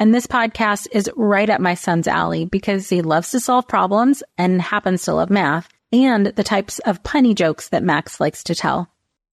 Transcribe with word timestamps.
And 0.00 0.12
this 0.12 0.26
podcast 0.26 0.88
is 0.90 1.08
right 1.14 1.48
up 1.48 1.60
my 1.60 1.74
son's 1.74 2.08
alley 2.08 2.46
because 2.46 2.88
he 2.88 3.00
loves 3.00 3.30
to 3.30 3.38
solve 3.38 3.68
problems 3.68 4.24
and 4.36 4.60
happens 4.60 5.04
to 5.04 5.14
love 5.14 5.30
math 5.30 5.68
and 5.92 6.26
the 6.26 6.42
types 6.42 6.80
of 6.80 7.04
punny 7.04 7.32
jokes 7.32 7.68
that 7.68 7.84
Max 7.84 8.18
likes 8.18 8.42
to 8.44 8.56
tell. 8.56 8.90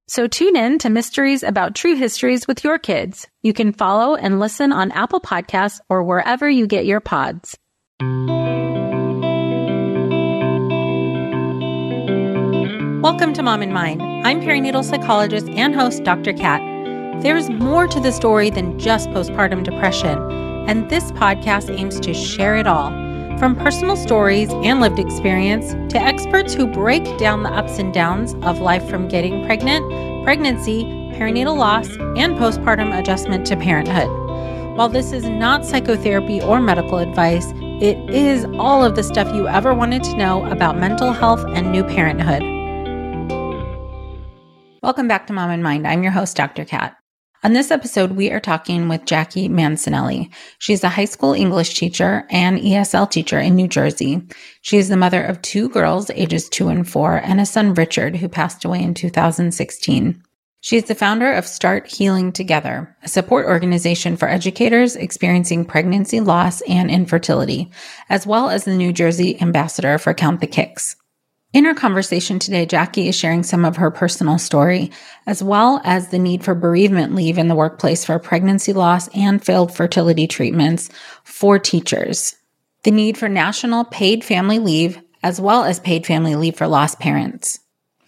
So 0.08 0.28
tune 0.28 0.56
in 0.56 0.78
to 0.80 0.92
Mysteries 0.92 1.42
About 1.42 1.74
True 1.74 1.96
Histories 1.96 2.48
with 2.48 2.64
your 2.64 2.78
kids. 2.78 3.28
You 3.42 3.54
can 3.54 3.74
follow 3.74 4.14
and 4.16 4.40
listen 4.40 4.72
on 4.72 4.92
Apple 4.92 5.20
Podcasts 5.20 5.80
or 5.90 6.04
wherever 6.04 6.48
you 6.48 6.68
get 6.68 6.86
your 6.86 7.00
pods. 7.00 7.58
Welcome 13.02 13.34
to 13.34 13.42
Mom 13.42 13.64
and 13.64 13.74
Mind. 13.74 14.04
I'm 14.04 14.42
perinatal 14.42 14.84
psychologist 14.84 15.50
and 15.50 15.74
host 15.74 16.04
Dr. 16.04 16.34
Kat. 16.34 16.62
There's 17.24 17.50
more 17.50 17.88
to 17.88 18.00
the 18.00 18.12
story 18.12 18.52
than 18.52 18.78
just 18.78 19.10
postpartum 19.10 19.64
depression 19.64 20.51
and 20.72 20.90
this 20.90 21.12
podcast 21.12 21.70
aims 21.78 22.00
to 22.00 22.14
share 22.14 22.56
it 22.56 22.66
all 22.66 22.92
from 23.38 23.58
personal 23.58 23.98
stories 23.98 24.50
and 24.64 24.80
lived 24.80 25.00
experience 25.00 25.74
to 25.92 26.00
experts 26.00 26.54
who 26.54 26.66
break 26.66 27.04
down 27.18 27.44
the 27.44 27.50
ups 27.50 27.78
and 27.78 27.94
downs 27.94 28.36
of 28.36 28.60
life 28.60 28.90
from 28.90 29.10
getting 29.10 29.46
pregnant, 29.46 29.84
pregnancy, 30.24 30.86
perinatal 31.12 31.58
loss, 31.58 31.90
and 32.16 32.38
postpartum 32.38 32.98
adjustment 32.98 33.46
to 33.46 33.58
parenthood. 33.58 34.08
While 34.78 34.88
this 34.88 35.12
is 35.12 35.26
not 35.26 35.66
psychotherapy 35.66 36.42
or 36.42 36.62
medical 36.62 37.00
advice, 37.00 37.52
it 37.82 37.98
is 38.10 38.46
all 38.58 38.82
of 38.82 38.96
the 38.96 39.04
stuff 39.04 39.28
you 39.36 39.50
ever 39.50 39.74
wanted 39.74 40.06
to 40.06 40.16
know 40.16 40.46
about 40.46 40.78
mental 40.78 41.12
health 41.12 41.44
and 41.50 41.70
new 41.74 41.84
parenthood. 41.84 42.44
Welcome 44.82 45.10
back 45.10 45.28
to 45.28 45.34
Mom 45.34 45.50
and 45.50 45.62
Mind. 45.62 45.86
I'm 45.86 46.02
your 46.02 46.14
host, 46.14 46.38
Dr. 46.38 46.64
Kat. 46.64 47.01
On 47.44 47.54
this 47.54 47.72
episode, 47.72 48.12
we 48.12 48.30
are 48.30 48.40
talking 48.40 48.88
with 48.88 49.06
Jackie 49.06 49.50
Mancinelli. 49.50 50.30
She's 50.60 50.84
a 50.84 50.90
high 50.90 51.06
school 51.06 51.34
English 51.34 51.74
teacher 51.74 52.24
and 52.30 52.60
ESL 52.60 53.10
teacher 53.10 53.40
in 53.40 53.56
New 53.56 53.68
Jersey. 53.68 54.22
She 54.62 54.78
is 54.78 54.90
the 54.90 54.98
mother 54.98 55.24
of 55.24 55.42
two 55.42 55.68
girls, 55.70 56.12
ages 56.12 56.48
two 56.48 56.68
and 56.68 56.88
four, 56.88 57.16
and 57.18 57.42
a 57.42 57.46
son, 57.48 57.74
Richard, 57.74 58.18
who 58.18 58.30
passed 58.30 58.64
away 58.64 58.84
in 58.84 58.94
2016. 58.94 60.22
She 60.64 60.78
is 60.78 60.84
the 60.84 60.94
founder 60.94 61.34
of 61.34 61.48
Start 61.48 61.88
Healing 61.88 62.32
Together, 62.32 62.96
a 63.02 63.08
support 63.08 63.48
organization 63.48 64.18
for 64.18 64.30
educators 64.30 64.96
experiencing 64.96 65.66
pregnancy 65.66 66.20
loss 66.20 66.62
and 66.62 66.92
infertility, 66.92 67.72
as 68.10 68.28
well 68.28 68.52
as 68.52 68.66
the 68.66 68.76
New 68.76 68.94
Jersey 68.94 69.42
ambassador 69.42 69.98
for 69.98 70.14
Count 70.14 70.42
the 70.42 70.46
Kicks. 70.48 70.96
In 71.54 71.66
our 71.66 71.74
conversation 71.74 72.40
today, 72.40 72.66
Jackie 72.66 73.10
is 73.10 73.16
sharing 73.16 73.44
some 73.44 73.66
of 73.66 73.76
her 73.76 73.92
personal 73.92 74.38
story, 74.38 74.90
as 75.28 75.44
well 75.44 75.82
as 75.84 76.08
the 76.08 76.20
need 76.20 76.46
for 76.46 76.56
bereavement 76.56 77.14
leave 77.14 77.38
in 77.38 77.50
the 77.50 77.56
workplace 77.56 78.06
for 78.06 78.18
pregnancy 78.20 78.72
loss 78.72 79.10
and 79.10 79.44
failed 79.44 79.76
fertility 79.76 80.28
treatments 80.28 80.90
for 81.26 81.60
teachers, 81.60 82.38
the 82.84 82.92
need 82.92 83.18
for 83.18 83.28
national 83.28 83.84
paid 83.84 84.24
family 84.24 84.60
leave, 84.60 85.02
as 85.24 85.42
well 85.42 85.66
as 85.66 85.82
paid 85.82 86.06
family 86.06 86.36
leave 86.36 86.56
for 86.56 86.68
lost 86.68 87.00
parents. 87.00 87.60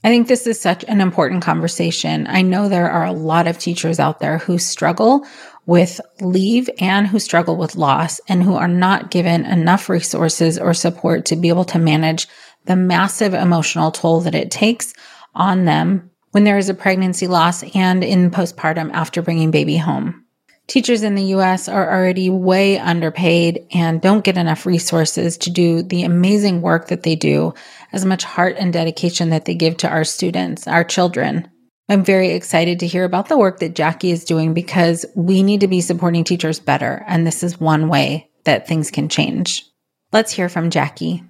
I 0.05 0.09
think 0.09 0.29
this 0.29 0.47
is 0.47 0.59
such 0.59 0.85
an 0.85 1.01
important 1.01 1.43
conversation. 1.43 2.27
I 2.27 2.43
know 2.43 2.69
there 2.69 2.91
are 2.91 3.05
a 3.05 3.13
lot 3.13 3.47
of 3.47 3.57
teachers 3.57 3.99
out 3.99 4.19
there 4.19 4.37
who 4.37 4.57
struggle 4.57 5.25
with 5.65 5.99
leave 6.21 6.69
and 6.79 7.07
who 7.07 7.19
struggle 7.19 7.57
with 7.57 7.75
loss 7.75 8.19
and 8.27 8.43
who 8.43 8.55
are 8.55 8.67
not 8.67 9.11
given 9.11 9.45
enough 9.45 9.89
resources 9.89 10.57
or 10.57 10.73
support 10.73 11.25
to 11.25 11.35
be 11.35 11.49
able 11.49 11.65
to 11.65 11.79
manage 11.79 12.27
the 12.65 12.75
massive 12.75 13.33
emotional 13.33 13.91
toll 13.91 14.21
that 14.21 14.35
it 14.35 14.51
takes 14.51 14.93
on 15.35 15.65
them 15.65 16.09
when 16.31 16.43
there 16.43 16.57
is 16.57 16.69
a 16.69 16.73
pregnancy 16.73 17.27
loss 17.27 17.63
and 17.75 18.03
in 18.03 18.31
postpartum 18.31 18.91
after 18.93 19.21
bringing 19.21 19.51
baby 19.51 19.77
home. 19.77 20.23
Teachers 20.67 21.03
in 21.03 21.15
the 21.15 21.35
US 21.35 21.67
are 21.67 21.91
already 21.91 22.29
way 22.29 22.79
underpaid 22.79 23.67
and 23.73 24.01
don't 24.01 24.23
get 24.23 24.37
enough 24.37 24.65
resources 24.65 25.37
to 25.39 25.49
do 25.49 25.83
the 25.83 26.03
amazing 26.03 26.61
work 26.61 26.87
that 26.87 27.03
they 27.03 27.15
do, 27.15 27.53
as 27.91 28.05
much 28.05 28.23
heart 28.23 28.55
and 28.57 28.71
dedication 28.71 29.29
that 29.29 29.45
they 29.45 29.55
give 29.55 29.77
to 29.77 29.89
our 29.89 30.05
students, 30.05 30.67
our 30.67 30.85
children. 30.85 31.49
I'm 31.89 32.05
very 32.05 32.29
excited 32.29 32.79
to 32.79 32.87
hear 32.87 33.03
about 33.03 33.27
the 33.27 33.37
work 33.37 33.59
that 33.59 33.75
Jackie 33.75 34.11
is 34.11 34.23
doing 34.23 34.53
because 34.53 35.05
we 35.15 35.43
need 35.43 35.59
to 35.59 35.67
be 35.67 35.81
supporting 35.81 36.23
teachers 36.23 36.61
better, 36.61 37.03
and 37.07 37.27
this 37.27 37.43
is 37.43 37.59
one 37.59 37.89
way 37.89 38.29
that 38.45 38.65
things 38.65 38.89
can 38.89 39.09
change. 39.09 39.65
Let's 40.13 40.31
hear 40.31 40.47
from 40.47 40.69
Jackie. 40.69 41.23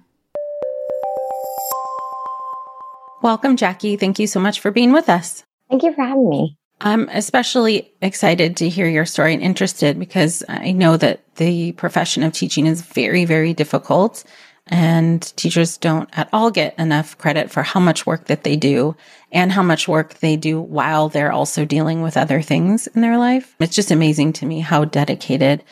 Welcome, 3.24 3.56
Jackie. 3.56 3.96
Thank 3.96 4.18
you 4.18 4.26
so 4.26 4.38
much 4.38 4.60
for 4.60 4.70
being 4.70 4.92
with 4.92 5.08
us. 5.08 5.44
Thank 5.70 5.82
you 5.82 5.94
for 5.94 6.02
having 6.02 6.28
me. 6.28 6.58
I'm 6.82 7.08
especially 7.08 7.90
excited 8.02 8.58
to 8.58 8.68
hear 8.68 8.86
your 8.86 9.06
story 9.06 9.32
and 9.32 9.42
interested 9.42 9.98
because 9.98 10.44
I 10.46 10.72
know 10.72 10.98
that 10.98 11.22
the 11.36 11.72
profession 11.72 12.22
of 12.22 12.34
teaching 12.34 12.66
is 12.66 12.82
very, 12.82 13.24
very 13.24 13.54
difficult 13.54 14.24
and 14.66 15.22
teachers 15.36 15.78
don't 15.78 16.10
at 16.12 16.28
all 16.34 16.50
get 16.50 16.78
enough 16.78 17.16
credit 17.16 17.50
for 17.50 17.62
how 17.62 17.80
much 17.80 18.04
work 18.04 18.26
that 18.26 18.44
they 18.44 18.56
do 18.56 18.94
and 19.32 19.50
how 19.50 19.62
much 19.62 19.88
work 19.88 20.18
they 20.18 20.36
do 20.36 20.60
while 20.60 21.08
they're 21.08 21.32
also 21.32 21.64
dealing 21.64 22.02
with 22.02 22.18
other 22.18 22.42
things 22.42 22.88
in 22.88 23.00
their 23.00 23.16
life. 23.16 23.56
It's 23.58 23.74
just 23.74 23.90
amazing 23.90 24.34
to 24.34 24.46
me 24.46 24.60
how 24.60 24.84
dedicated 24.84 25.64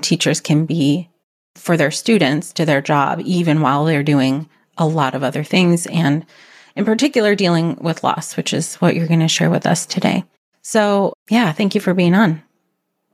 teachers 0.00 0.40
can 0.40 0.64
be 0.64 1.10
for 1.56 1.76
their 1.76 1.90
students 1.90 2.52
to 2.52 2.64
their 2.64 2.80
job, 2.80 3.20
even 3.24 3.62
while 3.62 3.84
they're 3.84 4.04
doing 4.04 4.48
a 4.78 4.86
lot 4.86 5.16
of 5.16 5.24
other 5.24 5.42
things 5.42 5.88
and 5.88 6.24
in 6.80 6.86
particular 6.86 7.34
dealing 7.34 7.76
with 7.76 8.02
loss, 8.02 8.38
which 8.38 8.54
is 8.54 8.76
what 8.76 8.96
you're 8.96 9.06
going 9.06 9.20
to 9.20 9.28
share 9.28 9.50
with 9.50 9.66
us 9.66 9.84
today. 9.84 10.24
So, 10.62 11.12
yeah, 11.28 11.52
thank 11.52 11.74
you 11.74 11.80
for 11.80 11.92
being 11.92 12.14
on. 12.14 12.42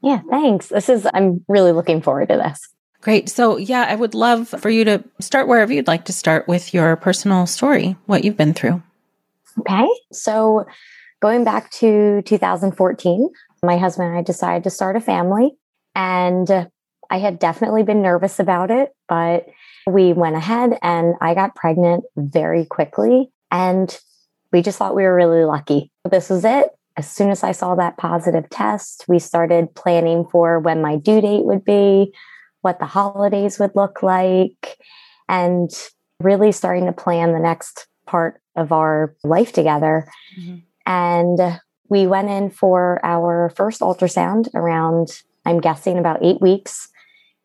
Yeah, 0.05 0.21
thanks. 0.31 0.69
This 0.69 0.89
is, 0.89 1.07
I'm 1.13 1.45
really 1.49 1.73
looking 1.73 2.01
forward 2.01 2.29
to 2.29 2.37
this. 2.37 2.69
Great. 3.01 3.29
So, 3.29 3.57
yeah, 3.57 3.85
I 3.89 3.97
would 3.97 4.15
love 4.15 4.49
for 4.49 4.71
you 4.71 4.85
to 4.85 5.03
start 5.21 5.49
wherever 5.49 5.73
you'd 5.73 5.89
like 5.89 6.05
to 6.05 6.13
start 6.13 6.47
with 6.47 6.73
your 6.73 6.95
personal 6.95 7.45
story, 7.47 7.97
what 8.07 8.25
you've 8.25 8.37
been 8.37 8.55
through. 8.55 8.81
Okay. 9.59 9.89
So, 10.13 10.65
going 11.21 11.43
back 11.43 11.73
to 11.73 12.23
2014, 12.23 13.29
my 13.65 13.79
husband 13.79 14.11
and 14.11 14.19
I 14.19 14.23
decided 14.23 14.63
to 14.63 14.71
start 14.71 14.95
a 14.95 15.01
family. 15.01 15.57
And 15.97 16.69
I 17.11 17.19
had 17.19 17.41
definitely 17.41 17.83
been 17.83 18.01
nervous 18.01 18.39
about 18.39 18.71
it, 18.71 18.95
but 19.09 19.47
we 19.89 20.13
went 20.13 20.37
ahead 20.37 20.79
and 20.83 21.15
I 21.21 21.35
got 21.35 21.57
pregnant 21.57 22.05
very 22.17 22.65
quickly. 22.65 23.33
And 23.51 23.97
we 24.53 24.63
just 24.63 24.79
thought 24.79 24.97
we 24.97 25.03
were 25.03 25.15
really 25.15 25.45
lucky. 25.45 25.91
This 26.11 26.31
was 26.31 26.45
it. 26.45 26.69
As 26.97 27.11
soon 27.11 27.31
as 27.31 27.45
I 27.45 27.53
saw 27.53 27.75
that 27.75 27.99
positive 27.99 28.49
test, 28.49 29.05
we 29.07 29.19
started 29.19 29.75
planning 29.75 30.25
for 30.25 30.59
when 30.59 30.81
my 30.81 30.97
due 30.97 31.21
date 31.21 31.45
would 31.45 31.65
be, 31.65 32.15
what 32.63 32.79
the 32.79 32.87
holidays 32.87 33.59
would 33.59 33.77
look 33.77 34.03
like, 34.03 34.79
and 35.29 35.71
really 36.21 36.53
starting 36.53 36.87
to 36.87 36.93
plan 36.93 37.33
the 37.33 37.39
next 37.39 37.87
part 38.07 38.41
of 38.57 38.73
our 38.73 39.15
life 39.23 39.53
together. 39.53 40.09
Mm-hmm. 40.41 40.57
And 40.87 41.61
we 41.89 42.07
went 42.07 42.31
in 42.31 42.51
for 42.51 42.99
our 43.05 43.53
first 43.55 43.81
ultrasound 43.81 44.49
around, 44.55 45.23
I'm 45.45 45.61
guessing, 45.61 45.99
about 45.99 46.25
eight 46.25 46.41
weeks. 46.41 46.89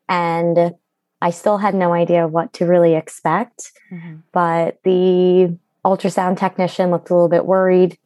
And 0.08 0.74
I 1.20 1.30
still 1.30 1.58
had 1.58 1.74
no 1.74 1.92
idea 1.92 2.26
what 2.26 2.52
to 2.54 2.66
really 2.66 2.94
expect. 2.94 3.70
Mm-hmm. 3.92 4.16
But 4.32 4.78
the 4.82 5.58
ultrasound 5.84 6.38
technician 6.38 6.90
looked 6.90 7.10
a 7.10 7.14
little 7.14 7.28
bit 7.28 7.46
worried. 7.46 7.98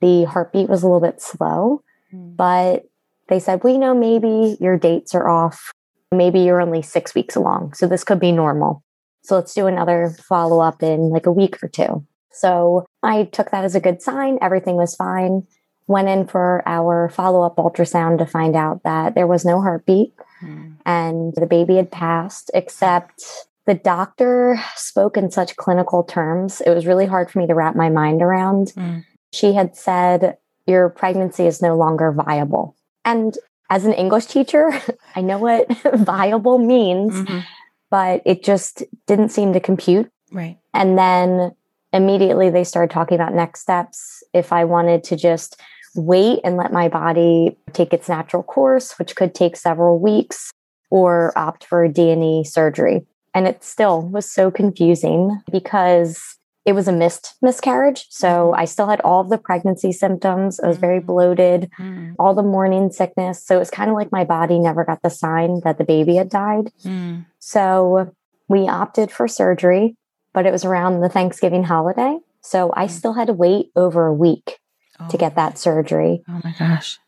The 0.00 0.24
heartbeat 0.24 0.68
was 0.68 0.82
a 0.82 0.86
little 0.86 1.00
bit 1.00 1.20
slow, 1.20 1.82
mm. 2.12 2.36
but 2.36 2.86
they 3.28 3.38
said, 3.38 3.62
We 3.64 3.78
know 3.78 3.94
maybe 3.94 4.56
your 4.60 4.78
dates 4.78 5.14
are 5.14 5.28
off. 5.28 5.72
Maybe 6.12 6.40
you're 6.40 6.60
only 6.60 6.82
six 6.82 7.14
weeks 7.14 7.36
along. 7.36 7.74
So 7.74 7.86
this 7.86 8.04
could 8.04 8.20
be 8.20 8.32
normal. 8.32 8.82
So 9.22 9.36
let's 9.36 9.54
do 9.54 9.66
another 9.66 10.16
follow 10.28 10.60
up 10.60 10.82
in 10.82 11.10
like 11.10 11.26
a 11.26 11.32
week 11.32 11.62
or 11.62 11.68
two. 11.68 12.04
So 12.32 12.86
I 13.02 13.24
took 13.24 13.50
that 13.50 13.64
as 13.64 13.74
a 13.74 13.80
good 13.80 14.02
sign. 14.02 14.38
Everything 14.40 14.76
was 14.76 14.96
fine. 14.96 15.46
Went 15.86 16.08
in 16.08 16.26
for 16.26 16.62
our 16.66 17.08
follow 17.10 17.42
up 17.42 17.56
ultrasound 17.56 18.18
to 18.18 18.26
find 18.26 18.56
out 18.56 18.82
that 18.84 19.14
there 19.14 19.26
was 19.26 19.44
no 19.44 19.60
heartbeat 19.60 20.14
mm. 20.42 20.74
and 20.86 21.34
the 21.34 21.46
baby 21.46 21.76
had 21.76 21.90
passed, 21.90 22.50
except 22.54 23.24
the 23.70 23.74
doctor 23.74 24.60
spoke 24.74 25.16
in 25.16 25.30
such 25.30 25.54
clinical 25.54 26.02
terms. 26.02 26.60
It 26.60 26.70
was 26.70 26.86
really 26.86 27.06
hard 27.06 27.30
for 27.30 27.38
me 27.38 27.46
to 27.46 27.54
wrap 27.54 27.76
my 27.76 27.88
mind 27.88 28.20
around. 28.20 28.72
Mm. 28.76 29.04
She 29.32 29.52
had 29.52 29.76
said, 29.76 30.38
Your 30.66 30.88
pregnancy 30.88 31.46
is 31.46 31.62
no 31.62 31.76
longer 31.76 32.10
viable. 32.10 32.74
And 33.04 33.38
as 33.70 33.84
an 33.84 33.92
English 33.92 34.26
teacher, 34.26 34.72
I 35.14 35.20
know 35.20 35.38
what 35.38 35.68
viable 35.94 36.58
means, 36.58 37.12
mm-hmm. 37.12 37.38
but 37.92 38.22
it 38.26 38.42
just 38.42 38.82
didn't 39.06 39.28
seem 39.28 39.52
to 39.52 39.60
compute. 39.60 40.10
Right. 40.32 40.58
And 40.74 40.98
then 40.98 41.52
immediately 41.92 42.50
they 42.50 42.64
started 42.64 42.92
talking 42.92 43.14
about 43.14 43.34
next 43.34 43.60
steps. 43.60 44.24
If 44.34 44.52
I 44.52 44.64
wanted 44.64 45.04
to 45.04 45.16
just 45.16 45.60
wait 45.94 46.40
and 46.42 46.56
let 46.56 46.72
my 46.72 46.88
body 46.88 47.56
take 47.72 47.92
its 47.92 48.08
natural 48.08 48.42
course, 48.42 48.98
which 48.98 49.14
could 49.14 49.32
take 49.32 49.54
several 49.54 50.00
weeks, 50.00 50.50
or 50.90 51.32
opt 51.38 51.62
for 51.62 51.84
a 51.84 51.88
D&E 51.88 52.42
surgery. 52.42 53.06
And 53.34 53.46
it 53.46 53.62
still 53.62 54.02
was 54.02 54.30
so 54.30 54.50
confusing 54.50 55.40
because 55.50 56.36
it 56.66 56.72
was 56.72 56.88
a 56.88 56.92
missed 56.92 57.34
miscarriage. 57.40 58.06
So 58.10 58.28
mm-hmm. 58.28 58.60
I 58.60 58.64
still 58.64 58.88
had 58.88 59.00
all 59.00 59.20
of 59.20 59.30
the 59.30 59.38
pregnancy 59.38 59.92
symptoms. 59.92 60.60
I 60.60 60.68
was 60.68 60.76
very 60.76 61.00
mm. 61.00 61.06
bloated, 61.06 61.70
mm. 61.78 62.14
all 62.18 62.34
the 62.34 62.42
morning 62.42 62.90
sickness. 62.90 63.44
So 63.44 63.56
it 63.56 63.60
was 63.60 63.70
kind 63.70 63.88
of 63.88 63.96
like 63.96 64.12
my 64.12 64.24
body 64.24 64.58
never 64.58 64.84
got 64.84 65.02
the 65.02 65.10
sign 65.10 65.60
that 65.64 65.78
the 65.78 65.84
baby 65.84 66.16
had 66.16 66.28
died. 66.28 66.70
Mm. 66.84 67.26
So 67.38 68.14
we 68.48 68.68
opted 68.68 69.10
for 69.10 69.26
surgery, 69.26 69.96
but 70.34 70.44
it 70.44 70.52
was 70.52 70.64
around 70.64 71.00
the 71.00 71.08
Thanksgiving 71.08 71.64
holiday. 71.64 72.18
So 72.42 72.72
I 72.76 72.86
mm. 72.86 72.90
still 72.90 73.14
had 73.14 73.28
to 73.28 73.32
wait 73.32 73.70
over 73.74 74.06
a 74.06 74.14
week 74.14 74.58
oh. 74.98 75.08
to 75.08 75.16
get 75.16 75.36
that 75.36 75.58
surgery. 75.58 76.22
Oh 76.28 76.40
my 76.44 76.54
gosh. 76.58 76.98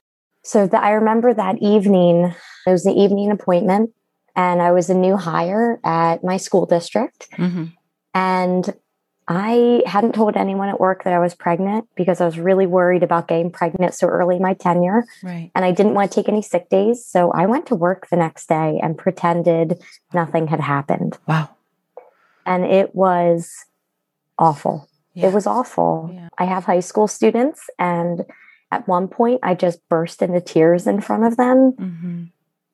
So 0.45 0.67
the, 0.67 0.83
I 0.83 0.93
remember 0.93 1.35
that 1.35 1.59
evening, 1.61 2.35
it 2.67 2.71
was 2.71 2.85
the 2.85 2.93
evening 2.93 3.31
appointment, 3.31 3.91
and 4.34 4.62
I 4.62 4.73
was 4.73 4.90
a 4.90 4.94
new 4.94 5.17
hire 5.17 5.81
at 5.84 6.25
my 6.25 6.37
school 6.37 6.67
district. 6.67 7.31
Mm-hmm. 7.32 7.64
And 8.14 8.75
I 9.29 9.82
hadn't 9.87 10.14
told 10.14 10.37
anyone 10.37 10.69
at 10.69 10.81
work 10.81 11.05
that 11.05 11.12
I 11.12 11.19
was 11.19 11.34
pregnant 11.34 11.88
because 11.94 12.20
I 12.20 12.26
was 12.26 12.38
really 12.38 12.67
worried 12.67 13.02
about 13.02 13.29
getting 13.29 13.50
pregnant 13.50 13.94
so 13.94 14.08
early 14.08 14.37
in 14.37 14.43
my 14.43 14.55
tenure. 14.55 15.05
Right. 15.23 15.50
And 15.55 15.64
I 15.64 15.70
didn't 15.70 15.94
want 15.94 16.11
to 16.11 16.14
take 16.14 16.29
any 16.29 16.43
sick 16.43 16.69
days. 16.69 17.05
So 17.05 17.31
I 17.31 17.46
went 17.46 17.67
to 17.67 17.75
work 17.75 18.08
the 18.08 18.17
next 18.17 18.49
day 18.49 18.81
and 18.82 18.99
pretended 18.99 19.81
nothing 20.12 20.49
had 20.49 20.61
happened. 20.61 21.19
Wow. 21.26 21.50
And 22.44 22.64
it 22.64 22.94
was 22.94 23.64
awful. 24.38 24.88
Yeah. 25.14 25.29
It 25.29 25.34
was 25.34 25.46
awful. 25.46 26.11
Yeah. 26.12 26.29
I 26.38 26.44
have 26.44 26.64
high 26.64 26.81
school 26.81 27.06
students, 27.06 27.69
and 27.79 28.25
at 28.70 28.88
one 28.88 29.08
point, 29.08 29.40
I 29.43 29.55
just 29.55 29.87
burst 29.88 30.23
into 30.23 30.40
tears 30.40 30.87
in 30.87 31.00
front 31.02 31.25
of 31.25 31.37
them. 31.37 31.73
Mm-hmm 31.79 32.25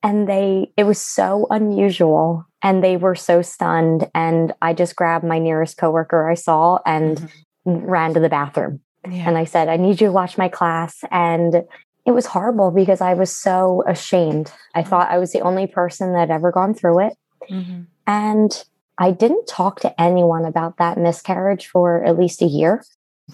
and 0.03 0.29
they 0.29 0.73
it 0.77 0.85
was 0.85 1.01
so 1.01 1.47
unusual 1.51 2.47
and 2.63 2.83
they 2.83 2.97
were 2.97 3.15
so 3.15 3.43
stunned 3.43 4.09
and 4.15 4.53
i 4.63 4.73
just 4.73 4.97
grabbed 4.97 5.25
my 5.25 5.39
nearest 5.39 5.77
coworker 5.77 6.29
i 6.29 6.35
saw 6.35 6.79
and 6.87 7.19
mm-hmm. 7.19 7.85
ran 7.85 8.15
to 8.15 8.21
the 8.21 8.29
bathroom 8.29 8.81
yeah. 9.09 9.27
and 9.27 9.37
i 9.37 9.45
said 9.45 9.69
i 9.69 9.77
need 9.77 10.01
you 10.01 10.09
to 10.09 10.13
watch 10.13 10.39
my 10.39 10.49
class 10.49 11.05
and 11.11 11.63
it 12.07 12.13
was 12.13 12.27
horrible 12.27 12.71
because 12.71 13.01
i 13.01 13.15
was 13.15 13.35
so 13.35 13.83
ashamed 13.87 14.53
i 14.75 14.81
mm-hmm. 14.81 14.91
thought 14.91 15.11
i 15.11 15.19
was 15.19 15.33
the 15.33 15.41
only 15.41 15.67
person 15.67 16.13
that 16.13 16.21
had 16.21 16.31
ever 16.31 16.53
gone 16.53 16.75
through 16.75 17.01
it 17.01 17.15
mm-hmm. 17.51 17.83
and 18.07 18.65
i 18.99 19.11
didn't 19.11 19.47
talk 19.47 19.81
to 19.81 20.01
anyone 20.01 20.45
about 20.45 20.77
that 20.79 20.99
miscarriage 20.99 21.67
for 21.67 22.05
at 22.05 22.19
least 22.19 22.43
a 22.43 22.47
year 22.47 22.85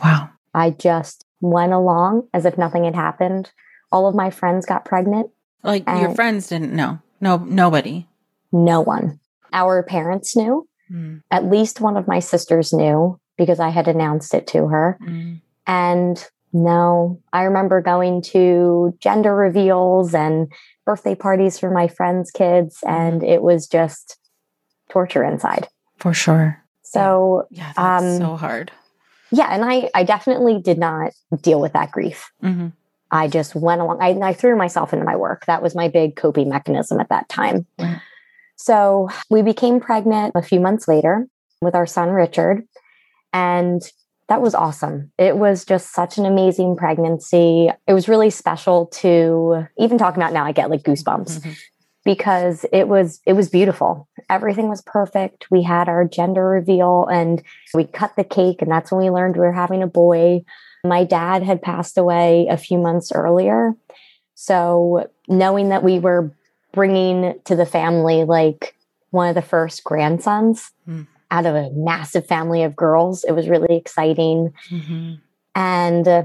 wow 0.03 0.29
i 0.55 0.71
just 0.71 1.25
went 1.41 1.73
along 1.73 2.27
as 2.33 2.47
if 2.47 2.57
nothing 2.57 2.85
had 2.85 2.95
happened 2.95 3.53
all 3.93 4.09
of 4.09 4.15
my 4.15 4.31
friends 4.31 4.67
got 4.67 4.85
pregnant 4.85 5.31
like 5.65 5.85
and 5.87 6.01
your 6.01 6.15
friends 6.15 6.49
didn't 6.49 6.73
know. 6.73 7.01
No, 7.21 7.39
nobody. 7.39 8.07
No 8.53 8.81
one. 8.81 9.19
Our 9.53 9.83
parents 9.83 10.37
knew. 10.37 10.69
Mm. 10.93 11.23
At 11.31 11.47
least 11.47 11.81
one 11.81 11.97
of 11.97 12.07
my 12.07 12.19
sisters 12.19 12.73
knew 12.73 13.19
because 13.37 13.59
I 13.61 13.71
had 13.71 13.89
announced 13.89 14.35
it 14.35 14.47
to 14.49 14.67
her. 14.69 14.99
Mm. 15.03 15.41
And 15.67 16.25
no, 16.53 17.21
I 17.33 17.43
remember 17.43 17.81
going 17.81 18.23
to 18.23 18.97
gender 19.01 19.35
reveals 19.35 20.15
and 20.15 20.53
birthday 20.85 21.15
parties 21.15 21.59
for 21.59 21.71
my 21.71 21.89
friends' 21.89 22.31
kids, 22.31 22.79
and 22.87 23.23
mm. 23.23 23.29
it 23.29 23.43
was 23.43 23.67
just 23.67 24.19
torture 24.89 25.25
inside. 25.25 25.69
For 25.99 26.15
sure. 26.15 26.63
So, 26.83 27.47
yeah, 27.51 27.73
yeah 27.77 27.97
um, 27.97 28.19
so 28.19 28.37
hard. 28.37 28.71
Yeah, 29.33 29.49
and 29.51 29.65
I, 29.65 29.91
I 29.95 30.05
definitely 30.05 30.61
did 30.61 30.79
not 30.79 31.13
deal 31.41 31.61
with 31.61 31.73
that 31.73 31.91
grief. 31.91 32.31
Mm-hmm. 32.43 32.69
I 33.15 33.29
just 33.29 33.55
went 33.55 33.81
along. 33.81 34.03
I, 34.03 34.09
I, 34.31 34.33
threw 34.33 34.57
myself 34.57 34.93
into 34.93 35.05
my 35.05 35.15
work. 35.15 35.47
That 35.47 35.63
was 35.63 35.77
my 35.77 35.87
big 35.87 36.17
coping 36.17 36.49
mechanism 36.49 36.99
at 36.99 37.11
that 37.11 37.29
time. 37.29 37.65
So 38.57 39.09
we 39.31 39.43
became 39.43 39.79
pregnant 39.79 40.33
a 40.35 40.43
few 40.43 40.59
months 40.59 40.89
later 40.89 41.29
with 41.61 41.77
our 41.77 41.87
son, 41.87 42.11
Richard. 42.11 42.67
And 43.33 43.83
that 44.29 44.43
was 44.43 44.55
awesome. 44.55 45.13
It 45.17 45.37
was 45.37 45.65
just 45.65 45.93
such 45.93 46.19
an 46.19 46.27
amazing 46.27 46.77
pregnancy. 46.77 47.71
It 47.87 47.93
was 47.93 48.09
really 48.09 48.31
special 48.31 48.87
to 48.87 49.67
even 49.79 49.97
talking 49.97 50.21
about 50.21 50.33
now, 50.33 50.45
I 50.45 50.51
get 50.53 50.71
like 50.71 50.83
goosebumps. 50.83 51.39
Mm-hmm. 51.39 51.53
Because 52.05 52.67
it 52.71 52.89
was 52.89 53.21
it 53.27 53.33
was 53.33 53.49
beautiful. 53.49 54.09
Everything 54.29 54.69
was 54.69 54.83
perfect. 54.83 55.47
We 55.51 55.63
had 55.63 55.89
our 55.89 56.05
gender 56.05 56.47
reveal 56.47 57.07
and 57.07 57.43
we 57.73 57.85
cut 57.85 58.15
the 58.17 58.25
cake 58.25 58.61
and 58.61 58.71
that's 58.71 58.93
when 58.93 59.03
we 59.03 59.11
learned 59.11 59.37
we 59.37 59.41
were 59.41 59.53
having 59.53 59.83
a 59.83 59.87
boy. 59.87 60.45
My 60.85 61.05
dad 61.05 61.43
had 61.43 61.63
passed 61.63 61.97
away 61.99 62.47
a 62.49 62.57
few 62.57 62.79
months 62.79 63.11
earlier. 63.13 63.75
So, 64.35 65.11
knowing 65.29 65.71
that 65.71 65.83
we 65.83 65.99
were 65.99 66.33
bringing 66.73 67.41
to 67.45 67.57
the 67.57 67.67
family 67.67 68.25
like 68.25 68.77
one 69.11 69.29
of 69.29 69.35
the 69.35 69.43
first 69.43 69.85
grandsons 69.85 70.73
mm. 70.89 71.07
out 71.31 71.47
of 71.47 71.55
a 71.55 71.71
massive 71.71 72.27
family 72.27 72.65
of 72.65 72.77
girls, 72.77 73.25
it 73.25 73.33
was 73.33 73.49
really 73.49 73.77
exciting. 73.77 74.53
Mm-hmm. 74.71 75.15
And 75.55 76.09
uh, 76.09 76.25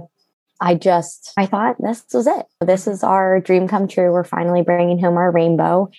I 0.59 0.75
just, 0.75 1.31
I 1.37 1.45
thought 1.45 1.77
this 1.79 2.03
was 2.13 2.27
it. 2.27 2.45
This 2.59 2.87
is 2.87 3.03
our 3.03 3.39
dream 3.39 3.67
come 3.67 3.87
true. 3.87 4.11
We're 4.11 4.23
finally 4.23 4.63
bringing 4.63 4.99
home 4.99 5.17
our 5.17 5.31
rainbow. 5.31 5.91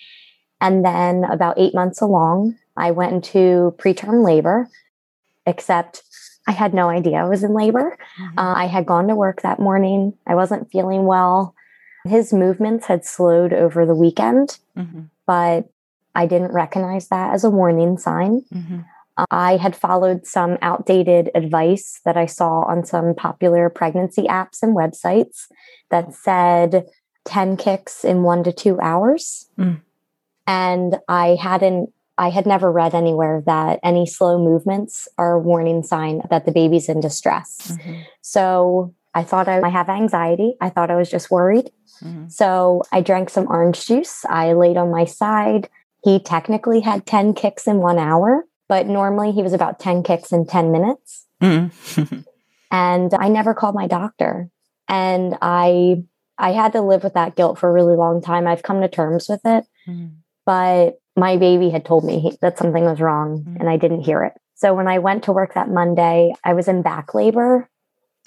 And 0.59 0.85
then 0.85 1.23
about 1.23 1.57
eight 1.57 1.73
months 1.73 2.01
along, 2.01 2.57
I 2.77 2.91
went 2.91 3.13
into 3.13 3.75
preterm 3.77 4.23
labor, 4.23 4.69
except 5.45 6.03
I 6.47 6.51
had 6.51 6.73
no 6.73 6.89
idea 6.89 7.17
I 7.17 7.27
was 7.27 7.43
in 7.43 7.53
labor. 7.53 7.97
Mm-hmm. 8.19 8.39
Uh, 8.39 8.53
I 8.55 8.65
had 8.65 8.85
gone 8.85 9.07
to 9.07 9.15
work 9.15 9.41
that 9.41 9.59
morning. 9.59 10.13
I 10.25 10.35
wasn't 10.35 10.71
feeling 10.71 11.05
well. 11.05 11.55
His 12.05 12.33
movements 12.33 12.87
had 12.87 13.05
slowed 13.05 13.53
over 13.53 13.85
the 13.85 13.95
weekend, 13.95 14.57
mm-hmm. 14.75 15.01
but 15.27 15.69
I 16.15 16.25
didn't 16.25 16.51
recognize 16.51 17.07
that 17.09 17.33
as 17.33 17.43
a 17.43 17.49
warning 17.49 17.97
sign. 17.97 18.43
Mm-hmm. 18.53 18.79
I 19.29 19.57
had 19.57 19.75
followed 19.75 20.25
some 20.25 20.57
outdated 20.61 21.29
advice 21.35 21.99
that 22.05 22.17
I 22.17 22.25
saw 22.25 22.61
on 22.61 22.85
some 22.85 23.13
popular 23.13 23.69
pregnancy 23.69 24.23
apps 24.23 24.63
and 24.63 24.75
websites 24.75 25.47
that 25.89 26.13
said 26.13 26.87
10 27.25 27.57
kicks 27.57 28.03
in 28.03 28.23
one 28.23 28.43
to 28.43 28.51
two 28.51 28.79
hours. 28.79 29.49
Mm. 29.59 29.81
And 30.47 30.99
I 31.07 31.37
hadn't 31.39 31.93
I 32.21 32.29
had 32.29 32.45
never 32.45 32.71
read 32.71 32.93
anywhere 32.93 33.41
that 33.47 33.79
any 33.81 34.05
slow 34.05 34.37
movements 34.37 35.07
are 35.17 35.33
a 35.33 35.39
warning 35.39 35.81
sign 35.81 36.21
that 36.29 36.45
the 36.45 36.51
baby's 36.51 36.87
in 36.87 36.99
distress. 36.99 37.71
Mm-hmm. 37.71 38.01
So 38.21 38.93
I 39.15 39.23
thought 39.23 39.47
I 39.47 39.67
have 39.69 39.89
anxiety. 39.89 40.53
I 40.61 40.69
thought 40.69 40.91
I 40.91 40.97
was 40.97 41.09
just 41.09 41.31
worried. 41.31 41.71
Mm-hmm. 42.03 42.27
So 42.27 42.83
I 42.91 43.01
drank 43.01 43.31
some 43.31 43.47
orange 43.47 43.87
juice. 43.87 44.23
I 44.29 44.53
laid 44.53 44.77
on 44.77 44.91
my 44.91 45.03
side. 45.03 45.67
He 46.03 46.19
technically 46.19 46.81
had 46.81 47.07
10 47.07 47.33
kicks 47.33 47.65
in 47.65 47.77
one 47.77 47.97
hour, 47.97 48.45
but 48.69 48.85
normally 48.85 49.31
he 49.31 49.41
was 49.41 49.53
about 49.53 49.79
10 49.79 50.03
kicks 50.03 50.31
in 50.31 50.45
10 50.45 50.71
minutes. 50.71 51.25
Mm-hmm. 51.41 52.19
and 52.71 53.13
I 53.15 53.29
never 53.29 53.55
called 53.55 53.73
my 53.73 53.87
doctor. 53.87 54.47
And 54.87 55.39
I 55.41 56.03
I 56.37 56.51
had 56.51 56.73
to 56.73 56.81
live 56.81 57.03
with 57.03 57.15
that 57.15 57.35
guilt 57.35 57.57
for 57.57 57.67
a 57.67 57.73
really 57.73 57.95
long 57.95 58.21
time. 58.21 58.45
I've 58.45 58.61
come 58.61 58.81
to 58.81 58.87
terms 58.87 59.27
with 59.27 59.41
it. 59.43 59.65
Mm-hmm. 59.87 60.07
But 60.45 61.00
my 61.15 61.37
baby 61.37 61.69
had 61.69 61.85
told 61.85 62.03
me 62.03 62.37
that 62.41 62.57
something 62.57 62.85
was 62.85 63.01
wrong 63.01 63.39
mm-hmm. 63.39 63.57
and 63.59 63.69
I 63.69 63.77
didn't 63.77 64.01
hear 64.01 64.23
it. 64.23 64.33
So 64.55 64.73
when 64.73 64.87
I 64.87 64.99
went 64.99 65.23
to 65.23 65.31
work 65.31 65.55
that 65.55 65.69
Monday, 65.69 66.33
I 66.43 66.53
was 66.53 66.67
in 66.67 66.81
back 66.81 67.13
labor 67.13 67.69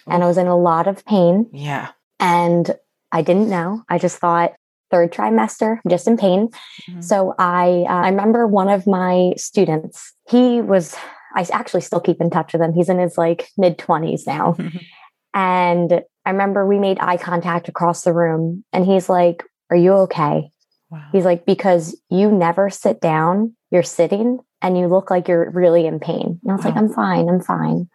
and 0.06 0.22
I 0.22 0.26
was 0.26 0.38
in 0.38 0.46
a 0.46 0.58
lot 0.58 0.86
of 0.86 1.04
pain. 1.04 1.48
Yeah. 1.52 1.90
And 2.20 2.74
I 3.12 3.22
didn't 3.22 3.48
know. 3.48 3.84
I 3.88 3.98
just 3.98 4.18
thought 4.18 4.52
third 4.90 5.12
trimester, 5.12 5.78
I'm 5.84 5.90
just 5.90 6.06
in 6.06 6.16
pain. 6.16 6.48
Mm-hmm. 6.88 7.00
So 7.00 7.34
I 7.38 7.84
uh, 7.88 8.02
I 8.02 8.08
remember 8.08 8.46
one 8.46 8.68
of 8.68 8.86
my 8.86 9.34
students, 9.36 10.12
he 10.28 10.60
was 10.60 10.96
I 11.34 11.46
actually 11.52 11.80
still 11.80 12.00
keep 12.00 12.20
in 12.20 12.30
touch 12.30 12.52
with 12.52 12.62
him. 12.62 12.72
He's 12.72 12.88
in 12.88 12.98
his 12.98 13.18
like 13.18 13.48
mid 13.56 13.78
20s 13.78 14.26
now. 14.26 14.56
and 15.34 16.02
I 16.24 16.30
remember 16.30 16.66
we 16.66 16.78
made 16.78 16.98
eye 17.00 17.16
contact 17.16 17.68
across 17.68 18.02
the 18.02 18.12
room 18.12 18.64
and 18.72 18.86
he's 18.86 19.08
like, 19.08 19.42
"Are 19.70 19.76
you 19.76 19.92
okay?" 20.06 20.50
Wow. 20.94 21.08
He's 21.10 21.24
like, 21.24 21.44
because 21.44 22.00
you 22.08 22.30
never 22.30 22.70
sit 22.70 23.00
down, 23.00 23.56
you're 23.72 23.82
sitting 23.82 24.38
and 24.62 24.78
you 24.78 24.86
look 24.86 25.10
like 25.10 25.26
you're 25.26 25.50
really 25.50 25.86
in 25.86 25.98
pain. 25.98 26.38
And 26.40 26.52
I 26.52 26.54
was 26.54 26.64
like, 26.64 26.76
I'm 26.76 26.88
fine, 26.88 27.28
I'm 27.28 27.40
fine. 27.40 27.88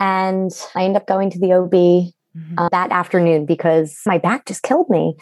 And 0.00 0.50
I 0.74 0.82
end 0.82 0.96
up 0.96 1.06
going 1.06 1.30
to 1.30 1.38
the 1.38 1.52
OB 1.52 1.70
mm-hmm. 1.70 2.58
uh, 2.58 2.68
that 2.70 2.90
afternoon 2.90 3.46
because 3.46 4.00
my 4.06 4.18
back 4.18 4.46
just 4.46 4.64
killed 4.64 4.90
me. 4.90 5.14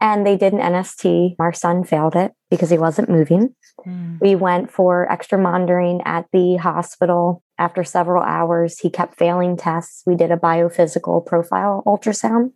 And 0.00 0.24
they 0.24 0.36
did 0.36 0.52
an 0.52 0.60
NST. 0.60 1.34
Our 1.40 1.52
son 1.52 1.82
failed 1.82 2.14
it 2.14 2.30
because 2.50 2.70
he 2.70 2.78
wasn't 2.78 3.08
moving. 3.08 3.56
Mm. 3.84 4.20
We 4.20 4.36
went 4.36 4.70
for 4.70 5.10
extra 5.10 5.38
monitoring 5.38 6.02
at 6.04 6.26
the 6.32 6.54
hospital. 6.56 7.42
After 7.58 7.82
several 7.82 8.22
hours, 8.22 8.78
he 8.78 8.90
kept 8.90 9.18
failing 9.18 9.56
tests. 9.56 10.04
We 10.06 10.14
did 10.14 10.30
a 10.30 10.36
biophysical 10.36 11.26
profile 11.26 11.82
ultrasound. 11.84 12.52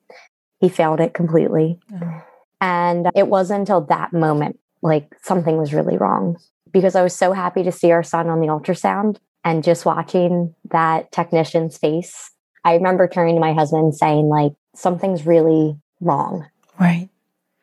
He 0.60 0.68
failed 0.68 1.00
it 1.00 1.14
completely. 1.14 1.80
Mm. 1.92 2.22
And 2.62 3.10
it 3.16 3.26
wasn't 3.26 3.60
until 3.60 3.80
that 3.86 4.12
moment, 4.12 4.60
like 4.82 5.14
something 5.20 5.56
was 5.56 5.74
really 5.74 5.98
wrong 5.98 6.36
because 6.72 6.94
I 6.94 7.02
was 7.02 7.14
so 7.14 7.32
happy 7.32 7.64
to 7.64 7.72
see 7.72 7.90
our 7.90 8.04
son 8.04 8.28
on 8.28 8.40
the 8.40 8.46
ultrasound 8.46 9.16
and 9.44 9.64
just 9.64 9.84
watching 9.84 10.54
that 10.70 11.10
technician's 11.10 11.76
face. 11.76 12.30
I 12.64 12.74
remember 12.74 13.08
turning 13.08 13.34
to 13.34 13.40
my 13.40 13.52
husband 13.52 13.96
saying, 13.96 14.28
like, 14.28 14.52
something's 14.76 15.26
really 15.26 15.76
wrong. 16.00 16.46
Right. 16.78 17.08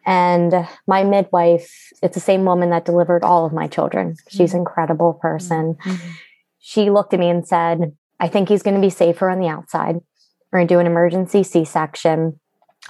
And 0.06 0.68
my 0.86 1.06
midwife, 1.06 1.94
it's 2.04 2.16
the 2.16 2.20
same 2.20 2.44
woman 2.44 2.70
that 2.72 2.84
delivered 2.84 3.24
all 3.24 3.46
of 3.46 3.54
my 3.54 3.68
children. 3.68 4.18
She's 4.28 4.40
an 4.40 4.48
mm-hmm. 4.48 4.58
incredible 4.58 5.14
person. 5.14 5.76
Mm-hmm. 5.76 6.10
She 6.60 6.90
looked 6.90 7.14
at 7.14 7.20
me 7.22 7.30
and 7.30 7.48
said, 7.48 7.96
I 8.20 8.28
think 8.28 8.50
he's 8.50 8.64
going 8.64 8.76
to 8.76 8.82
be 8.82 8.90
safer 8.90 9.30
on 9.30 9.40
the 9.40 9.48
outside. 9.48 10.02
We're 10.52 10.60
going 10.60 10.68
to 10.68 10.74
do 10.74 10.80
an 10.80 10.88
emergency 10.88 11.44
C 11.44 11.64
section, 11.64 12.40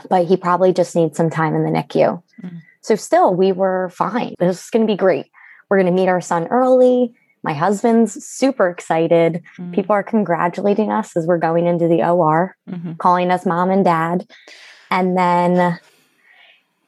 but 0.09 0.25
he 0.25 0.37
probably 0.37 0.73
just 0.73 0.95
needs 0.95 1.17
some 1.17 1.29
time 1.29 1.55
in 1.55 1.63
the 1.63 1.71
NICU. 1.71 2.21
Mm-hmm. 2.41 2.57
So, 2.81 2.95
still, 2.95 3.33
we 3.33 3.51
were 3.51 3.89
fine. 3.89 4.35
This 4.39 4.63
is 4.63 4.69
going 4.69 4.85
to 4.85 4.91
be 4.91 4.97
great. 4.97 5.27
We're 5.69 5.77
going 5.77 5.93
to 5.93 6.01
meet 6.01 6.09
our 6.09 6.21
son 6.21 6.47
early. 6.47 7.13
My 7.43 7.53
husband's 7.53 8.25
super 8.25 8.69
excited. 8.69 9.43
Mm-hmm. 9.57 9.71
People 9.73 9.93
are 9.93 10.03
congratulating 10.03 10.91
us 10.91 11.15
as 11.15 11.25
we're 11.25 11.37
going 11.37 11.67
into 11.67 11.87
the 11.87 12.03
OR, 12.03 12.55
mm-hmm. 12.69 12.93
calling 12.93 13.31
us 13.31 13.45
mom 13.45 13.69
and 13.69 13.85
dad. 13.85 14.29
And 14.91 15.17
then 15.17 15.79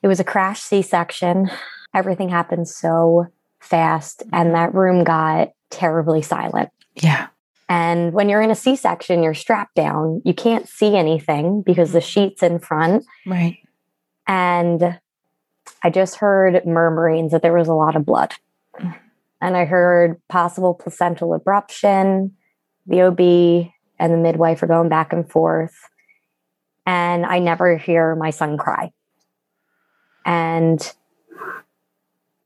it 0.02 0.08
was 0.08 0.20
a 0.20 0.26
crash 0.26 0.62
C 0.62 0.82
section. 0.82 1.50
Everything 1.94 2.30
happened 2.30 2.68
so 2.68 3.28
fast, 3.60 4.24
and 4.34 4.48
mm-hmm. 4.48 4.54
that 4.54 4.74
room 4.74 5.04
got 5.04 5.52
terribly 5.70 6.22
silent. 6.22 6.70
Yeah. 6.96 7.28
And 7.72 8.12
when 8.12 8.28
you're 8.28 8.42
in 8.42 8.52
a 8.52 8.56
C 8.56 8.76
section, 8.76 9.24
you're 9.24 9.34
strapped 9.34 9.76
down. 9.76 10.22
You 10.26 10.34
can't 10.34 10.68
see 10.68 10.98
anything 10.98 11.62
because 11.62 11.94
the 11.94 12.00
mm-hmm. 12.00 12.08
sheet's 12.08 12.44
in 12.44 12.60
front. 12.60 13.06
Right. 13.26 13.60
And 14.28 15.00
I 15.82 15.90
just 15.90 16.18
heard 16.18 16.66
murmurings 16.66 17.32
that 17.32 17.42
there 17.42 17.54
was 17.54 17.70
a 17.70 17.74
lot 17.74 17.96
of 17.96 18.06
blood. 18.06 18.34
Mm. 18.78 18.98
And 19.40 19.56
I 19.56 19.64
heard 19.64 20.22
possible 20.28 20.74
placental 20.74 21.40
abruption. 21.40 22.32
The 22.88 23.04
OB 23.04 23.72
and 24.00 24.14
the 24.14 24.18
midwife 24.18 24.62
are 24.64 24.68
going 24.68 24.90
back 24.90 25.14
and 25.14 25.30
forth. 25.32 25.76
And 26.86 27.26
I 27.26 27.40
never 27.40 27.78
hear 27.78 28.18
my 28.18 28.32
son 28.32 28.58
cry 28.58 28.92
and 30.26 30.94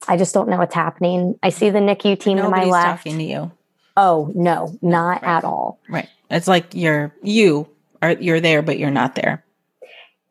I 0.07 0.17
just 0.17 0.35
don't 0.35 0.49
know 0.49 0.57
what's 0.57 0.75
happening. 0.75 1.39
I 1.41 1.49
see 1.49 1.71
the 1.71 1.79
NICU 1.79 2.19
team 2.19 2.37
Nobody's 2.37 2.65
to 2.65 2.71
my 2.71 2.71
left. 2.71 3.03
talking 3.03 3.17
to 3.17 3.23
you. 3.23 3.51
Oh 3.97 4.31
no, 4.35 4.77
not 4.81 5.21
right. 5.21 5.37
at 5.37 5.43
all. 5.43 5.79
Right. 5.89 6.09
It's 6.29 6.47
like 6.47 6.73
you're 6.73 7.13
you 7.21 7.67
are 8.01 8.11
you're 8.11 8.41
there, 8.41 8.61
but 8.61 8.79
you're 8.79 8.91
not 8.91 9.15
there. 9.15 9.43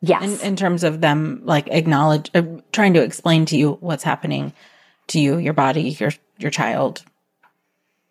Yes. 0.00 0.42
In, 0.42 0.48
in 0.48 0.56
terms 0.56 0.84
of 0.84 1.00
them 1.00 1.40
like 1.44 1.68
acknowledge, 1.68 2.30
uh, 2.34 2.42
trying 2.72 2.92
to 2.94 3.02
explain 3.02 3.46
to 3.46 3.56
you 3.56 3.72
what's 3.80 4.04
happening 4.04 4.52
to 5.08 5.20
you, 5.20 5.38
your 5.38 5.54
body, 5.54 5.96
your 5.98 6.10
your 6.38 6.50
child. 6.50 7.02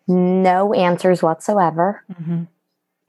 No 0.08 0.74
answers 0.74 1.22
whatsoever. 1.22 2.02
Mm-hmm. 2.12 2.44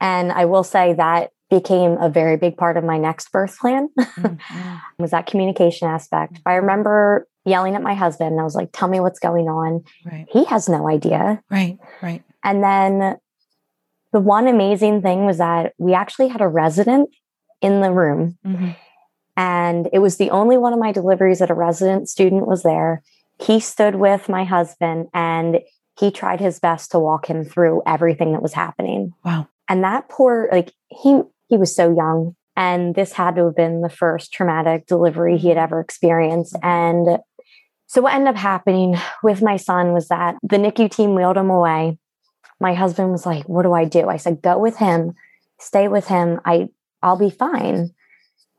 And 0.00 0.32
I 0.32 0.44
will 0.44 0.62
say 0.62 0.94
that 0.94 1.32
became 1.50 1.96
a 1.98 2.08
very 2.08 2.36
big 2.36 2.56
part 2.56 2.76
of 2.76 2.84
my 2.84 2.98
next 2.98 3.30
birth 3.30 3.58
plan 3.58 3.88
mm-hmm. 3.98 4.74
was 5.02 5.12
that 5.12 5.26
communication 5.26 5.88
aspect. 5.88 6.40
I 6.44 6.54
remember 6.54 7.28
yelling 7.44 7.76
at 7.76 7.82
my 7.82 7.94
husband. 7.94 8.38
I 8.40 8.42
was 8.42 8.54
like, 8.54 8.70
tell 8.72 8.88
me 8.88 9.00
what's 9.00 9.20
going 9.20 9.48
on. 9.48 9.84
Right. 10.04 10.26
He 10.32 10.44
has 10.46 10.68
no 10.68 10.88
idea. 10.88 11.42
Right, 11.48 11.78
right. 12.02 12.22
And 12.46 12.62
then 12.62 13.16
the 14.12 14.20
one 14.20 14.46
amazing 14.46 15.02
thing 15.02 15.26
was 15.26 15.38
that 15.38 15.74
we 15.76 15.92
actually 15.92 16.28
had 16.28 16.40
a 16.40 16.48
resident 16.48 17.10
in 17.60 17.80
the 17.80 17.90
room. 17.90 18.38
Mm-hmm. 18.46 18.70
And 19.36 19.88
it 19.92 19.98
was 19.98 20.16
the 20.16 20.30
only 20.30 20.56
one 20.56 20.72
of 20.72 20.78
my 20.78 20.92
deliveries 20.92 21.40
that 21.40 21.50
a 21.50 21.54
resident 21.54 22.08
student 22.08 22.46
was 22.46 22.62
there. 22.62 23.02
He 23.38 23.60
stood 23.60 23.96
with 23.96 24.30
my 24.30 24.44
husband 24.44 25.08
and 25.12 25.58
he 25.98 26.10
tried 26.10 26.40
his 26.40 26.58
best 26.58 26.92
to 26.92 26.98
walk 26.98 27.26
him 27.26 27.44
through 27.44 27.82
everything 27.84 28.32
that 28.32 28.42
was 28.42 28.54
happening. 28.54 29.12
Wow. 29.24 29.48
And 29.68 29.82
that 29.84 30.08
poor, 30.08 30.48
like, 30.52 30.72
he 30.88 31.20
he 31.48 31.56
was 31.56 31.74
so 31.74 31.94
young. 31.94 32.36
And 32.56 32.94
this 32.94 33.12
had 33.12 33.36
to 33.36 33.46
have 33.46 33.56
been 33.56 33.82
the 33.82 33.90
first 33.90 34.32
traumatic 34.32 34.86
delivery 34.86 35.36
he 35.36 35.48
had 35.48 35.58
ever 35.58 35.80
experienced. 35.80 36.54
Mm-hmm. 36.54 36.66
And 36.66 37.18
so, 37.86 38.00
what 38.00 38.14
ended 38.14 38.28
up 38.28 38.36
happening 38.36 38.96
with 39.22 39.42
my 39.42 39.56
son 39.56 39.92
was 39.92 40.08
that 40.08 40.36
the 40.42 40.56
NICU 40.56 40.90
team 40.90 41.14
wheeled 41.14 41.36
him 41.36 41.50
away. 41.50 41.98
My 42.60 42.74
husband 42.74 43.10
was 43.10 43.26
like, 43.26 43.48
What 43.48 43.62
do 43.62 43.72
I 43.72 43.84
do? 43.84 44.08
I 44.08 44.16
said, 44.16 44.42
Go 44.42 44.58
with 44.58 44.76
him, 44.76 45.14
stay 45.58 45.88
with 45.88 46.08
him. 46.08 46.40
I, 46.44 46.68
I'll 47.02 47.18
be 47.18 47.30
fine. 47.30 47.94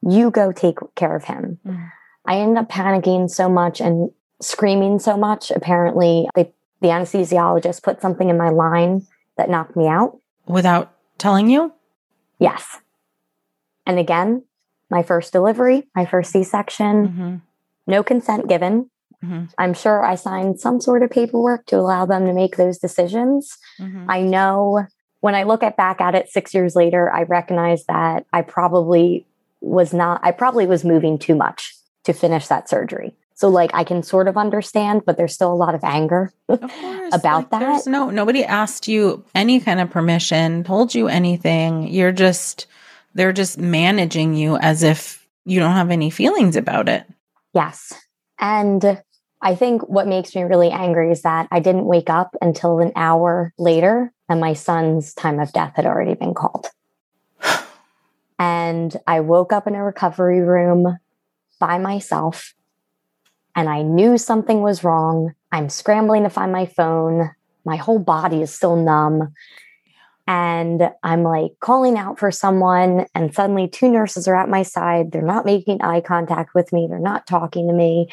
You 0.02 0.32
go 0.32 0.52
take 0.52 0.78
care 0.96 1.16
of 1.16 1.26
him. 1.26 1.60
Mm. 1.66 1.92
I 2.26 2.40
ended 2.40 2.58
up 2.58 2.70
panicking 2.70 3.30
so 3.30 3.50
much 3.50 3.82
and 3.82 4.12
screaming 4.42 5.00
so 5.00 5.18
much. 5.18 5.50
Apparently, 5.52 6.28
they, 6.36 6.54
the 6.82 6.90
anesthesiologist 6.90 7.84
put 7.84 8.02
something 8.02 8.30
in 8.30 8.38
my 8.38 8.50
line 8.50 9.08
that 9.38 9.50
knocked 9.50 9.76
me 9.76 9.88
out. 9.88 10.20
Without 10.46 10.94
telling 11.18 11.50
you? 11.50 11.74
Yes. 12.40 12.78
And 13.86 13.98
again, 13.98 14.44
my 14.90 15.04
first 15.04 15.34
delivery, 15.34 15.88
my 15.96 16.06
first 16.06 16.32
C 16.32 16.44
section, 16.44 17.08
mm-hmm. 17.08 17.36
no 17.88 18.04
consent 18.04 18.48
given. 18.48 18.90
Mm-hmm. 19.28 19.46
I'm 19.58 19.74
sure 19.74 20.04
I 20.04 20.16
signed 20.16 20.60
some 20.60 20.80
sort 20.80 21.04
of 21.04 21.10
paperwork 21.10 21.66
to 21.68 21.78
allow 21.78 22.06
them 22.06 22.26
to 22.26 22.34
make 22.34 22.56
those 22.56 22.78
decisions. 22.78 23.58
Mm-hmm. 23.80 24.10
I 24.10 24.22
know 24.22 24.86
when 25.20 25.36
I 25.36 25.44
look 25.44 25.64
at 25.64 25.78
back 25.78 26.00
at 26.00 26.16
it 26.16 26.30
six 26.30 26.54
years 26.54 26.76
later, 26.76 27.12
I 27.12 27.24
recognize 27.24 27.86
that 27.86 28.26
I 28.32 28.42
probably 28.42 29.26
was 29.62 29.94
not, 29.94 30.22
I 30.24 30.32
probably 30.32 30.68
was 30.68 30.86
moving 30.86 31.18
too 31.18 31.36
much 31.36 31.76
to 32.06 32.14
finish 32.14 32.48
that 32.48 32.70
surgery. 32.70 33.14
So 33.36 33.50
like 33.50 33.72
I 33.74 33.84
can 33.84 34.02
sort 34.02 34.28
of 34.28 34.38
understand, 34.38 35.04
but 35.06 35.18
there's 35.18 35.34
still 35.34 35.52
a 35.52 35.56
lot 35.56 35.76
of 35.76 35.84
anger 35.84 36.34
of 36.50 36.64
about 37.14 37.52
like, 37.52 37.62
that. 37.62 37.86
No, 37.86 38.10
nobody 38.10 38.44
asked 38.44 38.88
you 38.88 39.24
any 39.36 39.60
kind 39.60 39.80
of 39.80 39.92
permission, 39.92 40.64
told 40.64 40.96
you 40.96 41.08
anything. 41.08 41.88
You're 41.88 42.12
just 42.12 42.66
they're 43.14 43.34
just 43.34 43.58
managing 43.58 44.34
you 44.34 44.58
as 44.58 44.84
if 44.84 45.28
you 45.46 45.60
don't 45.60 45.74
have 45.74 45.92
any 45.92 46.10
feelings 46.10 46.56
about 46.56 46.88
it. 46.90 47.06
Yes. 47.54 47.94
And 48.40 49.02
I 49.42 49.56
think 49.56 49.88
what 49.88 50.08
makes 50.08 50.36
me 50.36 50.44
really 50.44 50.72
angry 50.72 51.12
is 51.12 51.22
that 51.22 51.48
I 51.52 51.60
didn't 51.60 51.86
wake 51.86 52.10
up 52.10 52.36
until 52.42 52.80
an 52.80 52.92
hour 52.96 53.54
later 53.58 54.12
and 54.30 54.40
my 54.40 54.54
son's 54.54 55.14
time 55.14 55.40
of 55.40 55.54
death 55.54 55.74
had 55.76 55.86
already 55.86 56.16
been 56.16 56.34
called. 56.34 56.68
and 58.40 58.96
I 59.06 59.20
woke 59.20 59.54
up 59.54 59.68
in 59.68 59.76
a 59.76 59.84
recovery 59.84 60.42
room 60.42 60.98
by 61.60 61.78
myself 61.78 62.56
and 63.56 63.70
I 63.70 63.82
knew 63.82 64.20
something 64.20 64.62
was 64.62 64.84
wrong. 64.84 65.34
I'm 65.52 65.70
scrambling 65.70 66.24
to 66.24 66.30
find 66.30 66.52
my 66.52 66.68
phone. 66.68 67.32
My 67.66 67.76
whole 67.76 67.98
body 67.98 68.44
is 68.44 68.54
still 68.54 68.76
numb. 68.76 69.34
And 70.28 70.92
I'm 71.04 71.24
like 71.24 71.54
calling 71.60 71.98
out 71.98 72.20
for 72.20 72.32
someone, 72.32 73.08
and 73.16 73.34
suddenly 73.34 73.68
two 73.68 73.90
nurses 73.90 74.28
are 74.28 74.36
at 74.36 74.50
my 74.50 74.62
side. 74.62 75.12
They're 75.12 75.22
not 75.22 75.46
making 75.46 75.82
eye 75.82 76.02
contact 76.02 76.54
with 76.54 76.72
me, 76.72 76.88
they're 76.88 77.00
not 77.00 77.26
talking 77.26 77.68
to 77.68 77.74
me. 77.74 78.10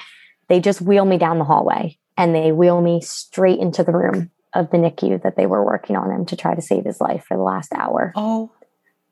They 0.49 0.61
just 0.61 0.81
wheel 0.81 1.05
me 1.05 1.19
down 1.19 1.39
the 1.39 1.45
hallway 1.45 1.99
and 2.17 2.35
they 2.35 2.53
wheel 2.53 2.81
me 2.81 3.01
straight 3.01 3.59
into 3.59 3.83
the 3.83 3.93
room 3.93 4.31
of 4.55 4.71
the 4.71 4.77
NICU 4.77 5.23
that 5.23 5.37
they 5.37 5.47
were 5.47 5.65
working 5.65 5.97
on 5.97 6.11
him 6.11 6.27
to 6.27 6.37
try 6.37 6.55
to 6.55 6.63
save 6.63 6.85
his 6.85 7.01
life 7.01 7.25
for 7.27 7.37
the 7.37 7.43
last 7.43 7.73
hour. 7.73 8.13
Oh 8.15 8.51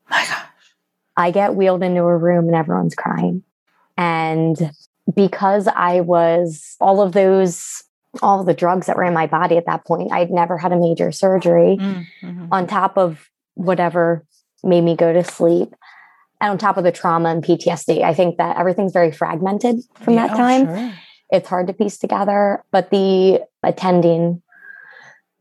my 0.09 0.23
gosh. 0.25 0.45
I 1.15 1.31
get 1.31 1.55
wheeled 1.55 1.83
into 1.83 2.01
a 2.01 2.17
room 2.17 2.47
and 2.47 2.55
everyone's 2.55 2.95
crying. 2.95 3.43
And 3.97 4.71
because 5.13 5.67
I 5.67 5.99
was 5.99 6.75
all 6.79 7.01
of 7.01 7.11
those, 7.11 7.83
all 8.21 8.39
of 8.39 8.45
the 8.45 8.53
drugs 8.53 8.87
that 8.87 8.95
were 8.95 9.03
in 9.03 9.13
my 9.13 9.27
body 9.27 9.57
at 9.57 9.65
that 9.65 9.85
point, 9.85 10.11
I'd 10.11 10.31
never 10.31 10.57
had 10.57 10.71
a 10.71 10.77
major 10.77 11.11
surgery 11.11 11.77
mm, 11.79 12.05
mm-hmm. 12.21 12.47
on 12.51 12.65
top 12.65 12.97
of 12.97 13.29
whatever 13.55 14.25
made 14.63 14.81
me 14.81 14.95
go 14.95 15.13
to 15.13 15.23
sleep. 15.23 15.75
And 16.41 16.51
on 16.51 16.57
top 16.57 16.77
of 16.77 16.83
the 16.83 16.91
trauma 16.91 17.29
and 17.29 17.43
PTSD, 17.43 18.03
I 18.03 18.13
think 18.13 18.37
that 18.37 18.57
everything's 18.57 18.91
very 18.91 19.11
fragmented 19.11 19.81
from 20.01 20.15
yeah, 20.15 20.27
that 20.27 20.35
time. 20.35 20.65
Sure. 20.65 20.93
It's 21.33 21.49
hard 21.49 21.67
to 21.67 21.73
piece 21.73 21.97
together. 21.97 22.63
But 22.71 22.91
the 22.91 23.41
attending 23.63 24.41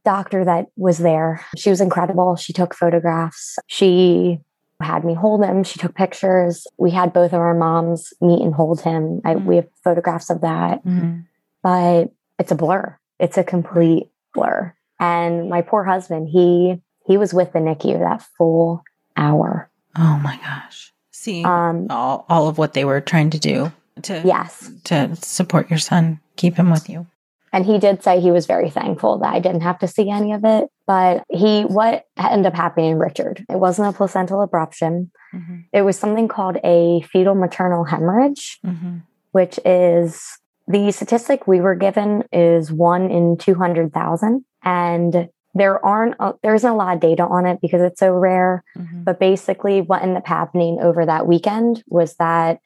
doctor 0.04 0.44
that 0.44 0.66
was 0.76 0.98
there, 0.98 1.44
she 1.56 1.70
was 1.70 1.80
incredible. 1.80 2.34
She 2.34 2.52
took 2.52 2.74
photographs. 2.74 3.58
She 3.68 4.40
had 4.80 5.04
me 5.04 5.14
hold 5.14 5.44
him. 5.44 5.62
She 5.62 5.78
took 5.78 5.94
pictures. 5.94 6.66
We 6.78 6.90
had 6.90 7.12
both 7.12 7.32
of 7.32 7.40
our 7.40 7.54
moms 7.54 8.12
meet 8.20 8.42
and 8.42 8.54
hold 8.54 8.80
him. 8.80 9.20
I, 9.24 9.34
mm-hmm. 9.34 9.46
We 9.46 9.56
have 9.56 9.68
photographs 9.84 10.30
of 10.30 10.40
that. 10.40 10.84
Mm-hmm. 10.84 11.20
But 11.62 12.12
it's 12.38 12.50
a 12.50 12.56
blur. 12.56 12.98
It's 13.20 13.38
a 13.38 13.44
complete 13.44 14.08
blur. 14.34 14.74
And 14.98 15.48
my 15.48 15.62
poor 15.62 15.84
husband, 15.84 16.28
he 16.28 16.80
he 17.04 17.16
was 17.16 17.34
with 17.34 17.52
the 17.52 17.58
NICU 17.58 17.98
that 17.98 18.22
full 18.38 18.82
hour. 19.16 19.70
Oh 19.96 20.20
my 20.22 20.36
gosh. 20.38 20.92
See 21.10 21.44
um, 21.44 21.86
all, 21.90 22.24
all 22.28 22.48
of 22.48 22.58
what 22.58 22.72
they 22.72 22.84
were 22.84 23.00
trying 23.00 23.30
to 23.30 23.38
do 23.38 23.72
to 24.04 24.22
yes 24.24 24.70
to 24.84 25.14
support 25.16 25.70
your 25.70 25.78
son, 25.78 26.20
keep 26.36 26.56
him 26.56 26.70
with 26.70 26.88
you. 26.88 27.06
And 27.52 27.66
he 27.66 27.78
did 27.78 28.02
say 28.02 28.18
he 28.18 28.30
was 28.30 28.46
very 28.46 28.70
thankful 28.70 29.18
that 29.18 29.34
I 29.34 29.38
didn't 29.38 29.60
have 29.60 29.78
to 29.80 29.88
see 29.88 30.08
any 30.08 30.32
of 30.32 30.42
it. 30.44 30.68
But 30.86 31.24
he, 31.28 31.62
what 31.62 32.06
ended 32.16 32.46
up 32.46 32.54
happening, 32.54 32.98
Richard, 32.98 33.44
it 33.50 33.58
wasn't 33.58 33.94
a 33.94 33.96
placental 33.96 34.46
abruption. 34.46 35.10
Mm-hmm. 35.34 35.56
It 35.72 35.82
was 35.82 35.98
something 35.98 36.28
called 36.28 36.56
a 36.64 37.02
fetal 37.12 37.34
maternal 37.34 37.84
hemorrhage, 37.84 38.58
mm-hmm. 38.64 38.98
which 39.32 39.60
is 39.66 40.38
the 40.66 40.90
statistic 40.92 41.46
we 41.46 41.60
were 41.60 41.74
given 41.74 42.24
is 42.32 42.72
one 42.72 43.10
in 43.10 43.36
200,000. 43.36 44.44
And 44.64 45.28
there 45.54 45.84
aren't, 45.84 46.14
a, 46.20 46.32
there 46.42 46.54
isn't 46.54 46.70
a 46.70 46.74
lot 46.74 46.94
of 46.94 47.00
data 47.00 47.24
on 47.24 47.44
it 47.44 47.60
because 47.60 47.82
it's 47.82 48.00
so 48.00 48.12
rare. 48.12 48.64
Mm-hmm. 48.78 49.02
But 49.02 49.20
basically, 49.20 49.82
what 49.82 50.00
ended 50.00 50.18
up 50.18 50.26
happening 50.26 50.78
over 50.80 51.04
that 51.04 51.26
weekend 51.26 51.84
was 51.86 52.14
that 52.14 52.60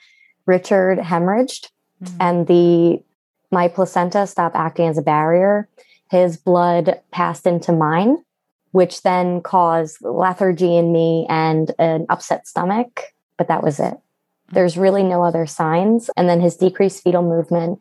Richard 0.46 0.98
hemorrhaged 0.98 1.70
mm-hmm. 2.02 2.16
and 2.20 2.46
the 2.46 3.02
my 3.50 3.68
placenta 3.68 4.26
stopped 4.26 4.56
acting 4.56 4.88
as 4.88 4.98
a 4.98 5.02
barrier. 5.02 5.68
His 6.10 6.36
blood 6.36 7.00
passed 7.10 7.46
into 7.46 7.72
mine, 7.72 8.18
which 8.72 9.02
then 9.02 9.40
caused 9.40 9.98
lethargy 10.02 10.76
in 10.76 10.92
me 10.92 11.26
and 11.28 11.72
an 11.78 12.06
upset 12.08 12.46
stomach. 12.46 13.12
But 13.38 13.48
that 13.48 13.62
was 13.62 13.78
it. 13.78 13.94
There's 14.52 14.76
really 14.76 15.02
no 15.02 15.22
other 15.22 15.46
signs. 15.46 16.10
And 16.16 16.28
then 16.28 16.40
his 16.40 16.56
decreased 16.56 17.02
fetal 17.02 17.22
movement. 17.22 17.80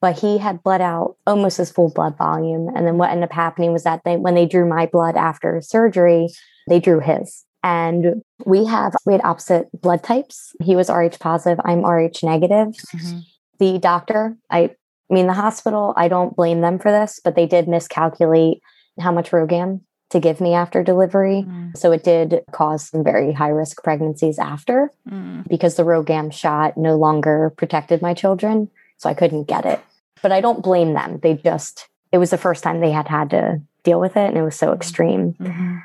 But 0.00 0.18
he 0.18 0.38
had 0.38 0.62
bled 0.62 0.80
out 0.80 1.16
almost 1.26 1.58
his 1.58 1.70
full 1.70 1.90
blood 1.90 2.18
volume. 2.18 2.68
And 2.74 2.86
then 2.86 2.98
what 2.98 3.10
ended 3.10 3.24
up 3.24 3.32
happening 3.32 3.72
was 3.72 3.84
that 3.84 4.02
they, 4.04 4.16
when 4.16 4.34
they 4.34 4.46
drew 4.46 4.68
my 4.68 4.86
blood 4.86 5.16
after 5.16 5.60
surgery, 5.62 6.28
they 6.68 6.80
drew 6.80 7.00
his. 7.00 7.44
And 7.62 8.22
we 8.44 8.64
have 8.66 8.94
we 9.06 9.12
had 9.12 9.22
opposite 9.24 9.68
blood 9.80 10.02
types. 10.02 10.54
He 10.62 10.76
was 10.76 10.90
Rh 10.90 11.18
positive. 11.18 11.60
I'm 11.64 11.84
Rh 11.84 12.22
negative. 12.22 12.68
Mm-hmm. 12.68 13.18
The 13.58 13.78
doctor, 13.78 14.36
I 14.50 14.70
mean, 15.08 15.26
the 15.26 15.34
hospital, 15.34 15.94
I 15.96 16.08
don't 16.08 16.34
blame 16.34 16.60
them 16.60 16.78
for 16.78 16.90
this, 16.90 17.20
but 17.22 17.36
they 17.36 17.46
did 17.46 17.68
miscalculate 17.68 18.60
how 18.98 19.12
much 19.12 19.30
RhoGAM 19.30 19.80
to 20.10 20.20
give 20.20 20.40
me 20.40 20.54
after 20.54 20.82
delivery. 20.82 21.44
Mm. 21.46 21.76
So 21.76 21.92
it 21.92 22.04
did 22.04 22.42
cause 22.52 22.88
some 22.88 23.02
very 23.02 23.32
high 23.32 23.48
risk 23.48 23.82
pregnancies 23.82 24.38
after 24.38 24.92
mm. 25.08 25.46
because 25.48 25.76
the 25.76 25.82
RhoGAM 25.82 26.32
shot 26.32 26.76
no 26.76 26.96
longer 26.96 27.52
protected 27.56 28.02
my 28.02 28.14
children. 28.14 28.70
So 28.98 29.08
I 29.08 29.14
couldn't 29.14 29.44
get 29.44 29.66
it. 29.66 29.80
But 30.22 30.32
I 30.32 30.40
don't 30.40 30.62
blame 30.62 30.94
them. 30.94 31.18
They 31.22 31.34
just, 31.34 31.88
it 32.12 32.18
was 32.18 32.30
the 32.30 32.38
first 32.38 32.62
time 32.62 32.80
they 32.80 32.92
had 32.92 33.08
had 33.08 33.30
to 33.30 33.60
deal 33.82 34.00
with 34.00 34.16
it 34.16 34.28
and 34.28 34.38
it 34.38 34.42
was 34.42 34.56
so 34.56 34.68
mm-hmm. 34.68 34.76
extreme. 34.76 35.32
Mm-hmm. 35.34 35.78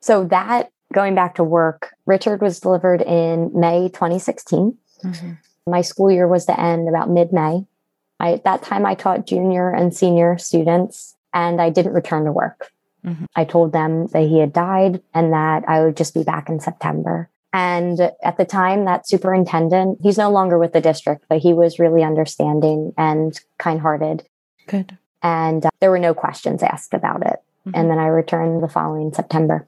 So 0.00 0.24
that 0.24 0.70
going 0.92 1.14
back 1.14 1.34
to 1.36 1.44
work, 1.44 1.94
Richard 2.06 2.40
was 2.40 2.60
delivered 2.60 3.02
in 3.02 3.50
May 3.58 3.88
2016. 3.88 4.76
Mm-hmm. 5.04 5.32
My 5.66 5.80
school 5.80 6.10
year 6.10 6.28
was 6.28 6.46
to 6.46 6.60
end 6.60 6.88
about 6.88 7.10
mid 7.10 7.32
May. 7.32 7.64
At 8.20 8.44
that 8.44 8.62
time, 8.62 8.86
I 8.86 8.94
taught 8.94 9.26
junior 9.26 9.70
and 9.70 9.94
senior 9.94 10.38
students, 10.38 11.16
and 11.34 11.60
I 11.60 11.70
didn't 11.70 11.94
return 11.94 12.24
to 12.24 12.32
work. 12.32 12.70
Mm-hmm. 13.04 13.24
I 13.34 13.44
told 13.44 13.72
them 13.72 14.06
that 14.08 14.28
he 14.28 14.38
had 14.38 14.52
died 14.52 15.02
and 15.12 15.32
that 15.32 15.64
I 15.68 15.82
would 15.82 15.96
just 15.96 16.14
be 16.14 16.22
back 16.22 16.48
in 16.48 16.60
September. 16.60 17.28
And 17.52 18.00
at 18.22 18.36
the 18.38 18.44
time, 18.44 18.84
that 18.84 19.08
superintendent, 19.08 19.98
he's 20.02 20.18
no 20.18 20.30
longer 20.30 20.56
with 20.56 20.72
the 20.72 20.80
district, 20.80 21.24
but 21.28 21.38
he 21.38 21.52
was 21.52 21.78
really 21.78 22.02
understanding 22.02 22.94
and 22.96 23.38
kind 23.58 23.80
hearted. 23.80 24.24
Good. 24.66 24.96
And 25.22 25.66
uh, 25.66 25.70
there 25.80 25.90
were 25.90 25.98
no 25.98 26.14
questions 26.14 26.62
asked 26.62 26.94
about 26.94 27.22
it. 27.22 27.40
Mm-hmm. 27.66 27.72
And 27.74 27.90
then 27.90 27.98
I 27.98 28.06
returned 28.06 28.62
the 28.62 28.68
following 28.68 29.12
September. 29.12 29.66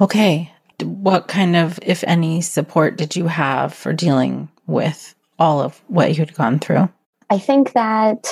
Okay. 0.00 0.52
What 0.82 1.28
kind 1.28 1.56
of, 1.56 1.78
if 1.82 2.04
any, 2.06 2.40
support 2.40 2.96
did 2.96 3.16
you 3.16 3.26
have 3.26 3.72
for 3.72 3.92
dealing 3.92 4.48
with 4.66 5.14
all 5.38 5.60
of 5.60 5.80
what 5.88 6.16
you'd 6.16 6.34
gone 6.34 6.58
through? 6.58 6.88
I 7.30 7.38
think 7.38 7.72
that 7.72 8.26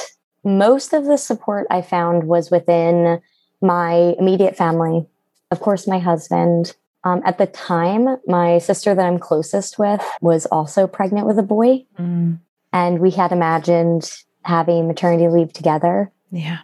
most 0.44 0.92
of 0.92 1.04
the 1.04 1.16
support 1.16 1.66
I 1.70 1.82
found 1.82 2.24
was 2.24 2.50
within 2.50 3.20
my 3.60 4.14
immediate 4.18 4.56
family. 4.56 5.06
Of 5.50 5.60
course, 5.60 5.86
my 5.86 5.98
husband. 5.98 6.74
Um, 7.02 7.22
at 7.24 7.36
the 7.36 7.46
time, 7.46 8.16
my 8.26 8.58
sister 8.58 8.94
that 8.94 9.04
I'm 9.04 9.18
closest 9.18 9.78
with 9.78 10.02
was 10.20 10.46
also 10.46 10.86
pregnant 10.86 11.26
with 11.26 11.38
a 11.38 11.42
boy. 11.42 11.84
Mm. 11.98 12.40
And 12.72 12.98
we 12.98 13.10
had 13.10 13.30
imagined 13.30 14.10
having 14.42 14.86
maternity 14.86 15.28
leave 15.28 15.52
together. 15.52 16.10
Yeah. 16.30 16.60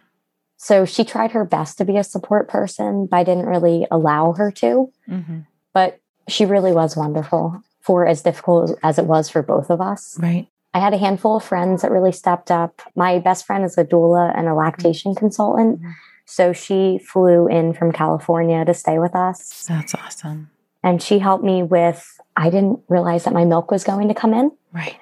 So 0.57 0.85
she 0.85 1.04
tried 1.04 1.33
her 1.33 1.44
best 1.44 1.78
to 1.78 1.85
be 1.85 1.96
a 1.96 2.04
support 2.04 2.48
person, 2.48 3.07
but 3.07 3.16
I 3.16 3.24
didn't 3.24 3.46
really 3.46 3.87
allow 3.90 4.33
her 4.33 4.50
to. 4.52 4.92
Mm-hmm. 5.09 5.40
But 5.72 6.00
she 6.28 6.44
really 6.44 6.72
was 6.72 6.96
wonderful 6.96 7.62
for 7.80 8.06
as 8.06 8.22
difficult 8.22 8.78
as 8.83 8.98
it 8.98 9.06
was 9.06 9.28
for 9.28 9.42
both 9.42 9.70
of 9.70 9.80
us. 9.80 10.18
Right. 10.18 10.48
I 10.72 10.78
had 10.78 10.94
a 10.94 10.98
handful 10.98 11.37
of 11.37 11.44
friends 11.44 11.83
that 11.83 11.90
really 11.90 12.12
stepped 12.12 12.50
up. 12.50 12.83
My 12.94 13.18
best 13.18 13.46
friend 13.46 13.64
is 13.64 13.76
a 13.76 13.85
doula 13.85 14.33
and 14.37 14.46
a 14.46 14.54
lactation 14.54 15.14
consultant. 15.14 15.80
Mm-hmm. 15.80 15.90
So 16.26 16.52
she 16.52 16.98
flew 16.98 17.48
in 17.48 17.72
from 17.72 17.90
California 17.90 18.64
to 18.64 18.74
stay 18.74 19.00
with 19.00 19.16
us. 19.16 19.66
That's 19.66 19.94
awesome. 19.94 20.50
And 20.85 21.02
she 21.02 21.18
helped 21.18 21.42
me 21.42 21.64
with, 21.64 22.20
I 22.37 22.50
didn't 22.50 22.80
realize 22.88 23.24
that 23.24 23.35
my 23.35 23.44
milk 23.44 23.72
was 23.72 23.83
going 23.83 24.06
to 24.09 24.14
come 24.14 24.33
in. 24.33 24.52
Right. 24.72 24.96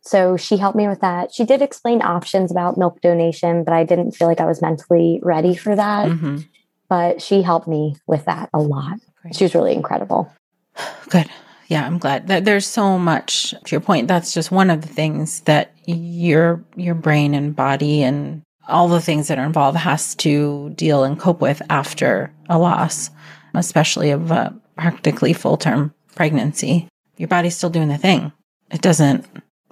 So 0.00 0.38
she 0.38 0.56
helped 0.56 0.76
me 0.76 0.88
with 0.88 1.02
that. 1.02 1.34
She 1.34 1.44
did 1.44 1.60
explain 1.60 2.00
options 2.00 2.50
about 2.50 2.78
milk 2.78 3.02
donation, 3.02 3.62
but 3.64 3.74
I 3.74 3.84
didn't 3.84 4.12
feel 4.12 4.26
like 4.26 4.40
I 4.40 4.46
was 4.46 4.62
mentally 4.62 5.20
ready 5.22 5.54
for 5.54 5.76
that. 5.76 6.08
Mm-hmm. 6.08 6.38
But 6.90 7.22
she 7.22 7.40
helped 7.40 7.66
me 7.66 7.96
with 8.06 8.26
that 8.26 8.50
a 8.52 8.58
lot. 8.58 8.98
Great. 9.22 9.34
She 9.34 9.44
was 9.44 9.54
really 9.54 9.72
incredible. 9.72 10.30
Good 11.08 11.30
yeah, 11.70 11.86
I'm 11.86 11.98
glad 11.98 12.26
that 12.26 12.44
there's 12.44 12.66
so 12.66 12.98
much 12.98 13.52
to 13.52 13.70
your 13.70 13.80
point. 13.80 14.08
That's 14.08 14.34
just 14.34 14.50
one 14.50 14.70
of 14.70 14.82
the 14.82 14.88
things 14.88 15.40
that 15.42 15.72
your 15.86 16.62
your 16.74 16.96
brain 16.96 17.32
and 17.32 17.54
body 17.54 18.02
and 18.02 18.42
all 18.68 18.88
the 18.88 19.00
things 19.00 19.28
that 19.28 19.38
are 19.38 19.46
involved 19.46 19.78
has 19.78 20.16
to 20.16 20.70
deal 20.70 21.04
and 21.04 21.18
cope 21.18 21.40
with 21.40 21.62
after 21.70 22.32
a 22.48 22.58
loss, 22.58 23.10
especially 23.54 24.10
of 24.10 24.32
a 24.32 24.52
practically 24.76 25.32
full 25.32 25.56
term 25.56 25.94
pregnancy. 26.16 26.88
Your 27.18 27.28
body's 27.28 27.56
still 27.56 27.70
doing 27.70 27.88
the 27.88 27.98
thing. 27.98 28.32
It 28.72 28.82
doesn't 28.82 29.24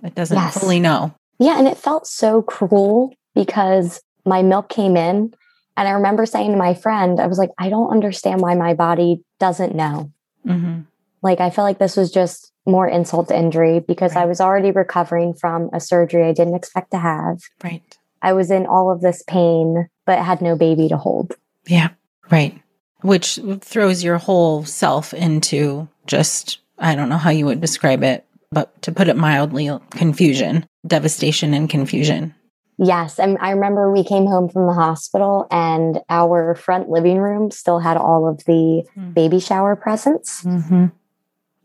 it 0.05 0.15
doesn't 0.15 0.37
yes. 0.37 0.57
fully 0.57 0.79
know. 0.79 1.13
Yeah, 1.41 1.59
and 1.59 1.67
it 1.67 1.79
felt 1.79 2.07
so 2.07 2.43
cruel 2.43 3.13
because 3.35 4.01
my 4.25 4.43
milk 4.43 4.69
came 4.69 4.97
in 4.97 5.35
and 5.79 5.87
I 5.87 5.93
remember 5.93 6.27
saying 6.27 6.51
to 6.51 6.57
my 6.57 6.75
friend, 6.75 7.21
I 7.21 7.29
was 7.29 7.39
like, 7.39 7.51
I 7.57 7.69
don't 7.69 7.91
understand 7.91 8.41
why 8.41 8.57
my 8.57 8.75
body 8.75 9.23
doesn't 9.39 9.77
know. 9.77 10.13
Mm-hmm. 10.45 10.81
Like 11.23 11.41
I 11.41 11.51
felt 11.51 11.67
like 11.67 11.79
this 11.79 11.97
was 11.97 12.11
just 12.11 12.53
more 12.67 12.89
insult 12.89 13.29
to 13.29 13.39
injury 13.39 13.79
because 13.79 14.17
right. 14.17 14.23
I 14.23 14.27
was 14.27 14.41
already 14.41 14.73
recovering 14.73 15.35
from 15.35 15.71
a 15.73 15.79
surgery 15.79 16.25
I 16.25 16.33
didn't 16.33 16.57
expect 16.57 16.91
to 16.91 16.99
have. 16.99 17.39
Right. 17.63 17.97
I 18.23 18.33
was 18.33 18.51
in 18.51 18.67
all 18.67 18.91
of 18.91 19.03
this 19.03 19.23
pain, 19.29 19.89
but 20.05 20.19
had 20.19 20.43
no 20.43 20.57
baby 20.57 20.89
to 20.89 20.97
hold. 20.97 21.35
Yeah. 21.69 21.91
Right. 22.29 22.61
Which 23.03 23.39
throws 23.61 24.03
your 24.03 24.19
whole 24.19 24.65
self 24.65 25.15
into 25.15 25.87
just, 26.09 26.59
I 26.81 26.97
don't 26.97 27.09
know 27.09 27.19
how 27.19 27.31
you 27.31 27.47
would 27.47 27.61
describe 27.61 28.03
it, 28.03 28.27
but 28.51 28.83
to 28.83 28.91
put 28.91 29.07
it 29.07 29.17
mildly, 29.17 29.71
confusion, 29.91 30.67
devastation, 30.85 31.55
and 31.55 31.71
confusion. 31.71 32.35
Yes. 32.79 33.19
And 33.19 33.37
I 33.41 33.51
remember 33.51 33.91
we 33.91 34.05
came 34.05 34.27
home 34.27 34.49
from 34.49 34.67
the 34.67 34.73
hospital 34.73 35.49
and 35.51 36.01
our 36.09 36.55
front 36.55 36.89
living 36.89 37.19
room 37.19 37.51
still 37.51 37.81
had 37.81 37.97
all 37.97 38.29
of 38.29 38.45
the 38.45 38.87
mm. 38.97 39.15
baby 39.15 39.41
shower 39.41 39.75
presents. 39.75 40.45
Mm-hmm. 40.45 40.87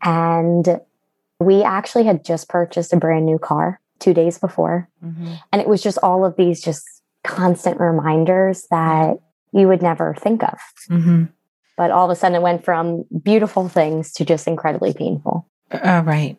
And 0.02 0.80
we 1.38 1.62
actually 1.62 2.04
had 2.04 2.24
just 2.24 2.48
purchased 2.48 2.92
a 2.92 2.96
brand 2.96 3.26
new 3.26 3.38
car 3.38 3.80
two 4.00 4.12
days 4.12 4.38
before. 4.38 4.88
Mm-hmm. 5.04 5.34
And 5.52 5.62
it 5.62 5.68
was 5.68 5.82
just 5.82 5.98
all 6.02 6.24
of 6.24 6.36
these 6.36 6.60
just 6.60 6.84
constant 7.22 7.78
reminders 7.78 8.66
that 8.70 9.18
you 9.52 9.68
would 9.68 9.82
never 9.82 10.14
think 10.14 10.42
of. 10.42 10.58
Mm-hmm. 10.90 11.24
But 11.76 11.90
all 11.90 12.04
of 12.04 12.10
a 12.10 12.16
sudden, 12.16 12.36
it 12.36 12.42
went 12.42 12.64
from 12.64 13.04
beautiful 13.22 13.68
things 13.68 14.12
to 14.14 14.24
just 14.24 14.46
incredibly 14.46 14.92
painful. 14.92 15.48
Uh, 15.70 16.02
right. 16.04 16.38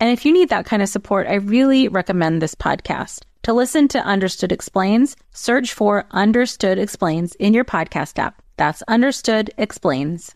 And 0.00 0.10
if 0.10 0.24
you 0.24 0.32
need 0.32 0.50
that 0.50 0.66
kind 0.66 0.82
of 0.82 0.88
support, 0.88 1.26
I 1.26 1.34
really 1.34 1.88
recommend 1.88 2.40
this 2.40 2.54
podcast. 2.54 3.22
To 3.42 3.52
listen 3.52 3.88
to 3.88 3.98
Understood 3.98 4.52
Explains, 4.52 5.16
search 5.32 5.72
for 5.72 6.06
Understood 6.10 6.78
Explains 6.78 7.34
in 7.36 7.54
your 7.54 7.64
podcast 7.64 8.18
app. 8.18 8.42
That's 8.56 8.82
Understood 8.82 9.50
Explains. 9.58 10.34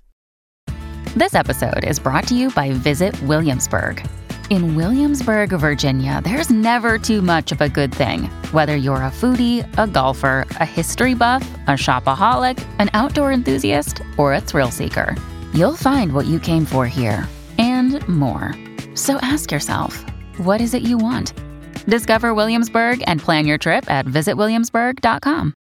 This 1.15 1.35
episode 1.35 1.85
is 1.85 1.99
brought 1.99 2.27
to 2.29 2.35
you 2.35 2.51
by 2.51 2.73
Visit 2.73 3.21
Williamsburg. 3.23 4.07
In 4.51 4.75
Williamsburg, 4.75 5.51
Virginia, 5.51 6.21
there's 6.25 6.51
never 6.51 6.99
too 6.99 7.23
much 7.23 7.53
of 7.53 7.61
a 7.61 7.69
good 7.69 7.95
thing. 7.95 8.25
Whether 8.53 8.77
you're 8.77 8.97
a 8.97 9.11
foodie, 9.11 9.67
a 9.79 9.87
golfer, 9.87 10.47
a 10.53 10.65
history 10.65 11.15
buff, 11.15 11.43
a 11.67 11.73
shopaholic, 11.73 12.65
an 12.79 12.91
outdoor 12.95 13.33
enthusiast, 13.33 14.03
or 14.19 14.35
a 14.35 14.41
thrill 14.41 14.71
seeker, 14.71 15.15
you'll 15.55 15.77
find 15.77 16.13
what 16.13 16.27
you 16.27 16.41
came 16.41 16.65
for 16.65 16.87
here 16.87 17.29
and 17.59 18.07
more. 18.09 18.55
So 18.95 19.19
ask 19.21 19.51
yourself, 19.51 20.05
what 20.39 20.61
is 20.61 20.75
it 20.75 20.83
you 20.83 20.99
want? 20.99 21.33
Discover 21.87 22.35
Williamsburg 22.35 23.03
and 23.07 23.21
plan 23.21 23.47
your 23.47 23.59
trip 23.59 23.91
at 23.91 24.07
visitwilliamsburg.com. 24.07 25.55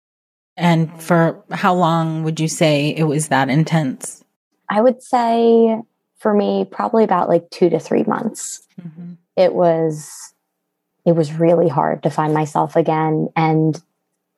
And 0.57 1.03
for 1.03 1.45
how 1.53 1.75
long 1.75 2.25
would 2.25 2.41
you 2.41 2.49
say 2.49 2.95
it 2.97 3.05
was 3.05 3.29
that 3.29 3.49
intense? 3.49 4.25
I 4.69 4.81
would 4.81 5.03
say 5.03 5.81
for 6.19 6.35
me, 6.35 6.67
probably 6.69 7.05
about 7.05 7.29
like 7.29 7.49
two 7.51 7.71
to 7.71 7.79
three 7.79 8.03
months. 8.03 8.67
Mm-hmm. 8.81 9.13
It 9.37 9.55
was, 9.55 10.11
it 11.07 11.13
was 11.13 11.33
really 11.33 11.69
hard 11.69 12.03
to 12.03 12.11
find 12.11 12.35
myself 12.35 12.75
again 12.77 13.29
and 13.37 13.81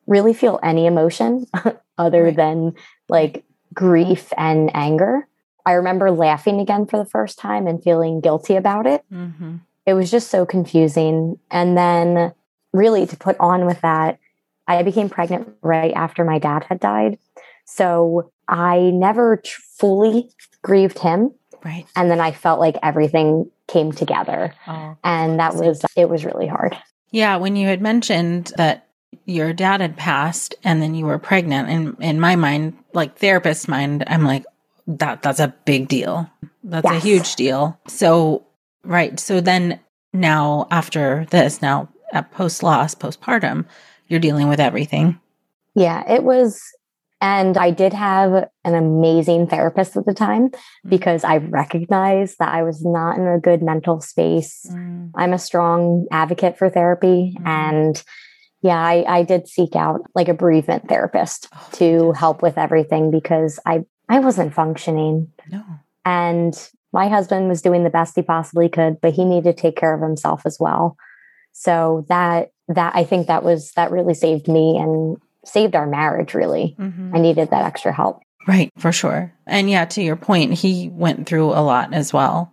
really 0.06 0.34
feel 0.34 0.60
any 0.62 0.86
emotion 0.86 1.46
other 1.98 2.24
right. 2.24 2.36
than 2.36 2.74
like 3.08 3.44
grief 3.72 4.32
and 4.36 4.70
anger. 4.74 5.26
I 5.66 5.72
remember 5.72 6.10
laughing 6.10 6.60
again 6.60 6.86
for 6.86 6.98
the 6.98 7.04
first 7.04 7.38
time 7.38 7.66
and 7.66 7.82
feeling 7.82 8.20
guilty 8.20 8.56
about 8.56 8.86
it. 8.86 9.04
Mm-hmm. 9.12 9.56
It 9.86 9.94
was 9.94 10.10
just 10.10 10.30
so 10.30 10.46
confusing. 10.46 11.38
And 11.50 11.76
then, 11.76 12.32
really, 12.72 13.06
to 13.06 13.16
put 13.16 13.36
on 13.40 13.66
with 13.66 13.80
that, 13.80 14.18
I 14.66 14.82
became 14.82 15.08
pregnant 15.08 15.52
right 15.62 15.92
after 15.94 16.24
my 16.24 16.38
dad 16.38 16.64
had 16.64 16.80
died. 16.80 17.18
So 17.64 18.30
I 18.48 18.90
never 18.92 19.38
tr- 19.38 19.60
fully 19.78 20.30
grieved 20.62 20.98
him. 20.98 21.32
Right. 21.64 21.86
And 21.96 22.10
then 22.10 22.20
I 22.20 22.32
felt 22.32 22.60
like 22.60 22.76
everything 22.82 23.50
came 23.68 23.92
together. 23.92 24.54
Oh, 24.66 24.96
and 25.04 25.38
that 25.40 25.54
was, 25.54 25.84
it 25.96 26.08
was 26.08 26.24
really 26.24 26.46
hard. 26.46 26.76
Yeah. 27.10 27.36
When 27.36 27.56
you 27.56 27.66
had 27.66 27.82
mentioned 27.82 28.52
that 28.56 28.86
your 29.24 29.52
dad 29.52 29.80
had 29.80 29.96
passed 29.96 30.54
and 30.64 30.80
then 30.80 30.94
you 30.94 31.04
were 31.04 31.18
pregnant, 31.18 31.68
and 31.68 31.96
in 32.00 32.20
my 32.20 32.36
mind, 32.36 32.76
like 32.94 33.18
therapist 33.18 33.68
mind, 33.68 34.04
I'm 34.06 34.24
like, 34.24 34.44
that 34.98 35.22
that's 35.22 35.40
a 35.40 35.54
big 35.64 35.88
deal. 35.88 36.30
That's 36.64 36.84
yes. 36.84 36.96
a 37.02 37.06
huge 37.06 37.36
deal. 37.36 37.78
So, 37.86 38.46
right. 38.84 39.18
So 39.18 39.40
then 39.40 39.80
now 40.12 40.66
after 40.70 41.26
this, 41.30 41.62
now 41.62 41.88
at 42.12 42.30
post 42.32 42.62
loss, 42.62 42.94
postpartum, 42.94 43.66
you're 44.08 44.20
dealing 44.20 44.48
with 44.48 44.60
everything. 44.60 45.18
Yeah, 45.74 46.04
it 46.10 46.24
was 46.24 46.60
and 47.20 47.58
I 47.58 47.70
did 47.70 47.92
have 47.92 48.48
an 48.64 48.74
amazing 48.74 49.46
therapist 49.46 49.96
at 49.96 50.06
the 50.06 50.14
time 50.14 50.48
mm. 50.48 50.58
because 50.88 51.22
I 51.22 51.36
recognized 51.36 52.38
that 52.38 52.48
I 52.48 52.62
was 52.62 52.84
not 52.84 53.18
in 53.18 53.26
a 53.26 53.38
good 53.38 53.62
mental 53.62 54.00
space. 54.00 54.66
Mm. 54.70 55.10
I'm 55.14 55.32
a 55.32 55.38
strong 55.38 56.06
advocate 56.10 56.56
for 56.56 56.70
therapy. 56.70 57.36
Mm. 57.38 57.46
And 57.46 58.04
yeah, 58.62 58.78
I, 58.78 59.04
I, 59.06 59.22
did 59.22 59.48
seek 59.48 59.74
out 59.74 60.02
like 60.14 60.28
a 60.28 60.34
bereavement 60.34 60.88
therapist 60.88 61.48
oh, 61.54 61.68
to 61.72 62.12
help 62.12 62.42
with 62.42 62.58
everything 62.58 63.10
because 63.10 63.58
I, 63.64 63.84
I 64.10 64.18
wasn't 64.18 64.52
functioning. 64.52 65.32
No. 65.50 65.64
And 66.04 66.54
my 66.92 67.08
husband 67.08 67.48
was 67.48 67.62
doing 67.62 67.84
the 67.84 67.90
best 67.90 68.16
he 68.16 68.22
possibly 68.22 68.68
could, 68.68 69.00
but 69.00 69.14
he 69.14 69.24
needed 69.24 69.56
to 69.56 69.62
take 69.62 69.76
care 69.76 69.94
of 69.94 70.02
himself 70.02 70.42
as 70.44 70.58
well. 70.58 70.96
So 71.52 72.04
that 72.08 72.50
that 72.68 72.94
I 72.94 73.04
think 73.04 73.28
that 73.28 73.44
was 73.44 73.72
that 73.72 73.90
really 73.90 74.14
saved 74.14 74.48
me 74.48 74.76
and 74.76 75.16
saved 75.44 75.74
our 75.74 75.86
marriage 75.86 76.34
really. 76.34 76.76
Mm-hmm. 76.78 77.14
I 77.14 77.20
needed 77.20 77.50
that 77.50 77.64
extra 77.64 77.92
help. 77.92 78.20
Right, 78.48 78.70
for 78.78 78.90
sure. 78.90 79.32
And 79.46 79.70
yeah, 79.70 79.84
to 79.84 80.02
your 80.02 80.16
point, 80.16 80.54
he 80.54 80.88
went 80.88 81.28
through 81.28 81.50
a 81.50 81.62
lot 81.62 81.92
as 81.92 82.12
well. 82.12 82.52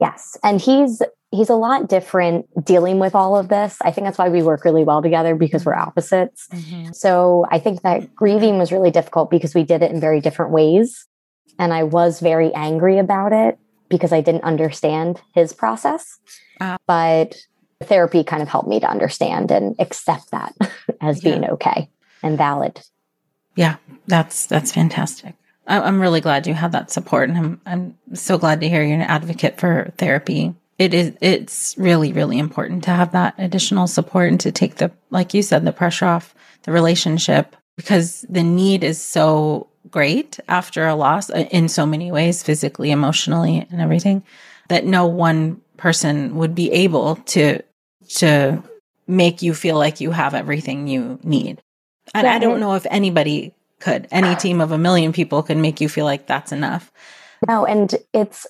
Yes. 0.00 0.36
And 0.42 0.60
he's 0.60 1.02
he's 1.34 1.50
a 1.50 1.54
lot 1.54 1.88
different 1.88 2.46
dealing 2.64 2.98
with 2.98 3.14
all 3.14 3.36
of 3.36 3.48
this. 3.48 3.76
I 3.82 3.90
think 3.90 4.06
that's 4.06 4.18
why 4.18 4.28
we 4.28 4.42
work 4.42 4.64
really 4.64 4.84
well 4.84 5.02
together 5.02 5.34
because 5.34 5.64
we're 5.64 5.74
opposites. 5.74 6.48
Mm-hmm. 6.48 6.92
So 6.92 7.46
I 7.50 7.58
think 7.58 7.82
that 7.82 8.14
grieving 8.14 8.58
was 8.58 8.72
really 8.72 8.90
difficult 8.90 9.30
because 9.30 9.54
we 9.54 9.64
did 9.64 9.82
it 9.82 9.90
in 9.90 10.00
very 10.00 10.20
different 10.20 10.52
ways. 10.52 11.06
And 11.58 11.72
I 11.72 11.82
was 11.82 12.20
very 12.20 12.52
angry 12.54 12.98
about 12.98 13.32
it 13.32 13.58
because 13.88 14.12
I 14.12 14.20
didn't 14.20 14.44
understand 14.44 15.20
his 15.34 15.52
process. 15.52 16.18
Uh, 16.60 16.76
but 16.86 17.36
therapy 17.82 18.24
kind 18.24 18.42
of 18.42 18.48
helped 18.48 18.68
me 18.68 18.80
to 18.80 18.88
understand 18.88 19.50
and 19.50 19.76
accept 19.78 20.30
that 20.30 20.54
as 21.00 21.22
yeah. 21.22 21.30
being 21.30 21.50
okay 21.50 21.90
and 22.22 22.38
valid. 22.38 22.80
Yeah, 23.56 23.76
that's 24.06 24.46
that's 24.46 24.72
fantastic. 24.72 25.34
I'm 25.66 26.00
really 26.00 26.20
glad 26.20 26.46
you 26.46 26.54
have 26.54 26.72
that 26.72 26.90
support, 26.90 27.30
and 27.30 27.38
I'm 27.38 27.60
I'm 27.64 27.98
so 28.14 28.36
glad 28.36 28.60
to 28.60 28.68
hear 28.68 28.82
you're 28.82 28.96
an 28.96 29.02
advocate 29.02 29.58
for 29.58 29.92
therapy. 29.96 30.54
It 30.78 30.92
is 30.92 31.16
it's 31.20 31.76
really 31.78 32.12
really 32.12 32.38
important 32.38 32.84
to 32.84 32.90
have 32.90 33.12
that 33.12 33.34
additional 33.38 33.86
support 33.86 34.30
and 34.30 34.40
to 34.40 34.52
take 34.52 34.76
the 34.76 34.90
like 35.10 35.34
you 35.34 35.42
said 35.42 35.64
the 35.64 35.72
pressure 35.72 36.06
off 36.06 36.34
the 36.62 36.72
relationship 36.72 37.54
because 37.76 38.24
the 38.28 38.42
need 38.42 38.84
is 38.84 39.00
so 39.00 39.68
great 39.90 40.40
after 40.48 40.86
a 40.86 40.94
loss 40.94 41.30
uh, 41.30 41.46
in 41.50 41.68
so 41.68 41.86
many 41.86 42.10
ways, 42.10 42.42
physically, 42.42 42.90
emotionally, 42.90 43.66
and 43.70 43.80
everything, 43.80 44.22
that 44.68 44.84
no 44.84 45.06
one 45.06 45.60
person 45.76 46.36
would 46.36 46.54
be 46.54 46.70
able 46.72 47.16
to 47.16 47.60
to 48.08 48.62
make 49.06 49.42
you 49.42 49.54
feel 49.54 49.76
like 49.76 50.00
you 50.00 50.10
have 50.10 50.34
everything 50.34 50.86
you 50.86 51.18
need. 51.22 51.60
And 52.14 52.26
yeah, 52.26 52.34
I 52.34 52.38
don't 52.38 52.60
know 52.60 52.74
if 52.74 52.86
anybody 52.90 53.54
could. 53.80 54.08
Any 54.10 54.34
team 54.36 54.60
of 54.60 54.72
a 54.72 54.78
million 54.78 55.12
people 55.12 55.42
could 55.42 55.56
make 55.56 55.80
you 55.80 55.88
feel 55.88 56.04
like 56.04 56.26
that's 56.26 56.52
enough. 56.52 56.92
No, 57.46 57.66
and 57.66 57.94
it's 58.12 58.46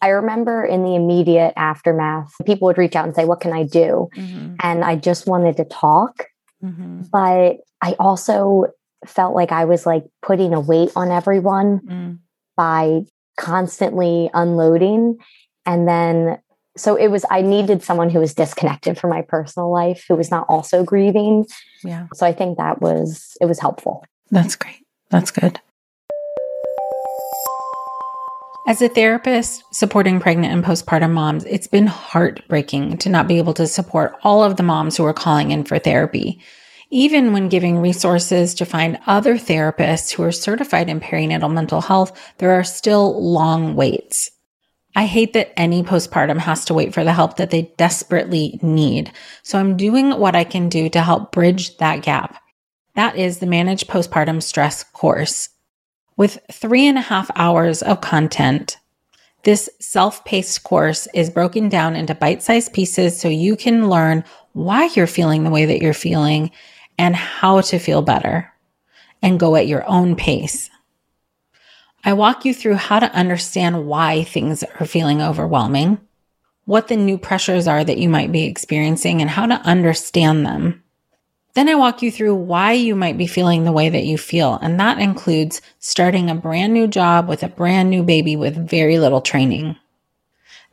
I 0.00 0.08
remember 0.08 0.64
in 0.64 0.84
the 0.84 0.94
immediate 0.94 1.52
aftermath, 1.56 2.32
people 2.44 2.66
would 2.66 2.78
reach 2.78 2.94
out 2.94 3.04
and 3.04 3.14
say, 3.14 3.24
What 3.24 3.40
can 3.40 3.52
I 3.52 3.64
do? 3.64 4.08
Mm-hmm. 4.14 4.54
And 4.60 4.84
I 4.84 4.96
just 4.96 5.26
wanted 5.26 5.56
to 5.56 5.64
talk. 5.64 6.26
Mm-hmm. 6.62 7.02
But 7.12 7.58
I 7.82 7.94
also 7.98 8.66
felt 9.06 9.34
like 9.34 9.52
I 9.52 9.64
was 9.64 9.86
like 9.86 10.04
putting 10.22 10.54
a 10.54 10.60
weight 10.60 10.90
on 10.96 11.10
everyone 11.10 11.80
mm. 11.80 12.18
by 12.56 13.02
constantly 13.36 14.28
unloading. 14.34 15.18
And 15.64 15.86
then 15.86 16.38
so 16.78 16.94
it 16.94 17.08
was 17.08 17.24
i 17.30 17.42
needed 17.42 17.82
someone 17.82 18.08
who 18.08 18.20
was 18.20 18.34
disconnected 18.34 18.96
from 18.96 19.10
my 19.10 19.22
personal 19.22 19.70
life 19.70 20.04
who 20.08 20.14
was 20.14 20.30
not 20.30 20.46
also 20.48 20.84
grieving 20.84 21.44
yeah 21.82 22.06
so 22.14 22.24
i 22.24 22.32
think 22.32 22.56
that 22.56 22.80
was 22.80 23.36
it 23.40 23.46
was 23.46 23.58
helpful 23.58 24.04
that's 24.30 24.54
great 24.54 24.86
that's 25.10 25.30
good 25.30 25.60
as 28.68 28.82
a 28.82 28.88
therapist 28.90 29.64
supporting 29.74 30.20
pregnant 30.20 30.52
and 30.52 30.62
postpartum 30.62 31.12
moms, 31.12 31.42
it's 31.46 31.66
been 31.66 31.86
heartbreaking 31.86 32.98
to 32.98 33.08
not 33.08 33.26
be 33.26 33.38
able 33.38 33.54
to 33.54 33.66
support 33.66 34.14
all 34.22 34.44
of 34.44 34.58
the 34.58 34.62
moms 34.62 34.94
who 34.94 35.06
are 35.06 35.14
calling 35.14 35.52
in 35.52 35.64
for 35.64 35.78
therapy. 35.78 36.38
Even 36.90 37.32
when 37.32 37.48
giving 37.48 37.78
resources 37.78 38.54
to 38.54 38.66
find 38.66 38.98
other 39.06 39.36
therapists 39.38 40.12
who 40.12 40.22
are 40.22 40.30
certified 40.30 40.90
in 40.90 41.00
perinatal 41.00 41.50
mental 41.50 41.80
health, 41.80 42.12
there 42.36 42.50
are 42.50 42.62
still 42.62 43.32
long 43.32 43.74
waits. 43.74 44.30
I 44.94 45.06
hate 45.06 45.32
that 45.32 45.58
any 45.58 45.82
postpartum 45.82 46.36
has 46.36 46.66
to 46.66 46.74
wait 46.74 46.92
for 46.92 47.04
the 47.04 47.14
help 47.14 47.38
that 47.38 47.48
they 47.48 47.72
desperately 47.78 48.60
need. 48.60 49.10
So 49.42 49.58
I'm 49.58 49.78
doing 49.78 50.10
what 50.10 50.36
I 50.36 50.44
can 50.44 50.68
do 50.68 50.90
to 50.90 51.00
help 51.00 51.32
bridge 51.32 51.78
that 51.78 52.02
gap. 52.02 52.38
That 52.96 53.16
is 53.16 53.38
the 53.38 53.46
Manage 53.46 53.86
Postpartum 53.86 54.42
Stress 54.42 54.84
course. 54.84 55.48
With 56.18 56.40
three 56.50 56.88
and 56.88 56.98
a 56.98 57.02
half 57.02 57.30
hours 57.36 57.80
of 57.80 58.00
content, 58.00 58.76
this 59.44 59.70
self 59.78 60.24
paced 60.24 60.64
course 60.64 61.06
is 61.14 61.30
broken 61.30 61.68
down 61.68 61.94
into 61.94 62.12
bite 62.12 62.42
sized 62.42 62.72
pieces 62.72 63.18
so 63.18 63.28
you 63.28 63.54
can 63.54 63.88
learn 63.88 64.24
why 64.52 64.86
you're 64.86 65.06
feeling 65.06 65.44
the 65.44 65.50
way 65.50 65.64
that 65.64 65.80
you're 65.80 65.94
feeling 65.94 66.50
and 66.98 67.14
how 67.14 67.60
to 67.60 67.78
feel 67.78 68.02
better 68.02 68.52
and 69.22 69.38
go 69.38 69.54
at 69.54 69.68
your 69.68 69.88
own 69.88 70.16
pace. 70.16 70.68
I 72.02 72.14
walk 72.14 72.44
you 72.44 72.52
through 72.52 72.74
how 72.74 72.98
to 72.98 73.14
understand 73.14 73.86
why 73.86 74.24
things 74.24 74.64
are 74.64 74.86
feeling 74.86 75.22
overwhelming, 75.22 76.00
what 76.64 76.88
the 76.88 76.96
new 76.96 77.16
pressures 77.16 77.68
are 77.68 77.84
that 77.84 77.98
you 77.98 78.08
might 78.08 78.32
be 78.32 78.44
experiencing, 78.44 79.20
and 79.20 79.30
how 79.30 79.46
to 79.46 79.54
understand 79.54 80.44
them. 80.44 80.82
Then 81.58 81.68
I 81.68 81.74
walk 81.74 82.02
you 82.02 82.12
through 82.12 82.36
why 82.36 82.74
you 82.74 82.94
might 82.94 83.18
be 83.18 83.26
feeling 83.26 83.64
the 83.64 83.72
way 83.72 83.88
that 83.88 84.04
you 84.04 84.16
feel. 84.16 84.60
And 84.62 84.78
that 84.78 85.00
includes 85.00 85.60
starting 85.80 86.30
a 86.30 86.36
brand 86.36 86.72
new 86.72 86.86
job 86.86 87.28
with 87.28 87.42
a 87.42 87.48
brand 87.48 87.90
new 87.90 88.04
baby 88.04 88.36
with 88.36 88.70
very 88.70 89.00
little 89.00 89.20
training. 89.20 89.64
Mm-hmm. 89.64 89.78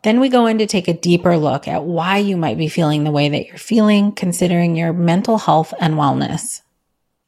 Then 0.03 0.19
we 0.19 0.29
go 0.29 0.45
in 0.45 0.59
to 0.59 0.67
take 0.67 0.87
a 0.87 0.93
deeper 0.93 1.37
look 1.37 1.67
at 1.67 1.85
why 1.85 2.19
you 2.19 2.37
might 2.37 2.59
be 2.59 2.67
feeling 2.67 3.03
the 3.03 3.09
way 3.09 3.29
that 3.29 3.47
you're 3.47 3.57
feeling, 3.57 4.11
considering 4.11 4.75
your 4.75 4.93
mental 4.93 5.39
health 5.39 5.73
and 5.79 5.95
wellness. 5.95 6.61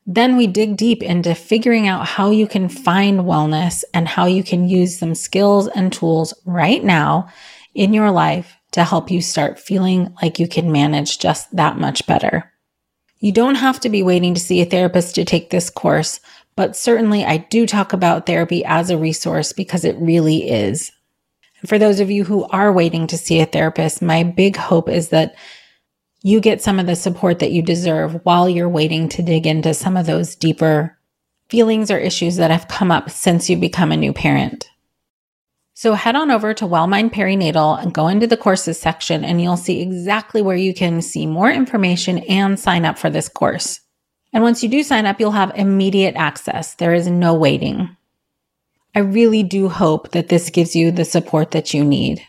Then 0.06 0.38
we 0.38 0.46
dig 0.46 0.78
deep 0.78 1.02
into 1.02 1.34
figuring 1.34 1.88
out 1.88 2.06
how 2.06 2.30
you 2.30 2.46
can 2.46 2.70
find 2.70 3.22
wellness 3.22 3.84
and 3.91 4.08
how 4.08 4.28
you 4.28 4.43
can 4.43 4.70
use 4.70 5.00
some 5.00 5.15
skills 5.15 5.67
and 5.70 5.91
tools 5.91 6.32
right 6.46 6.84
now 6.84 7.28
in 7.74 7.91
your 7.91 8.12
life 8.12 8.56
to 8.74 8.84
help 8.84 9.10
you 9.10 9.20
start 9.20 9.58
feeling 9.58 10.15
like 10.22 10.38
you 10.38 10.48
can 10.48 10.72
manage 10.72 11.17
just 11.17 11.56
that 11.56 11.80
much 11.80 12.06
better. 12.06 12.54
You 13.19 13.32
don't 13.32 13.56
have 13.56 13.80
to 13.82 13.89
be 13.89 14.03
waiting 14.03 14.34
to 14.34 14.39
see 14.39 14.62
a 14.62 14.65
therapist 14.65 15.15
to 15.15 15.25
take 15.25 15.49
this 15.49 15.69
course, 15.69 16.19
but 16.56 16.75
certainly 16.75 17.25
I 17.25 17.38
do 17.38 17.65
talk 17.65 17.93
about 17.93 18.25
therapy 18.25 18.63
as 18.65 18.89
a 18.89 18.97
resource 18.97 19.53
because 19.53 19.86
it 19.86 19.97
really 19.97 20.49
is. 20.49 20.91
And 21.62 21.69
for 21.69 21.80
those 21.80 21.99
of 21.99 22.12
you 22.12 22.23
who 22.23 22.45
are 22.45 22.71
waiting 22.71 23.08
to 23.08 23.17
see 23.17 23.39
a 23.39 23.45
therapist, 23.45 24.01
my 24.01 24.23
big 24.23 24.56
hope 24.56 24.89
is 24.89 25.10
that 25.10 25.36
you 26.23 26.39
get 26.39 26.62
some 26.62 26.80
of 26.80 26.86
the 26.86 26.95
support 26.95 27.39
that 27.39 27.51
you 27.51 27.62
deserve 27.62 28.19
while 28.23 28.49
you're 28.49 28.69
waiting 28.69 29.10
to 29.10 29.21
dig 29.21 29.47
into 29.47 29.73
some 29.73 29.97
of 29.97 30.06
those 30.06 30.36
deeper 30.36 30.97
feelings 31.49 31.89
or 31.89 31.97
issues 31.97 32.36
that 32.36 32.51
have 32.51 32.67
come 32.67 32.91
up 32.91 33.10
since 33.10 33.49
you 33.49 33.58
become 33.58 33.91
a 33.91 33.97
new 33.97 34.13
parent. 34.13 34.69
So 35.80 35.94
head 35.94 36.16
on 36.16 36.32
over 36.32 36.56
to 36.56 36.66
Wellmind 36.66 37.13
Perinatal 37.13 37.80
and 37.80 37.94
go 37.94 38.08
into 38.08 38.26
the 38.26 38.36
courses 38.36 38.80
section 38.80 39.24
and 39.24 39.40
you'll 39.40 39.58
see 39.58 39.80
exactly 39.80 40.42
where 40.42 40.56
you 40.56 40.74
can 40.74 41.04
see 41.04 41.28
more 41.28 41.52
information 41.52 42.18
and 42.18 42.60
sign 42.60 42.84
up 42.84 42.98
for 42.98 43.12
this 43.12 43.30
course. 43.30 43.82
And 44.34 44.42
once 44.42 44.63
you 44.63 44.70
do 44.70 44.82
sign 44.82 45.06
up, 45.06 45.20
you'll 45.20 45.30
have 45.34 45.52
immediate 45.54 46.16
access. 46.16 46.74
There 46.74 46.96
is 46.96 47.08
no 47.08 47.36
waiting. 47.36 47.96
I 48.96 49.02
really 49.02 49.44
do 49.44 49.70
hope 49.70 50.13
that 50.13 50.30
this 50.30 50.50
gives 50.50 50.76
you 50.76 50.90
the 50.90 51.06
support 51.06 51.52
that 51.52 51.76
you 51.76 51.86
need. 51.86 52.24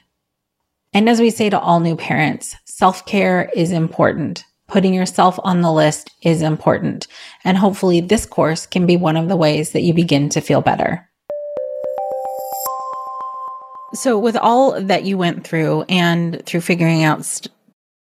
And 0.92 1.08
as 1.08 1.18
we 1.18 1.30
say 1.30 1.48
to 1.48 1.58
all 1.58 1.80
new 1.80 1.96
parents, 1.96 2.54
self 2.66 3.06
care 3.06 3.50
is 3.56 3.72
important. 3.72 4.44
Putting 4.66 4.92
yourself 4.92 5.40
on 5.42 5.62
the 5.62 5.72
list 5.72 6.10
is 6.20 6.42
important. 6.42 7.06
And 7.44 7.56
hopefully, 7.56 8.02
this 8.02 8.26
course 8.26 8.66
can 8.66 8.84
be 8.84 8.98
one 8.98 9.16
of 9.16 9.28
the 9.28 9.36
ways 9.36 9.72
that 9.72 9.80
you 9.80 9.94
begin 9.94 10.28
to 10.28 10.42
feel 10.42 10.60
better. 10.60 11.07
So, 13.94 14.18
with 14.18 14.36
all 14.36 14.80
that 14.80 15.04
you 15.04 15.16
went 15.16 15.46
through 15.46 15.84
and 15.88 16.44
through 16.44 16.60
figuring 16.60 17.04
out 17.04 17.24
st- 17.24 17.52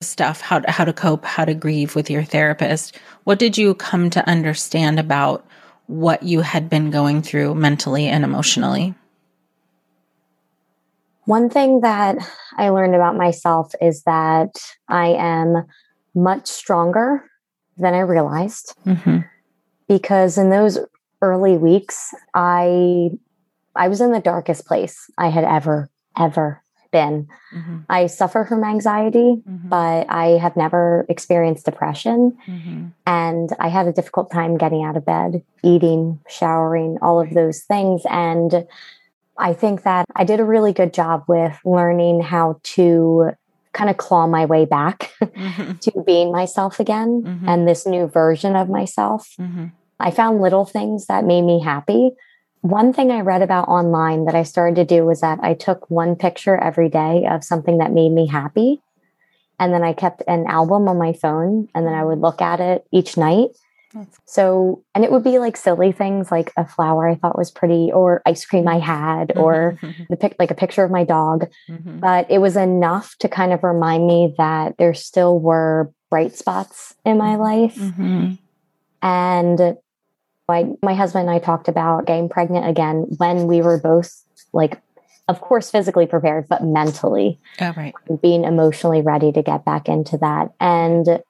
stuff, 0.00 0.40
how 0.40 0.60
to, 0.60 0.70
how 0.70 0.84
to 0.84 0.92
cope, 0.92 1.24
how 1.24 1.44
to 1.44 1.54
grieve 1.54 1.94
with 1.94 2.10
your 2.10 2.24
therapist, 2.24 2.98
what 3.24 3.38
did 3.38 3.56
you 3.56 3.74
come 3.74 4.10
to 4.10 4.28
understand 4.28 4.98
about 4.98 5.46
what 5.86 6.22
you 6.22 6.40
had 6.40 6.68
been 6.68 6.90
going 6.90 7.22
through 7.22 7.54
mentally 7.54 8.06
and 8.06 8.24
emotionally? 8.24 8.94
One 11.24 11.50
thing 11.50 11.80
that 11.82 12.16
I 12.56 12.70
learned 12.70 12.94
about 12.94 13.16
myself 13.16 13.72
is 13.80 14.02
that 14.04 14.50
I 14.88 15.08
am 15.08 15.66
much 16.14 16.46
stronger 16.46 17.22
than 17.76 17.94
I 17.94 18.00
realized. 18.00 18.74
Mm-hmm. 18.86 19.18
Because 19.88 20.38
in 20.38 20.50
those 20.50 20.78
early 21.22 21.56
weeks, 21.56 22.14
I 22.34 23.10
I 23.78 23.88
was 23.88 24.00
in 24.00 24.12
the 24.12 24.20
darkest 24.20 24.66
place 24.66 25.10
I 25.16 25.28
had 25.28 25.44
ever 25.44 25.88
ever 26.18 26.62
been. 26.90 27.28
Mm-hmm. 27.54 27.78
I 27.88 28.06
suffer 28.06 28.44
from 28.44 28.64
anxiety, 28.64 29.42
mm-hmm. 29.48 29.68
but 29.68 30.06
I 30.08 30.38
have 30.38 30.56
never 30.56 31.06
experienced 31.08 31.64
depression. 31.64 32.36
Mm-hmm. 32.46 32.86
And 33.06 33.50
I 33.58 33.68
had 33.68 33.86
a 33.86 33.92
difficult 33.92 34.30
time 34.30 34.56
getting 34.56 34.84
out 34.84 34.96
of 34.96 35.04
bed, 35.04 35.42
eating, 35.62 36.20
showering, 36.28 36.98
all 37.02 37.20
of 37.20 37.34
those 37.34 37.60
things. 37.62 38.02
And 38.10 38.66
I 39.36 39.52
think 39.52 39.82
that 39.82 40.06
I 40.16 40.24
did 40.24 40.40
a 40.40 40.44
really 40.44 40.72
good 40.72 40.94
job 40.94 41.24
with 41.28 41.58
learning 41.64 42.22
how 42.22 42.60
to 42.74 43.32
kind 43.72 43.90
of 43.90 43.98
claw 43.98 44.26
my 44.26 44.46
way 44.46 44.64
back 44.64 45.12
mm-hmm. 45.22 45.72
to 45.80 46.02
being 46.06 46.32
myself 46.32 46.80
again 46.80 47.22
mm-hmm. 47.22 47.48
and 47.48 47.68
this 47.68 47.86
new 47.86 48.06
version 48.06 48.56
of 48.56 48.68
myself. 48.68 49.34
Mm-hmm. 49.38 49.66
I 50.00 50.10
found 50.10 50.40
little 50.40 50.64
things 50.64 51.06
that 51.06 51.24
made 51.24 51.42
me 51.42 51.60
happy 51.60 52.12
one 52.61 52.92
thing 52.92 53.11
I 53.11 53.21
read 53.21 53.42
about 53.42 53.68
online 53.68 54.25
that 54.25 54.35
I 54.35 54.42
started 54.42 54.77
to 54.77 54.85
do 54.85 55.05
was 55.05 55.21
that 55.21 55.38
I 55.42 55.55
took 55.55 55.88
one 55.90 56.16
picture 56.16 56.57
every 56.57 56.88
day 56.88 57.27
of 57.31 57.44
something 57.44 57.79
that 57.79 57.92
made 57.92 58.11
me 58.11 58.27
happy. 58.27 58.83
And 59.61 59.73
then 59.73 59.83
I 59.83 59.92
kept 59.92 60.23
an 60.29 60.47
album 60.47 60.88
on 60.88 60.99
my 60.99 61.12
phone 61.12 61.68
and 61.75 61.87
then 61.87 61.94
I 61.94 62.05
would 62.05 62.21
look 62.21 62.40
at 62.40 62.61
it 62.61 62.87
each 62.92 63.16
night. 63.16 63.51
So, 64.27 64.85
and 64.94 65.05
it 65.05 65.11
would 65.11 65.25
be 65.25 65.38
like 65.38 65.57
silly 65.57 65.92
things 65.92 66.31
like 66.31 66.53
a 66.57 66.66
flower 66.66 67.09
I 67.09 67.14
thought 67.14 67.38
was 67.38 67.51
pretty, 67.51 67.90
or 67.92 68.23
ice 68.27 68.44
cream 68.44 68.68
I 68.68 68.79
had, 68.79 69.29
mm-hmm. 69.29 69.40
or 69.40 69.79
the 70.11 70.16
pic, 70.16 70.37
like 70.38 70.51
a 70.51 70.55
picture 70.55 70.85
of 70.85 70.90
my 70.90 71.05
dog. 71.05 71.49
Mm-hmm. 71.68 71.99
But 71.99 72.31
it 72.31 72.38
was 72.38 72.57
enough 72.57 73.16
to 73.21 73.29
kind 73.29 73.53
of 73.53 73.64
remind 73.64 74.07
me 74.07 74.35
that 74.37 74.77
there 74.77 74.94
still 74.94 75.38
were 75.38 75.90
bright 76.11 76.37
spots 76.37 76.94
in 77.05 77.16
my 77.18 77.31
mm-hmm. 77.31 77.42
life. 77.42 77.77
Mm-hmm. 77.77 78.33
And 79.03 79.77
my 80.48 80.66
my 80.82 80.94
husband 80.94 81.28
and 81.28 81.30
I 81.30 81.38
talked 81.38 81.68
about 81.68 82.06
getting 82.06 82.28
pregnant 82.28 82.66
again 82.66 83.06
when 83.18 83.46
we 83.46 83.61
were 83.61 83.78
both 83.78 84.24
like 84.52 84.80
of 85.28 85.40
course 85.40 85.70
physically 85.70 86.06
prepared 86.06 86.48
but 86.48 86.64
mentally 86.64 87.38
oh, 87.61 87.72
right. 87.76 87.94
being 88.22 88.44
emotionally 88.44 89.02
ready 89.02 89.30
to 89.30 89.42
get 89.42 89.64
back 89.64 89.88
into 89.88 90.16
that 90.16 90.52
and 90.58 91.22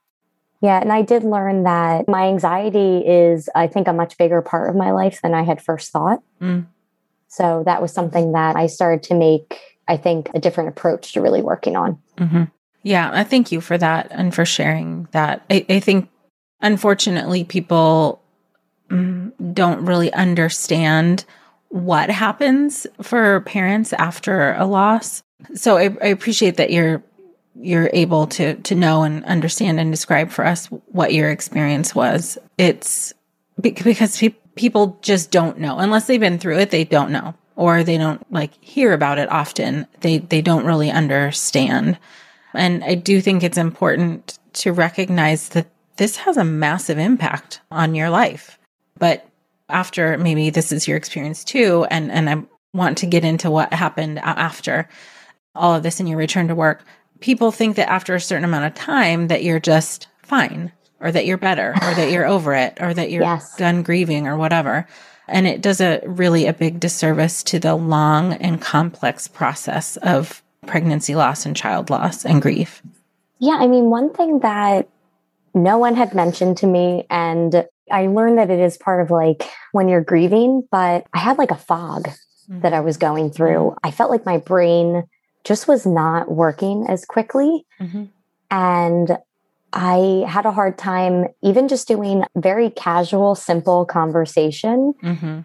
yeah 0.61 0.81
and 0.81 0.93
i 0.93 1.03
did 1.03 1.25
learn 1.25 1.65
that 1.65 2.09
my 2.09 2.29
anxiety 2.29 2.99
is 2.99 3.51
i 3.55 3.67
think 3.67 3.89
a 3.89 3.93
much 3.93 4.17
bigger 4.17 4.41
part 4.41 4.71
of 4.71 4.77
my 4.77 4.93
life 4.93 5.21
than 5.23 5.35
i 5.35 5.43
had 5.43 5.61
first 5.61 5.91
thought 5.91 6.23
mm. 6.41 6.65
so 7.27 7.63
that 7.67 7.83
was 7.83 7.93
something 7.93 8.33
that 8.33 8.57
i 8.57 8.67
started 8.67 9.03
to 9.03 9.15
make 9.15 9.59
i 9.89 9.97
think 9.97 10.31
a 10.35 10.39
different 10.39 10.69
approach 10.69 11.13
to 11.13 11.21
really 11.21 11.43
working 11.43 11.77
on 11.77 11.99
mm-hmm. 12.17 12.45
yeah 12.83 13.11
i 13.13 13.25
thank 13.25 13.51
you 13.51 13.61
for 13.61 13.77
that 13.77 14.07
and 14.11 14.35
for 14.35 14.45
sharing 14.45 15.09
that 15.11 15.45
I, 15.51 15.67
I 15.69 15.81
think 15.81 16.09
unfortunately 16.61 17.45
people 17.45 18.23
don't 18.89 19.85
really 19.85 20.13
understand 20.13 21.25
what 21.69 22.11
happens 22.11 22.87
for 23.03 23.41
parents 23.43 23.93
after 23.93 24.55
a 24.55 24.65
loss. 24.65 25.23
So 25.55 25.77
I, 25.77 25.85
I, 26.03 26.07
appreciate 26.07 26.57
that 26.57 26.71
you're 26.71 27.03
you're 27.61 27.91
able 27.93 28.27
to 28.29 28.55
to 28.55 28.75
know 28.75 29.03
and 29.03 29.25
understand 29.25 29.79
and 29.79 29.91
describe 29.91 30.31
for 30.31 30.47
us 30.47 30.67
what 30.67 31.13
your 31.13 31.31
experience 31.31 31.95
was. 31.95 32.39
It's 32.57 33.13
because 33.61 34.19
pe- 34.19 34.35
people 34.55 34.99
just 35.03 35.31
don't 35.31 35.59
know 35.59 35.79
unless 35.79 36.07
they've 36.07 36.19
been 36.19 36.39
through 36.39 36.59
it. 36.59 36.71
They 36.71 36.85
don't 36.85 37.11
know, 37.11 37.35
or 37.57 37.85
they 37.85 37.99
don't 37.99 38.25
like 38.33 38.53
hear 38.63 38.93
about 38.93 39.19
it 39.19 39.31
often. 39.31 39.87
They 40.01 40.19
they 40.19 40.41
don't 40.41 40.65
really 40.65 40.91
understand. 40.91 41.99
And 42.55 42.83
I 42.83 42.95
do 42.95 43.21
think 43.21 43.43
it's 43.43 43.59
important 43.59 44.39
to 44.55 44.73
recognize 44.73 45.51
that 45.51 45.67
this 45.99 46.17
has 46.17 46.37
a 46.37 46.45
massive 46.45 46.99
impact 46.99 47.61
on 47.71 47.95
your 47.95 48.09
life 48.09 48.58
but 48.99 49.27
after 49.69 50.17
maybe 50.19 50.51
this 50.51 50.73
is 50.73 50.89
your 50.89 50.97
experience 50.97 51.45
too, 51.45 51.87
and, 51.91 52.11
and 52.11 52.31
I 52.31 52.43
want 52.73 52.99
to 52.99 53.07
get 53.07 53.25
into 53.25 53.51
what 53.51 53.73
happened 53.73 54.19
after 54.19 54.89
all 55.55 55.75
of 55.75 55.83
this 55.83 56.01
and 56.01 56.09
your 56.09 56.19
return 56.19 56.49
to 56.49 56.55
work, 56.55 56.85
people 57.21 57.51
think 57.51 57.77
that 57.77 57.91
after 57.91 58.15
a 58.15 58.21
certain 58.21 58.45
amount 58.45 58.67
of 58.67 58.75
time 58.75 59.29
that 59.29 59.43
you're 59.43 59.61
just 59.61 60.09
fine 60.23 60.73
or 61.01 61.13
that 61.13 61.27
you're 61.27 61.39
better 61.39 61.75
or 61.83 61.95
that 61.95 62.11
you're 62.11 62.27
over 62.27 62.55
it 62.55 62.79
or 62.81 62.95
that 62.95 63.11
you're 63.11 63.23
yes. 63.23 63.57
done 63.57 63.83
grieving 63.83 64.27
or 64.27 64.37
whatever. 64.37 64.87
And 65.27 65.47
it 65.47 65.61
does 65.61 65.81
a 65.81 66.01
really 66.07 66.47
a 66.47 66.53
big 66.53 66.81
disservice 66.81 67.43
to 67.45 67.59
the 67.59 67.75
long 67.75 68.33
and 68.35 68.61
complex 68.61 69.29
process 69.29 69.97
of 69.99 70.43
pregnancy 70.67 71.15
loss 71.15 71.45
and 71.45 71.55
child 71.55 71.91
loss 71.91 72.25
and 72.25 72.41
grief. 72.41 72.83
Yeah, 73.39 73.55
I 73.55 73.67
mean, 73.67 73.91
one 73.91 74.13
thing 74.13 74.41
that 74.41 74.89
no 75.55 75.79
one 75.79 75.95
had 75.95 76.15
mentioned 76.15 76.57
to 76.59 76.67
me 76.67 77.07
and 77.11 77.67
I 77.91 78.07
learned 78.07 78.39
that 78.39 78.51
it 78.51 78.61
is 78.61 78.77
part 78.77 79.01
of 79.01 79.11
like 79.11 79.49
when 79.73 79.89
you're 79.89 80.03
grieving, 80.03 80.67
but 80.71 81.07
I 81.13 81.19
had 81.19 81.39
like 81.39 81.51
a 81.51 81.57
fog 81.57 82.09
mm-hmm. 82.09 82.61
that 82.61 82.73
I 82.73 82.81
was 82.81 82.97
going 82.97 83.31
through. 83.31 83.77
I 83.83 83.91
felt 83.91 84.11
like 84.11 84.27
my 84.27 84.39
brain 84.39 85.05
just 85.45 85.69
was 85.69 85.87
not 85.87 86.31
working 86.31 86.87
as 86.89 87.05
quickly. 87.05 87.67
Mm-hmm. 87.81 88.05
And 88.51 89.19
I 89.73 90.25
had 90.29 90.47
a 90.47 90.53
hard 90.53 90.79
time 90.79 91.27
even 91.43 91.69
just 91.69 91.89
doing 91.89 92.25
very 92.37 92.71
casual, 92.71 93.35
simple 93.35 93.85
conversation. 93.85 94.95
Mm-hmm. 95.03 95.41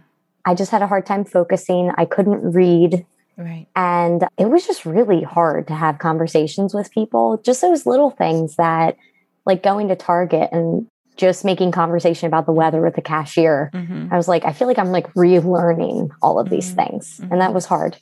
I 0.45 0.56
just 0.56 0.71
had 0.71 0.82
a 0.82 0.88
hard 0.88 1.06
time 1.06 1.25
focusing. 1.25 1.91
I 1.97 2.06
couldn't 2.06 2.53
read. 2.53 3.06
Right. 3.38 3.67
And 3.75 4.27
it 4.38 4.45
was 4.45 4.65
just 4.67 4.86
really 4.86 5.23
hard 5.23 5.67
to 5.67 5.73
have 5.73 5.99
conversations 5.99 6.73
with 6.73 6.91
people. 6.91 7.41
Just 7.43 7.62
those 7.62 7.86
little 7.86 8.12
things 8.12 8.56
that, 8.58 8.95
like 9.45 9.62
going 9.62 9.89
to 9.89 9.95
Target 9.95 10.49
and 10.53 10.88
just 11.15 11.45
making 11.45 11.71
conversation 11.71 12.28
about 12.28 12.45
the 12.45 12.52
weather 12.52 12.82
with 12.82 12.95
the 12.95 13.02
cashier. 13.02 13.69
Mm-hmm. 13.73 14.08
I 14.12 14.17
was 14.17 14.28
like, 14.28 14.45
I 14.45 14.54
feel 14.54 14.67
like 14.67 14.80
I'm 14.80 14.91
like 14.91 15.13
relearning 15.13 16.10
all 16.21 16.39
of 16.39 16.49
these 16.49 16.67
mm-hmm. 16.73 16.91
things. 16.91 17.19
And 17.19 17.32
that 17.34 17.39
mm-hmm. 17.39 17.54
was 17.54 17.65
hard. 17.65 17.97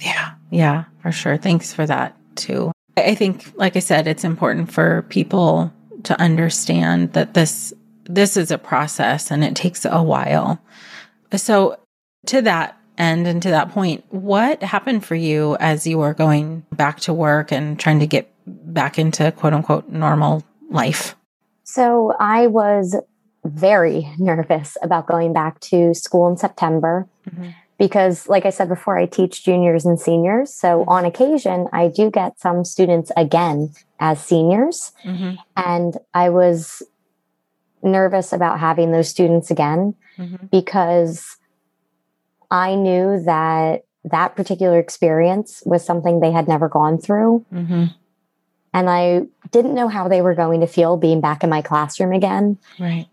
Yeah. 0.00 0.34
Yeah, 0.50 0.84
for 1.02 1.12
sure. 1.12 1.36
Thanks 1.36 1.72
for 1.72 1.86
that 1.86 2.16
too. 2.36 2.72
I 2.96 3.14
think, 3.14 3.52
like 3.56 3.76
I 3.76 3.80
said, 3.80 4.06
it's 4.06 4.24
important 4.24 4.72
for 4.72 5.02
people 5.08 5.72
to 6.04 6.18
understand 6.20 7.12
that 7.12 7.34
this 7.34 7.74
this 8.04 8.36
is 8.36 8.50
a 8.50 8.58
process 8.58 9.30
and 9.30 9.42
it 9.42 9.56
takes 9.56 9.84
a 9.84 10.02
while. 10.02 10.60
So, 11.34 11.78
to 12.26 12.42
that 12.42 12.78
end 12.96 13.26
and 13.26 13.42
to 13.42 13.50
that 13.50 13.70
point, 13.70 14.04
what 14.10 14.62
happened 14.62 15.04
for 15.04 15.14
you 15.14 15.56
as 15.56 15.86
you 15.86 15.98
were 15.98 16.14
going 16.14 16.64
back 16.72 17.00
to 17.00 17.12
work 17.12 17.52
and 17.52 17.78
trying 17.78 17.98
to 18.00 18.06
get 18.06 18.32
back 18.46 18.98
into 18.98 19.32
quote 19.32 19.52
unquote 19.52 19.88
normal 19.88 20.44
life? 20.70 21.16
So, 21.66 22.14
I 22.18 22.46
was 22.46 22.96
very 23.44 24.10
nervous 24.18 24.76
about 24.82 25.06
going 25.06 25.32
back 25.32 25.60
to 25.60 25.94
school 25.94 26.28
in 26.28 26.36
September. 26.36 27.08
Mm-hmm 27.28 27.50
because 27.78 28.26
like 28.26 28.46
i 28.46 28.48
said 28.48 28.70
before 28.70 28.96
i 28.96 29.04
teach 29.04 29.44
juniors 29.44 29.84
and 29.84 30.00
seniors 30.00 30.50
so 30.50 30.80
mm-hmm. 30.80 30.88
on 30.88 31.04
occasion 31.04 31.68
i 31.74 31.88
do 31.88 32.10
get 32.10 32.40
some 32.40 32.64
students 32.64 33.12
again 33.18 33.70
as 34.00 34.18
seniors 34.18 34.92
mm-hmm. 35.04 35.34
and 35.58 35.98
i 36.14 36.30
was 36.30 36.82
nervous 37.82 38.32
about 38.32 38.58
having 38.58 38.92
those 38.92 39.10
students 39.10 39.50
again 39.50 39.94
mm-hmm. 40.18 40.46
because 40.46 41.36
I 42.50 42.74
knew 42.74 43.22
that 43.24 43.84
that 44.04 44.36
particular 44.36 44.78
experience 44.78 45.62
was 45.66 45.84
something 45.84 46.20
they 46.20 46.30
had 46.30 46.48
never 46.48 46.68
gone 46.68 46.98
through. 46.98 47.44
And 48.76 48.90
I 48.90 49.22
didn't 49.52 49.74
know 49.74 49.88
how 49.88 50.06
they 50.06 50.20
were 50.20 50.34
going 50.34 50.60
to 50.60 50.66
feel 50.66 50.98
being 50.98 51.22
back 51.22 51.42
in 51.42 51.48
my 51.48 51.62
classroom 51.62 52.12
again. 52.12 52.58
Right. 52.78 53.06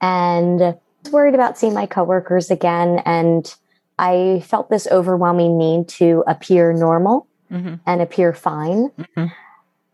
And 0.00 0.60
I 0.60 0.74
was 1.04 1.12
worried 1.12 1.34
about 1.34 1.56
seeing 1.56 1.74
my 1.74 1.86
coworkers 1.86 2.50
again. 2.50 3.02
And 3.06 3.54
I 4.00 4.42
felt 4.44 4.68
this 4.68 4.88
overwhelming 4.90 5.56
need 5.56 5.86
to 5.90 6.24
appear 6.26 6.72
normal 6.72 7.28
mm-hmm. 7.52 7.76
and 7.86 8.02
appear 8.02 8.32
fine. 8.32 8.90
Mm-hmm. 8.98 9.26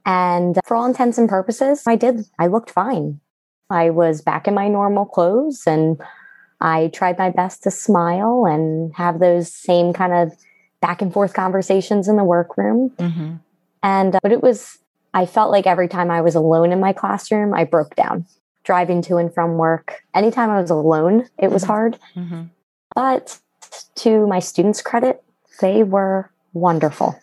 And 0.07 0.59
for 0.65 0.79
all 0.79 0.87
intents 0.87 1.19
and 1.19 1.29
purposes, 1.29 1.83
I 1.87 1.97
did. 1.97 2.25
I 2.39 2.47
looked 2.47 2.71
fine. 2.71 3.21
I 3.69 3.91
was 3.91 4.23
back 4.23 4.49
in 4.49 4.55
my 4.55 4.69
normal 4.69 5.05
clothes 5.05 5.65
and 5.67 6.01
I 6.63 6.89
tried 6.89 7.19
my 7.19 7.29
best 7.29 7.63
to 7.65 7.71
smile 7.71 8.47
and 8.47 8.95
have 8.95 9.19
those 9.19 9.53
same 9.53 9.93
kind 9.93 10.15
of 10.15 10.33
back 10.81 11.03
and 11.03 11.13
forth 11.13 11.35
conversations 11.35 12.09
in 12.09 12.17
the 12.17 12.25
workroom. 12.25 12.91
Mm-hmm. 12.97 13.35
And, 13.83 14.17
uh, 14.17 14.21
but 14.23 14.33
it 14.33 14.43
was, 14.43 14.79
I 15.15 15.27
felt 15.27 15.51
like 15.51 15.67
every 15.67 15.89
time 15.89 16.11
I 16.11 16.21
was 16.21 16.35
alone 16.35 16.73
in 16.73 16.81
my 16.81 16.93
classroom, 16.93 17.55
I 17.55 17.65
broke 17.65 17.95
down 17.95 18.27
driving 18.65 19.03
to 19.03 19.17
and 19.17 19.33
from 19.33 19.57
work. 19.57 20.03
Anytime 20.15 20.51
I 20.51 20.61
was 20.61 20.71
alone, 20.71 21.29
it 21.39 21.51
was 21.51 21.63
mm-hmm. 21.63 21.73
hard. 21.73 21.99
Mm-hmm. 22.15 22.43
But 22.95 23.39
to 23.97 24.27
my 24.27 24.39
students' 24.39 24.83
credit, 24.83 25.23
they 25.61 25.83
were 25.83 26.31
wonderful. 26.53 27.19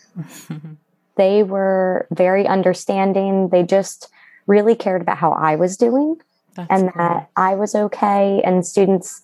they 1.16 1.44
were 1.44 2.08
very 2.12 2.48
understanding. 2.48 3.50
They 3.50 3.64
just 3.64 4.10
really 4.48 4.76
cared 4.76 5.02
about 5.02 5.18
how 5.18 5.32
I 5.32 5.56
was 5.56 5.78
doing. 5.78 6.18
That's 6.56 6.70
and 6.70 6.92
cool. 6.92 7.04
that 7.04 7.30
I 7.36 7.56
was 7.56 7.76
okay. 7.76 8.42
And 8.44 8.66
students, 8.66 9.22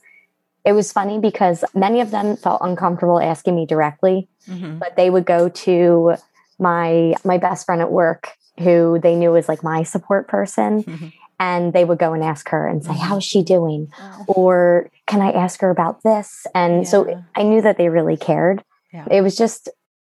it 0.63 0.73
was 0.73 0.91
funny 0.91 1.19
because 1.19 1.63
many 1.73 1.99
of 1.99 2.11
them 2.11 2.37
felt 2.37 2.61
uncomfortable 2.63 3.19
asking 3.19 3.55
me 3.55 3.65
directly, 3.65 4.29
mm-hmm. 4.47 4.77
but 4.77 4.95
they 4.95 5.09
would 5.09 5.25
go 5.25 5.49
to 5.49 6.15
my 6.57 7.13
my 7.25 7.37
best 7.37 7.65
friend 7.65 7.81
at 7.81 7.91
work 7.91 8.37
who 8.59 8.99
they 9.01 9.15
knew 9.15 9.31
was 9.31 9.47
like 9.49 9.63
my 9.63 9.83
support 9.83 10.27
person. 10.27 10.83
Mm-hmm. 10.83 11.07
And 11.37 11.73
they 11.73 11.83
would 11.83 11.99
go 11.99 12.13
and 12.13 12.23
ask 12.23 12.47
her 12.49 12.65
and 12.65 12.81
say, 12.81 12.91
mm-hmm. 12.91 13.01
How's 13.01 13.25
she 13.25 13.43
doing? 13.43 13.91
Oh. 13.99 14.23
Or 14.27 14.89
can 15.05 15.21
I 15.21 15.31
ask 15.31 15.59
her 15.59 15.69
about 15.69 16.01
this? 16.03 16.47
And 16.55 16.83
yeah. 16.83 16.89
so 16.89 17.23
I 17.35 17.43
knew 17.43 17.61
that 17.61 17.77
they 17.77 17.89
really 17.89 18.15
cared. 18.15 18.63
Yeah. 18.93 19.05
It 19.11 19.21
was 19.21 19.35
just 19.37 19.67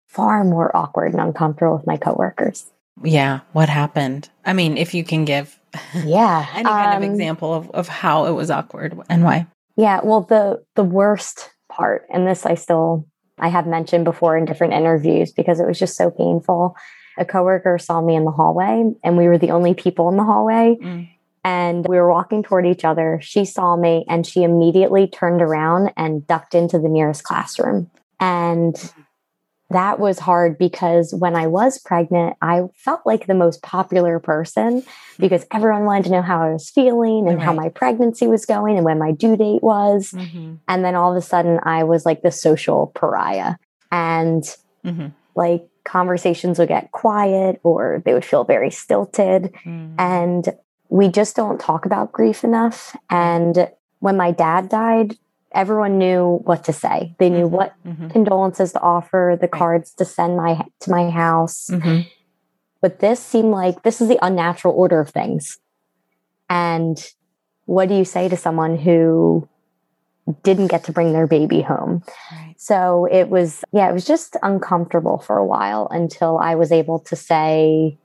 far 0.08 0.44
more 0.44 0.76
awkward 0.76 1.14
and 1.14 1.22
uncomfortable 1.22 1.78
with 1.78 1.88
my 1.88 1.96
coworkers. 1.96 2.70
Yeah. 3.02 3.40
What 3.54 3.70
happened? 3.70 4.30
I 4.46 4.52
mean, 4.52 4.78
if 4.78 4.94
you 4.94 5.06
can 5.06 5.24
give 5.24 5.60
yeah. 6.06 6.46
Any 6.54 6.66
kind 6.66 6.96
um, 6.96 7.04
of 7.04 7.10
example 7.10 7.54
of, 7.54 7.70
of 7.72 7.88
how 7.88 8.26
it 8.26 8.32
was 8.32 8.52
awkward 8.52 8.98
and 9.10 9.24
why? 9.24 9.48
Yeah. 9.76 10.02
Well, 10.04 10.22
the 10.22 10.64
the 10.76 10.84
worst 10.84 11.52
part, 11.70 12.06
and 12.12 12.28
this 12.28 12.46
I 12.46 12.56
still 12.56 13.08
I 13.40 13.50
have 13.50 13.66
mentioned 13.66 14.06
before 14.06 14.38
in 14.38 14.46
different 14.46 14.74
interviews 14.74 15.32
because 15.32 15.60
it 15.60 15.68
was 15.68 15.80
just 15.80 15.98
so 15.98 16.12
painful. 16.12 16.76
A 17.18 17.26
coworker 17.26 17.78
saw 17.78 18.02
me 18.02 18.16
in 18.16 18.26
the 18.26 18.32
hallway, 18.32 18.92
and 19.04 19.18
we 19.18 19.28
were 19.28 19.38
the 19.38 19.52
only 19.52 19.74
people 19.74 20.10
in 20.10 20.18
the 20.18 20.24
hallway. 20.24 20.78
Mm. 20.82 21.10
And 21.46 21.86
we 21.86 21.98
were 21.98 22.10
walking 22.10 22.42
toward 22.42 22.66
each 22.66 22.86
other. 22.86 23.20
She 23.22 23.44
saw 23.44 23.76
me 23.76 24.06
and 24.08 24.26
she 24.26 24.44
immediately 24.44 25.08
turned 25.08 25.42
around 25.42 25.92
and 25.98 26.26
ducked 26.26 26.56
into 26.56 26.80
the 26.80 26.88
nearest 26.88 27.26
classroom. 27.26 27.92
And 28.18 28.78
that 29.74 30.00
was 30.00 30.20
hard 30.20 30.58
because 30.58 31.14
when 31.14 31.36
I 31.36 31.48
was 31.48 31.80
pregnant, 31.80 32.38
I 32.42 32.64
felt 32.76 33.02
like 33.06 33.28
the 33.28 33.34
most 33.34 33.62
popular 33.62 34.20
person 34.20 34.84
because 35.20 35.46
everyone 35.52 35.84
wanted 35.86 36.06
to 36.06 36.12
know 36.12 36.22
how 36.22 36.44
I 36.44 36.54
was 36.54 36.70
feeling 36.70 37.28
and 37.28 37.38
right. 37.38 37.44
how 37.44 37.54
my 37.54 37.70
pregnancy 37.70 38.28
was 38.28 38.46
going 38.46 38.78
and 38.78 38.86
when 38.86 39.00
my 39.00 39.12
due 39.12 39.36
date 39.36 39.64
was. 39.64 40.12
Mm-hmm. 40.12 40.56
And 40.68 40.86
then 40.86 40.96
all 40.96 41.12
of 41.12 41.18
a 41.18 41.26
sudden, 41.26 41.60
I 41.64 41.84
was 41.84 42.06
like 42.06 42.22
the 42.22 42.32
social 42.32 42.92
pariah. 42.96 43.56
And 43.92 44.44
mm-hmm. 44.86 45.08
like 45.36 45.68
conversations 45.84 46.60
would 46.60 46.68
get 46.68 46.92
quiet 46.92 47.60
or 47.64 48.02
they 48.06 48.14
would 48.14 48.26
feel 48.26 48.44
very 48.44 48.72
stilted. 48.72 49.54
Mm-hmm. 49.66 49.96
And 50.00 50.50
we 50.90 51.08
just 51.10 51.36
don't 51.36 51.60
talk 51.60 51.86
about 51.86 52.12
grief 52.12 52.44
enough. 52.44 52.96
And 53.10 53.70
when 54.00 54.18
my 54.18 54.32
dad 54.32 54.70
died, 54.70 55.18
everyone 55.52 55.98
knew 55.98 56.42
what 56.44 56.64
to 56.66 56.74
say. 56.74 57.16
They 57.20 57.30
knew 57.30 57.46
mm-hmm, 57.46 57.56
what 57.56 57.74
mm-hmm. 57.86 58.10
condolences 58.10 58.74
to 58.74 58.82
offer, 58.82 59.38
the 59.40 59.48
right. 59.48 59.60
cards 59.60 59.94
to 59.96 60.06
send 60.06 60.38
my 60.38 60.66
to 60.82 60.92
my 60.92 61.10
house. 61.10 61.70
Mm-hmm. 61.72 62.08
But 62.82 63.00
this 63.00 63.20
seemed 63.20 63.52
like 63.52 63.84
this 63.84 64.02
is 64.02 64.10
the 64.10 64.20
unnatural 64.22 64.74
order 64.74 65.00
of 65.00 65.10
things. 65.10 65.60
And 66.50 67.04
what 67.66 67.88
do 67.88 67.96
you 67.96 68.06
say 68.06 68.28
to 68.28 68.36
someone 68.36 68.78
who 68.78 69.48
didn't 70.44 70.68
get 70.68 70.84
to 70.86 70.92
bring 70.92 71.14
their 71.14 71.28
baby 71.28 71.62
home? 71.62 72.04
Right. 72.32 72.56
So 72.58 73.06
it 73.12 73.30
was, 73.30 73.64
yeah, 73.72 73.90
it 73.90 73.94
was 73.94 74.06
just 74.06 74.38
uncomfortable 74.44 75.18
for 75.18 75.38
a 75.38 75.46
while 75.46 75.88
until 75.92 76.38
I 76.38 76.56
was 76.56 76.72
able 76.72 77.00
to 77.00 77.16
say, 77.16 77.98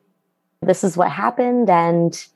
this 0.62 0.82
is 0.82 0.96
what 0.96 1.10
happened 1.10 1.70
and 1.70 2.26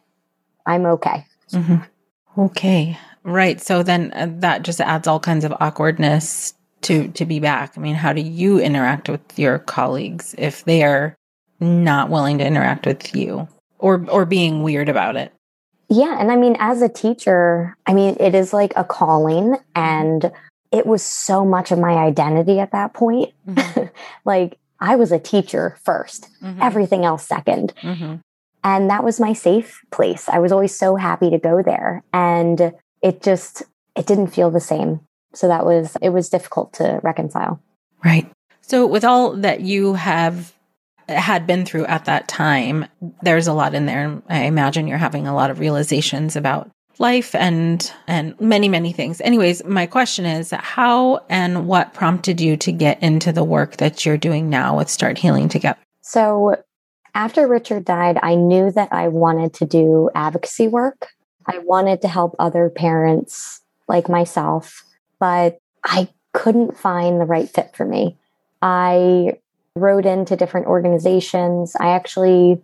I'm 0.66 0.86
okay. 0.86 1.26
Mm-hmm. 1.50 2.40
Okay. 2.40 2.98
Right. 3.24 3.60
So 3.60 3.82
then 3.82 4.12
uh, 4.14 4.28
that 4.40 4.62
just 4.62 4.80
adds 4.80 5.06
all 5.06 5.20
kinds 5.20 5.44
of 5.44 5.52
awkwardness 5.60 6.54
to 6.82 7.08
to 7.08 7.24
be 7.24 7.40
back. 7.40 7.74
I 7.76 7.80
mean, 7.80 7.94
how 7.94 8.12
do 8.12 8.20
you 8.20 8.58
interact 8.58 9.08
with 9.08 9.20
your 9.38 9.58
colleagues 9.58 10.34
if 10.38 10.64
they 10.64 10.82
are 10.82 11.14
not 11.60 12.10
willing 12.10 12.38
to 12.38 12.46
interact 12.46 12.86
with 12.86 13.14
you 13.14 13.48
or 13.78 14.04
or 14.10 14.26
being 14.26 14.62
weird 14.62 14.88
about 14.88 15.16
it? 15.16 15.32
Yeah, 15.92 16.16
and 16.18 16.32
I 16.32 16.36
mean 16.36 16.56
as 16.58 16.80
a 16.80 16.88
teacher, 16.88 17.76
I 17.86 17.92
mean 17.92 18.16
it 18.18 18.34
is 18.34 18.54
like 18.54 18.72
a 18.76 18.84
calling 18.84 19.58
and 19.74 20.32
it 20.70 20.86
was 20.86 21.02
so 21.02 21.44
much 21.44 21.70
of 21.70 21.78
my 21.78 21.92
identity 21.92 22.60
at 22.60 22.72
that 22.72 22.94
point. 22.94 23.34
Mm-hmm. 23.46 23.84
like 24.24 24.58
I 24.80 24.96
was 24.96 25.12
a 25.12 25.18
teacher 25.18 25.76
1st 25.86 26.28
mm-hmm. 26.42 26.62
everything 26.62 27.04
else 27.04 27.28
2nd 27.28 27.72
mm-hmm. 27.74 28.14
And 28.64 28.90
that 28.90 29.04
was 29.04 29.18
my 29.18 29.32
safe 29.32 29.80
place. 29.90 30.28
I 30.28 30.38
was 30.38 30.52
always 30.52 30.74
so 30.74 30.96
happy 30.96 31.30
to 31.30 31.38
go 31.38 31.62
there. 31.62 32.02
And 32.12 32.72
it 33.02 33.22
just 33.22 33.64
it 33.96 34.06
didn't 34.06 34.28
feel 34.28 34.50
the 34.50 34.60
same. 34.60 35.00
So 35.34 35.48
that 35.48 35.66
was 35.66 35.96
it 36.00 36.10
was 36.10 36.28
difficult 36.28 36.72
to 36.74 37.00
reconcile. 37.02 37.60
Right. 38.04 38.30
So 38.60 38.86
with 38.86 39.04
all 39.04 39.34
that 39.36 39.60
you 39.60 39.94
have 39.94 40.52
had 41.14 41.46
been 41.46 41.64
through 41.64 41.86
at 41.86 42.04
that 42.06 42.28
time, 42.28 42.86
there's 43.22 43.46
a 43.46 43.52
lot 43.52 43.74
in 43.74 43.86
there. 43.86 44.22
I 44.28 44.44
imagine 44.44 44.86
you're 44.86 44.98
having 44.98 45.26
a 45.26 45.34
lot 45.34 45.50
of 45.50 45.58
realizations 45.58 46.36
about 46.36 46.70
life 46.98 47.34
and 47.34 47.90
and 48.06 48.38
many 48.40 48.68
many 48.68 48.92
things. 48.92 49.20
Anyways, 49.22 49.64
my 49.64 49.86
question 49.86 50.24
is 50.24 50.50
how 50.50 51.24
and 51.28 51.66
what 51.66 51.94
prompted 51.94 52.40
you 52.40 52.56
to 52.58 52.72
get 52.72 53.02
into 53.02 53.32
the 53.32 53.44
work 53.44 53.78
that 53.78 54.04
you're 54.04 54.16
doing 54.16 54.50
now 54.50 54.76
with 54.76 54.88
Start 54.88 55.18
Healing 55.18 55.48
Together? 55.48 55.78
So 56.02 56.56
after 57.14 57.46
Richard 57.46 57.84
died, 57.84 58.18
I 58.22 58.34
knew 58.34 58.70
that 58.72 58.92
I 58.92 59.08
wanted 59.08 59.54
to 59.54 59.66
do 59.66 60.10
advocacy 60.14 60.68
work. 60.68 61.08
I 61.46 61.58
wanted 61.58 62.02
to 62.02 62.08
help 62.08 62.36
other 62.38 62.70
parents 62.70 63.60
like 63.88 64.08
myself, 64.08 64.84
but 65.18 65.58
I 65.84 66.08
couldn't 66.32 66.78
find 66.78 67.20
the 67.20 67.26
right 67.26 67.48
fit 67.48 67.74
for 67.74 67.84
me. 67.84 68.16
I 68.62 69.38
wrote 69.76 70.06
into 70.06 70.36
different 70.36 70.66
organizations. 70.66 71.74
I 71.80 71.90
actually 71.90 72.62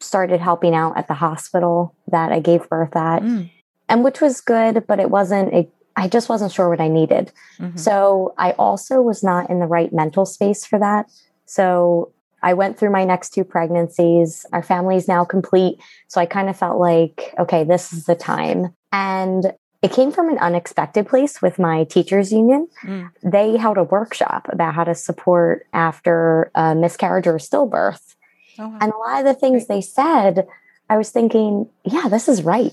started 0.00 0.40
helping 0.40 0.74
out 0.74 0.96
at 0.96 1.08
the 1.08 1.14
hospital 1.14 1.94
that 2.08 2.32
I 2.32 2.40
gave 2.40 2.68
birth 2.68 2.94
at, 2.96 3.22
mm. 3.22 3.50
and 3.88 4.04
which 4.04 4.20
was 4.20 4.40
good, 4.40 4.86
but 4.86 5.00
it 5.00 5.10
wasn't, 5.10 5.54
a, 5.54 5.68
I 5.96 6.08
just 6.08 6.28
wasn't 6.28 6.52
sure 6.52 6.68
what 6.68 6.80
I 6.80 6.88
needed. 6.88 7.32
Mm-hmm. 7.58 7.78
So 7.78 8.34
I 8.38 8.52
also 8.52 9.00
was 9.00 9.22
not 9.22 9.48
in 9.50 9.58
the 9.58 9.66
right 9.66 9.92
mental 9.92 10.26
space 10.26 10.66
for 10.66 10.78
that. 10.78 11.10
So 11.46 12.12
I 12.42 12.52
went 12.54 12.78
through 12.78 12.90
my 12.90 13.04
next 13.04 13.30
two 13.30 13.44
pregnancies. 13.44 14.44
Our 14.52 14.62
family 14.62 14.96
is 14.96 15.08
now 15.08 15.24
complete. 15.24 15.78
So 16.08 16.20
I 16.20 16.26
kind 16.26 16.48
of 16.48 16.56
felt 16.56 16.78
like, 16.78 17.34
okay, 17.38 17.64
this 17.64 17.92
is 17.92 18.04
the 18.04 18.14
time. 18.14 18.74
And 18.92 19.52
it 19.86 19.92
came 19.92 20.10
from 20.10 20.28
an 20.28 20.38
unexpected 20.38 21.06
place 21.06 21.40
with 21.40 21.58
my 21.58 21.84
teachers 21.84 22.32
union. 22.32 22.66
Mm. 22.82 23.10
They 23.22 23.56
held 23.56 23.78
a 23.78 23.84
workshop 23.84 24.48
about 24.52 24.74
how 24.74 24.84
to 24.84 24.94
support 24.94 25.66
after 25.72 26.50
a 26.54 26.74
miscarriage 26.74 27.26
or 27.26 27.36
a 27.36 27.38
stillbirth. 27.38 28.14
Oh, 28.58 28.68
wow. 28.68 28.78
And 28.80 28.92
a 28.92 28.96
lot 28.96 29.20
of 29.20 29.24
the 29.24 29.34
things 29.34 29.66
they 29.66 29.80
said, 29.80 30.46
I 30.90 30.96
was 30.96 31.10
thinking, 31.10 31.68
yeah, 31.84 32.08
this 32.08 32.28
is 32.28 32.42
right. 32.42 32.72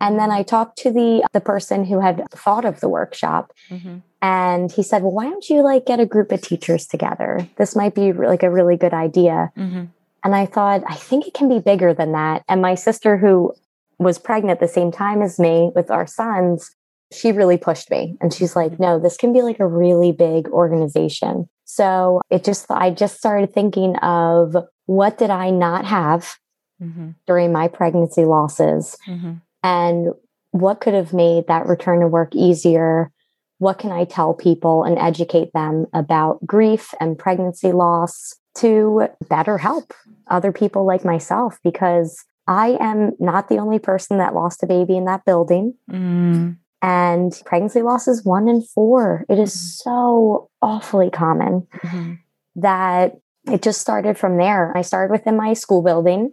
And 0.00 0.18
then 0.18 0.30
I 0.30 0.42
talked 0.42 0.78
to 0.78 0.90
the 0.92 1.24
the 1.32 1.40
person 1.40 1.84
who 1.84 2.00
had 2.00 2.28
thought 2.30 2.64
of 2.64 2.80
the 2.80 2.88
workshop 2.88 3.52
Mm-hmm. 3.70 3.98
and 4.20 4.72
he 4.76 4.82
said, 4.82 5.02
"Well, 5.02 5.12
why 5.12 5.26
don't 5.30 5.48
you 5.48 5.62
like 5.62 5.86
get 5.86 6.00
a 6.00 6.06
group 6.06 6.32
of 6.32 6.40
teachers 6.42 6.86
together? 6.86 7.48
This 7.56 7.76
might 7.76 7.94
be 7.94 8.12
like 8.12 8.42
a 8.42 8.50
really 8.50 8.76
good 8.76 8.94
idea." 8.94 9.52
Mm-hmm. 9.56 9.84
And 10.24 10.34
I 10.42 10.46
thought, 10.46 10.82
I 10.94 10.96
think 11.08 11.26
it 11.26 11.34
can 11.34 11.48
be 11.48 11.60
bigger 11.60 11.94
than 11.94 12.12
that. 12.12 12.42
And 12.48 12.60
my 12.60 12.74
sister 12.74 13.16
who 13.16 13.54
was 14.02 14.18
pregnant 14.18 14.60
at 14.60 14.60
the 14.60 14.72
same 14.72 14.90
time 14.92 15.22
as 15.22 15.38
me 15.38 15.70
with 15.74 15.90
our 15.90 16.06
sons, 16.06 16.70
she 17.12 17.32
really 17.32 17.58
pushed 17.58 17.90
me 17.90 18.16
and 18.20 18.32
she's 18.32 18.56
like, 18.56 18.78
"No, 18.80 18.98
this 18.98 19.16
can 19.16 19.32
be 19.32 19.42
like 19.42 19.60
a 19.60 19.66
really 19.66 20.12
big 20.12 20.48
organization." 20.48 21.48
So, 21.64 22.20
it 22.30 22.44
just 22.44 22.70
I 22.70 22.90
just 22.90 23.16
started 23.18 23.52
thinking 23.52 23.96
of 23.96 24.56
what 24.86 25.18
did 25.18 25.30
I 25.30 25.50
not 25.50 25.84
have 25.84 26.36
Mm-hmm. 26.82 27.10
during 27.28 27.52
my 27.52 27.68
pregnancy 27.68 28.24
losses 28.24 28.96
Mm-hmm. 29.06 29.34
and 29.62 30.08
what 30.50 30.80
could 30.80 30.94
have 30.94 31.12
made 31.12 31.46
that 31.46 31.66
return 31.66 32.00
to 32.00 32.08
work 32.08 32.34
easier 32.34 33.12
what 33.58 33.78
can 33.78 33.92
i 33.92 34.04
tell 34.04 34.34
people 34.34 34.82
and 34.82 34.98
educate 34.98 35.52
them 35.52 35.86
about 35.92 36.44
grief 36.44 36.92
and 36.98 37.16
pregnancy 37.16 37.70
loss 37.70 38.34
to 38.56 39.06
better 39.28 39.58
help 39.58 39.94
other 40.26 40.50
people 40.50 40.84
like 40.84 41.04
myself 41.04 41.58
because 41.62 42.24
i 42.46 42.76
am 42.80 43.12
not 43.20 43.48
the 43.48 43.58
only 43.58 43.78
person 43.78 44.18
that 44.18 44.34
lost 44.34 44.62
a 44.62 44.66
baby 44.66 44.96
in 44.96 45.04
that 45.04 45.24
building 45.24 45.74
Mm-hmm. 45.90 46.50
and 46.82 47.42
pregnancy 47.44 47.82
loss 47.82 48.08
is 48.08 48.24
one 48.24 48.48
in 48.48 48.62
four 48.62 49.24
it 49.28 49.38
is 49.38 49.52
so 49.82 50.50
awfully 50.60 51.10
common 51.10 51.66
Mm-hmm. 51.84 52.12
that 52.56 53.16
it 53.50 53.60
just 53.60 53.80
started 53.80 54.16
from 54.16 54.36
there. 54.36 54.72
I 54.76 54.82
started 54.82 55.10
within 55.10 55.36
my 55.36 55.52
school 55.54 55.82
building. 55.82 56.32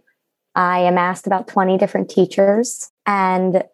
I 0.54 0.78
am 0.80 0.96
asked 0.96 1.26
about 1.26 1.48
20 1.48 1.76
different 1.76 2.08
teachers, 2.08 2.88
and 3.04 3.64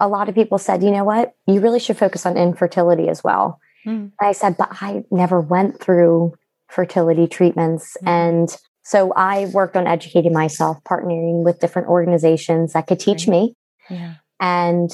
a 0.00 0.08
lot 0.08 0.30
of 0.30 0.34
people 0.34 0.56
said, 0.56 0.82
you 0.82 0.90
know 0.90 1.04
what, 1.04 1.34
you 1.46 1.60
really 1.60 1.80
should 1.80 1.98
focus 1.98 2.24
on 2.24 2.38
infertility 2.38 3.10
as 3.10 3.22
well. 3.22 3.60
Mm. 3.86 4.12
And 4.18 4.22
I 4.22 4.32
said, 4.32 4.56
but 4.56 4.70
I 4.80 5.04
never 5.10 5.38
went 5.38 5.80
through 5.80 6.32
fertility 6.68 7.26
treatments. 7.26 7.94
Mhm. 8.02 8.08
And 8.08 8.56
so 8.88 9.12
I 9.14 9.46
worked 9.52 9.76
on 9.76 9.86
educating 9.86 10.32
myself, 10.32 10.82
partnering 10.84 11.44
with 11.44 11.60
different 11.60 11.88
organizations 11.88 12.72
that 12.72 12.86
could 12.86 12.98
teach 13.00 13.26
Right. 13.28 13.32
me. 13.32 13.54
Yeah. 13.90 14.14
And 14.40 14.90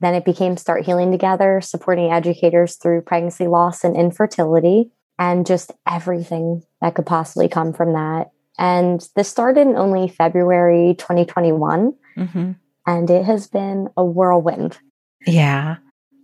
then 0.00 0.14
it 0.14 0.24
became 0.26 0.56
Start 0.58 0.84
Healing 0.84 1.10
Together, 1.12 1.60
supporting 1.62 2.12
educators 2.12 2.76
through 2.76 3.00
pregnancy 3.02 3.46
loss 3.48 3.84
and 3.84 3.96
infertility, 3.96 4.90
and 5.18 5.46
just 5.46 5.72
everything 5.88 6.62
that 6.82 6.94
could 6.94 7.06
possibly 7.06 7.48
come 7.48 7.72
from 7.72 7.92
that. 7.94 8.30
And 8.58 9.06
this 9.16 9.28
started 9.28 9.62
in 9.66 9.76
only 9.76 10.08
February 10.08 10.94
2021, 10.98 11.94
Mm-hmm. 12.18 12.52
and 12.86 13.10
it 13.10 13.24
has 13.24 13.46
been 13.48 13.88
a 13.96 14.04
whirlwind. 14.04 14.76
Yeah. 15.26 15.76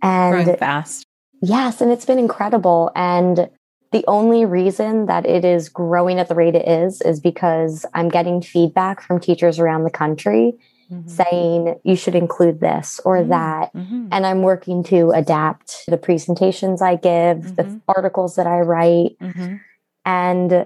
And 0.03 0.43
Growing 0.45 0.57
fast. 0.59 1.05
yes, 1.41 1.81
and 1.81 1.91
it's 1.91 2.05
been 2.05 2.19
incredible. 2.19 2.91
And 2.95 3.49
the 3.91 4.03
only 4.07 4.45
reason 4.45 5.05
that 5.07 5.25
it 5.25 5.43
is 5.43 5.69
growing 5.69 6.19
at 6.19 6.27
the 6.27 6.35
rate 6.35 6.55
it 6.55 6.67
is 6.67 7.01
is 7.01 7.19
because 7.19 7.85
I'm 7.93 8.09
getting 8.09 8.41
feedback 8.41 9.01
from 9.01 9.19
teachers 9.19 9.59
around 9.59 9.83
the 9.83 9.89
country 9.89 10.53
Mhm. 10.91 11.09
saying 11.09 11.75
you 11.83 11.95
should 11.95 12.15
include 12.15 12.59
this 12.59 12.99
or 13.05 13.17
Mm. 13.17 13.29
that. 13.29 13.73
Mhm. 13.73 14.07
And 14.11 14.25
I'm 14.25 14.41
working 14.41 14.83
to 14.85 15.11
adapt 15.11 15.85
the 15.87 15.97
presentations 15.97 16.81
I 16.81 16.95
give, 16.95 17.55
the 17.55 17.63
Mhm. 17.63 17.81
articles 17.87 18.35
that 18.35 18.47
I 18.47 18.61
write. 18.61 19.15
Mhm. 19.21 19.59
And 20.05 20.65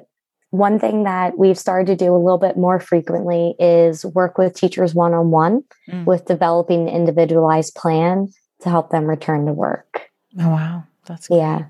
one 0.51 0.79
thing 0.79 1.03
that 1.03 1.37
we've 1.37 1.57
started 1.57 1.87
to 1.97 2.05
do 2.05 2.15
a 2.15 2.17
little 2.17 2.37
bit 2.37 2.55
more 2.57 2.79
frequently 2.79 3.55
is 3.59 4.05
work 4.05 4.37
with 4.37 4.53
teachers 4.53 4.93
one 4.95 5.13
on 5.13 5.31
one 5.31 5.63
with 6.05 6.25
developing 6.25 6.87
an 6.87 6.95
individualized 6.95 7.75
plan 7.75 8.29
to 8.61 8.69
help 8.69 8.91
them 8.91 9.05
return 9.05 9.45
to 9.47 9.51
work. 9.53 10.09
Oh 10.39 10.49
wow, 10.49 10.83
that's 11.05 11.29
Yeah. 11.29 11.63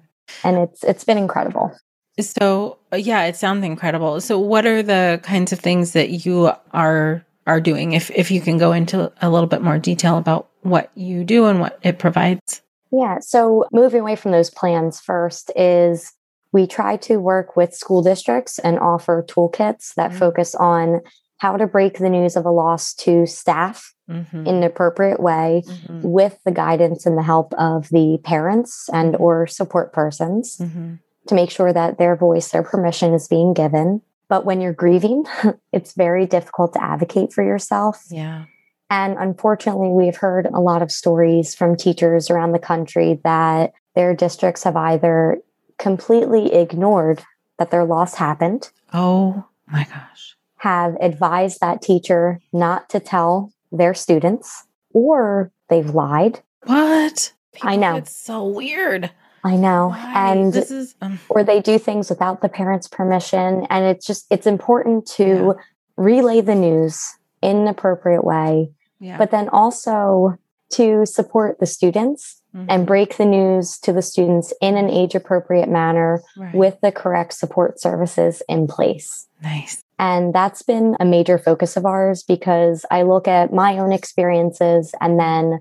And 0.44 0.58
it's 0.58 0.84
it's 0.84 1.04
been 1.04 1.18
incredible. 1.18 1.76
So 2.20 2.78
yeah, 2.96 3.24
it 3.26 3.36
sounds 3.36 3.66
incredible. 3.66 4.22
So 4.22 4.38
what 4.40 4.66
are 4.66 4.84
the 4.84 5.20
kinds 5.24 5.52
of 5.52 5.60
things 5.60 5.94
that 5.94 6.26
you 6.26 6.52
are 6.72 7.26
are 7.48 7.62
doing? 7.62 7.94
If 7.94 8.12
if 8.12 8.32
you 8.32 8.42
can 8.42 8.58
go 8.58 8.72
into 8.72 9.12
a 9.22 9.30
little 9.30 9.48
bit 9.48 9.62
more 9.62 9.80
detail 9.80 10.18
about 10.18 10.50
what 10.62 10.92
you 10.96 11.24
do 11.24 11.46
and 11.48 11.60
what 11.60 11.80
it 11.84 12.00
provides. 12.00 12.62
Yeah. 12.92 13.18
So 13.20 13.66
moving 13.72 14.02
away 14.02 14.16
from 14.16 14.32
those 14.32 14.52
plans 14.52 15.00
first 15.00 15.52
is 15.56 16.14
we 16.52 16.68
try 16.68 16.98
to 16.98 17.18
work 17.18 17.58
with 17.58 17.74
school 17.74 18.04
districts 18.04 18.60
and 18.60 18.78
offer 18.78 19.26
toolkits 19.28 19.96
that 19.96 20.12
Mhm. 20.12 20.20
focus 20.20 20.54
on 20.54 21.02
how 21.38 21.58
to 21.58 21.68
break 21.68 21.98
the 21.98 22.10
news 22.10 22.36
of 22.36 22.46
a 22.46 22.52
loss 22.52 22.94
to 22.94 23.26
staff 23.26 23.90
Mm-hmm. 24.10 24.46
in 24.48 24.56
an 24.58 24.64
appropriate 24.64 25.22
way 25.22 25.64
Mhm. 25.66 26.02
with 26.04 26.38
the 26.44 26.52
guidance 26.52 27.06
and 27.06 27.18
the 27.18 27.24
help 27.24 27.54
of 27.54 27.88
the 27.88 28.20
parents 28.26 28.90
and 28.92 29.16
or 29.16 29.48
support 29.48 29.94
persons 29.94 30.58
Mhm. 30.58 31.00
to 31.28 31.36
make 31.36 31.50
sure 31.50 31.72
that 31.72 31.98
their 32.00 32.18
voice 32.18 32.52
their 32.52 32.64
permission 32.64 33.14
is 33.14 33.30
being 33.30 33.54
given 33.54 34.02
but 34.28 34.46
when 34.46 34.60
you're 34.60 34.74
grieving 34.74 35.24
it's 35.72 35.94
very 35.94 36.26
difficult 36.26 36.74
to 36.74 36.84
advocate 36.84 37.32
for 37.32 37.44
yourself 37.46 38.04
Yeah. 38.10 38.44
and 38.90 39.16
unfortunately, 39.18 39.88
we've 39.88 40.18
heard 40.18 40.48
a 40.54 40.60
lot 40.60 40.82
of 40.82 40.92
stories 40.92 41.56
from 41.56 41.78
teachers 41.78 42.30
around 42.30 42.52
the 42.52 42.60
country 42.60 43.22
that 43.24 43.72
their 43.96 44.14
districts 44.14 44.66
have 44.66 44.76
either 44.76 45.38
completely 45.78 46.54
ignored 46.54 47.24
that 47.58 47.72
their 47.72 47.86
loss 47.86 48.16
happened, 48.16 48.70
Oh 48.94 49.46
my 49.66 49.86
gosh. 49.86 50.36
Have 50.64 50.96
advised 51.02 51.60
that 51.60 51.82
teacher 51.82 52.40
not 52.54 52.88
to 52.90 53.00
tell 53.00 53.52
their 53.70 53.94
students, 53.94 54.66
or 54.94 55.52
they've 55.70 55.90
lied. 55.90 56.40
What? 56.66 57.34
I 57.62 57.76
know. 57.76 57.98
It's 57.98 58.16
so 58.16 58.46
weird. 58.48 59.12
I 59.44 59.58
know. 59.58 59.90
Why? 59.90 60.32
And 60.32 60.54
this 60.54 60.72
is 60.72 60.96
um, 61.02 61.20
or 61.28 61.44
they 61.44 61.60
do 61.60 61.78
things 61.78 62.10
without 62.10 62.42
the 62.42 62.48
parents' 62.48 62.88
permission. 62.88 63.68
And 63.70 63.84
it's 63.86 64.06
just, 64.08 64.26
it's 64.30 64.48
important 64.48 65.06
to 65.18 65.56
relay 65.98 66.40
the 66.40 66.56
news 66.56 67.04
in 67.42 67.58
an 67.58 67.68
appropriate 67.68 68.24
way, 68.24 68.72
yeah. 69.02 69.18
but 69.18 69.32
then 69.32 69.50
also 69.50 70.38
to 70.72 71.06
support 71.06 71.60
the 71.60 71.66
students 71.66 72.40
Mhm. 72.56 72.66
and 72.70 72.86
break 72.88 73.18
the 73.18 73.26
news 73.26 73.80
to 73.80 73.92
the 73.92 74.02
students 74.04 74.54
in 74.62 74.78
an 74.78 74.88
age 74.90 75.16
appropriate 75.16 75.68
manner 75.70 76.22
Right. 76.38 76.54
with 76.56 76.80
the 76.82 76.92
correct 76.92 77.34
support 77.34 77.82
services 77.82 78.42
in 78.48 78.68
place. 78.68 79.28
nice. 79.42 79.83
And 80.00 80.34
that's 80.34 80.62
been 80.62 80.96
a 81.00 81.06
major 81.06 81.38
focus 81.38 81.78
of 81.78 81.86
ours 81.86 82.24
because 82.24 82.86
I 82.92 83.04
look 83.04 83.28
at 83.28 83.54
my 83.54 83.78
own 83.78 83.92
experiences 83.94 84.94
and 85.00 85.20
then 85.20 85.60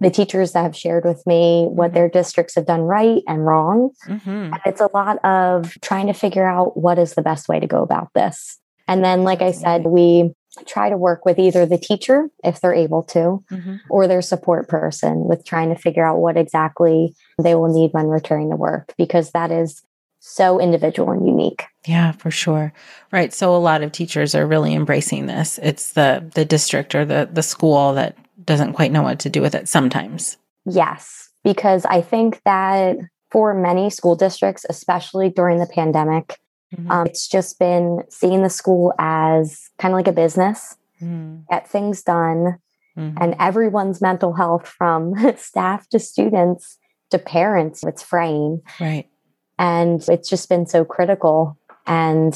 the 0.00 0.10
teachers 0.10 0.52
that 0.52 0.62
have 0.62 0.76
shared 0.76 1.04
with 1.04 1.24
me 1.26 1.66
what 1.70 1.90
Mhm. 1.92 1.94
their 1.94 2.08
districts 2.08 2.56
have 2.56 2.66
done 2.66 2.82
right 2.82 3.22
and 3.28 3.46
wrong. 3.46 3.90
Mm-hmm. 4.08 4.28
And 4.52 4.60
it's 4.66 4.80
a 4.80 4.90
lot 4.92 5.24
of 5.24 5.74
trying 5.80 6.08
to 6.08 6.12
figure 6.12 6.46
out 6.46 6.76
what 6.76 6.98
is 6.98 7.14
the 7.14 7.22
best 7.22 7.48
way 7.48 7.60
to 7.60 7.66
go 7.66 7.82
about 7.82 8.08
this. 8.14 8.58
And 8.88 9.04
then, 9.04 9.22
like 9.24 9.40
I 9.40 9.52
said, 9.52 9.84
we 9.86 10.34
try 10.66 10.88
to 10.90 10.96
work 10.96 11.24
with 11.24 11.38
either 11.38 11.64
the 11.64 11.78
teacher, 11.78 12.28
if 12.44 12.60
they're 12.60 12.74
able 12.74 13.02
to, 13.04 13.42
Mm-hmm. 13.50 13.76
or 13.88 14.06
their 14.06 14.22
support 14.22 14.68
person 14.68 15.24
with 15.24 15.44
trying 15.44 15.70
to 15.70 15.80
figure 15.80 16.04
out 16.04 16.18
what 16.18 16.36
exactly 16.36 17.14
they 17.40 17.54
will 17.54 17.72
need 17.72 17.92
when 17.92 18.08
returning 18.08 18.50
to 18.50 18.56
work 18.56 18.92
because 18.98 19.30
that 19.30 19.50
is 19.50 19.82
so 20.26 20.58
individual 20.58 21.10
and 21.10 21.26
unique. 21.26 21.64
Yeah, 21.86 22.12
for 22.12 22.30
sure. 22.30 22.72
Right. 23.12 23.32
So 23.32 23.54
a 23.54 23.58
lot 23.58 23.82
of 23.82 23.92
teachers 23.92 24.34
are 24.34 24.46
really 24.46 24.74
embracing 24.74 25.26
this. 25.26 25.60
It's 25.62 25.92
the 25.92 26.24
the 26.34 26.46
district 26.46 26.94
or 26.94 27.04
the 27.04 27.28
the 27.30 27.42
school 27.42 27.92
that 27.94 28.16
doesn't 28.44 28.72
quite 28.72 28.90
know 28.90 29.02
what 29.02 29.18
to 29.20 29.28
do 29.28 29.42
with 29.42 29.54
it 29.54 29.68
sometimes. 29.68 30.38
Yes, 30.64 31.28
because 31.44 31.84
I 31.84 32.00
think 32.00 32.40
that 32.44 32.96
for 33.30 33.52
many 33.52 33.90
school 33.90 34.16
districts, 34.16 34.64
especially 34.70 35.28
during 35.28 35.58
the 35.58 35.66
pandemic, 35.66 36.38
Mhm. 36.74 36.90
um, 36.90 37.06
it's 37.06 37.28
just 37.28 37.58
been 37.58 38.02
seeing 38.08 38.42
the 38.42 38.48
school 38.50 38.94
as 38.98 39.68
kind 39.78 39.92
of 39.92 39.98
like 39.98 40.08
a 40.08 40.12
business, 40.12 40.76
Mhm. 41.02 41.46
get 41.50 41.68
things 41.68 42.02
done, 42.02 42.56
Mhm. 42.96 43.16
and 43.20 43.36
everyone's 43.38 44.00
mental 44.00 44.32
health 44.32 44.66
from 44.66 45.12
staff 45.36 45.86
to 45.90 45.98
students 45.98 46.78
to 47.10 47.18
parents, 47.18 47.84
it's 47.84 48.02
fraying. 48.02 48.62
right. 48.80 49.06
And 49.58 50.06
it's 50.08 50.28
just 50.28 50.48
been 50.48 50.66
so 50.66 50.84
critical. 50.84 51.56
And 51.86 52.34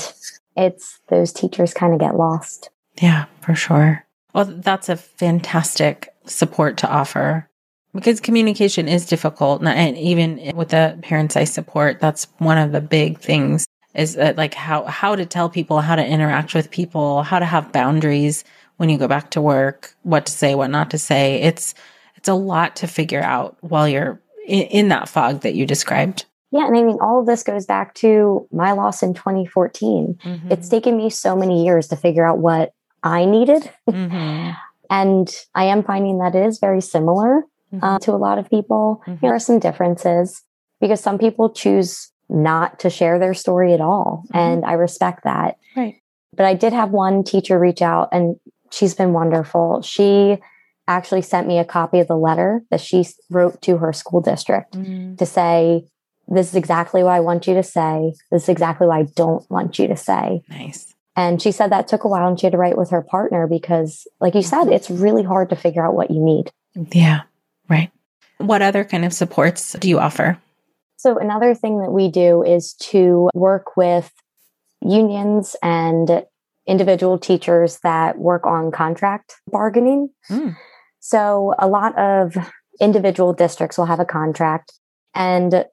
it's 0.57 1.01
those 1.09 1.33
teachers 1.33 1.75
kind 1.75 1.93
of 1.93 2.01
get 2.01 2.16
lost. 2.16 2.71
Yeah, 3.01 3.27
for 3.41 3.55
sure. 3.55 4.05
Well, 4.35 4.45
that's 4.45 4.89
a 4.89 4.97
fantastic 4.97 6.12
support 6.27 6.77
to 6.79 6.89
offer 6.89 7.49
because 7.95 8.21
communication 8.21 8.89
is 8.89 9.07
difficult. 9.07 9.64
And- 9.64 9.97
even 9.97 10.53
with 10.55 10.69
the 10.69 10.99
parents 11.03 11.37
I 11.37 11.45
support, 11.45 12.01
that's 12.01 12.27
one 12.39 12.59
of 12.59 12.73
the 12.73 12.81
big 12.81 13.19
things 13.19 13.66
is 13.95 14.14
that 14.14 14.37
like 14.37 14.55
how, 14.55 14.85
how 14.85 15.16
to 15.16 15.27
tell 15.27 15.49
people 15.49 15.81
how 15.81 15.97
to 15.97 16.07
interact 16.07 16.55
with 16.55 16.71
people, 16.71 17.23
how 17.23 17.39
to 17.39 17.45
have 17.45 17.73
boundaries 17.73 18.45
when 18.77 18.89
you 18.89 18.99
go 18.99 19.09
back 19.09 19.31
to 19.31 19.41
work, 19.41 19.95
what 20.03 20.27
to 20.27 20.33
say, 20.33 20.55
what 20.55 20.71
not 20.71 20.91
to 20.91 20.99
say. 20.99 21.41
It's, 21.43 21.75
it's 22.14 22.29
a 22.29 22.35
lot 22.35 22.77
to 22.77 22.87
figure 22.87 23.23
out 23.23 23.57
while 23.61 23.89
you're 23.89 24.21
in, 24.47 24.62
in 24.64 24.89
that 24.89 25.09
fog 25.09 25.41
that 25.41 25.55
you 25.55 25.66
described. 25.66 26.27
Yeah. 26.51 26.66
And 26.66 26.76
I 26.76 26.82
mean, 26.82 26.99
all 27.01 27.20
of 27.20 27.26
this 27.26 27.42
goes 27.42 27.66
back 27.66 27.94
to 27.96 28.46
my 28.53 28.72
loss 28.72 29.03
in 29.03 29.14
2014. 29.14 30.18
Mm-hmm. 30.24 30.53
It's 30.53 30.68
taken 30.68 30.96
me 30.96 31.11
so 31.11 31.36
many 31.36 31.64
years 31.64 31.88
to 31.88 31.96
figure 31.96 32.26
out 32.26 32.38
what 32.38 32.72
I 33.03 33.24
needed. 33.24 33.70
Mhm. 33.88 34.57
And 34.90 35.30
I 35.55 35.64
am 35.64 35.82
finding 35.82 36.16
that 36.20 36.34
it 36.34 36.46
is 36.46 36.59
very 36.59 36.80
similar 36.80 37.44
mm-hmm. 37.72 37.84
uh, 37.84 37.99
to 37.99 38.12
a 38.12 38.16
lot 38.16 38.38
of 38.38 38.49
people. 38.49 39.03
Mm-hmm. 39.07 39.20
There 39.20 39.34
are 39.34 39.38
some 39.38 39.59
differences 39.59 40.42
because 40.80 41.01
some 41.01 41.18
people 41.18 41.51
choose 41.51 42.11
not 42.30 42.78
to 42.80 42.88
share 42.90 43.18
their 43.18 43.34
story 43.34 43.74
at 43.74 43.82
all. 43.82 44.24
Mm-hmm. 44.28 44.38
And 44.38 44.64
I 44.64 44.72
respect 44.72 45.24
that. 45.24 45.59
Right. 45.76 45.96
But 46.34 46.46
I 46.46 46.55
did 46.55 46.72
have 46.72 46.90
one 46.90 47.24
teacher 47.24 47.59
reach 47.59 47.82
out 47.82 48.09
and 48.12 48.36
she's 48.70 48.94
been 48.94 49.12
wonderful. 49.12 49.82
She 49.82 50.38
actually 50.86 51.22
sent 51.22 51.46
me 51.46 51.59
a 51.59 51.64
copy 51.64 52.01
of 52.01 52.09
the 52.09 52.16
letter 52.16 52.62
that 52.70 52.80
she 52.80 53.07
wrote 53.30 53.61
to 53.62 53.78
her 53.78 53.92
school 53.92 54.20
district 54.20 54.72
mm-hmm. 54.72 55.16
to 55.16 55.26
say, 55.26 55.84
This 56.29 56.49
is 56.49 56.55
exactly 56.55 57.03
what 57.03 57.12
I 57.12 57.20
want 57.20 57.47
you 57.47 57.55
to 57.55 57.62
say. 57.62 58.14
This 58.31 58.45
is 58.45 58.49
exactly 58.49 58.87
what 58.87 58.99
I 58.99 59.03
don't 59.16 59.49
want 59.51 59.79
you 59.79 59.89
to 59.89 59.97
say. 59.97 60.43
Nice. 60.49 60.95
And 61.16 61.43
she 61.43 61.51
said 61.51 61.72
that 61.72 61.89
took 61.89 62.05
a 62.05 62.09
while 62.09 62.29
and 62.29 62.39
she 62.39 62.47
had 62.47 62.53
to 62.53 62.59
write 62.59 62.79
with 62.79 62.91
her 62.91 63.03
partner 63.03 63.49
because, 63.49 64.07
like 64.20 64.37
you 64.37 64.43
said, 64.43 64.68
it's 64.68 64.89
really 64.89 65.24
hard 65.24 65.51
to 65.51 65.57
figure 65.57 65.85
out 65.85 65.95
what 65.95 66.12
you 66.12 66.20
need. 66.20 66.53
Yeah, 66.93 67.22
right. 67.68 67.91
What 68.37 68.62
other 68.62 68.85
kind 68.85 69.05
of 69.05 69.12
supports 69.12 69.72
do 69.72 69.89
you 69.89 69.99
offer? 69.99 70.39
So, 70.97 71.18
another 71.18 71.55
thing 71.55 71.81
that 71.81 71.91
we 71.91 72.09
do 72.09 72.45
is 72.45 72.74
to 72.74 73.31
work 73.35 73.76
with 73.76 74.12
unions 74.81 75.57
and 75.61 76.24
individual 76.68 77.18
teachers 77.18 77.81
that 77.81 78.18
work 78.18 78.47
on 78.47 78.70
contract 78.70 79.35
bargaining. 79.51 80.11
Mm. 80.31 80.57
So, 81.01 81.55
a 81.59 81.66
lot 81.66 81.99
of 81.99 82.37
individual 82.81 83.33
districts 83.33 83.76
will 83.76 83.87
have 83.87 84.01
a 84.01 84.05
contract, 84.05 84.72
and 85.14 85.64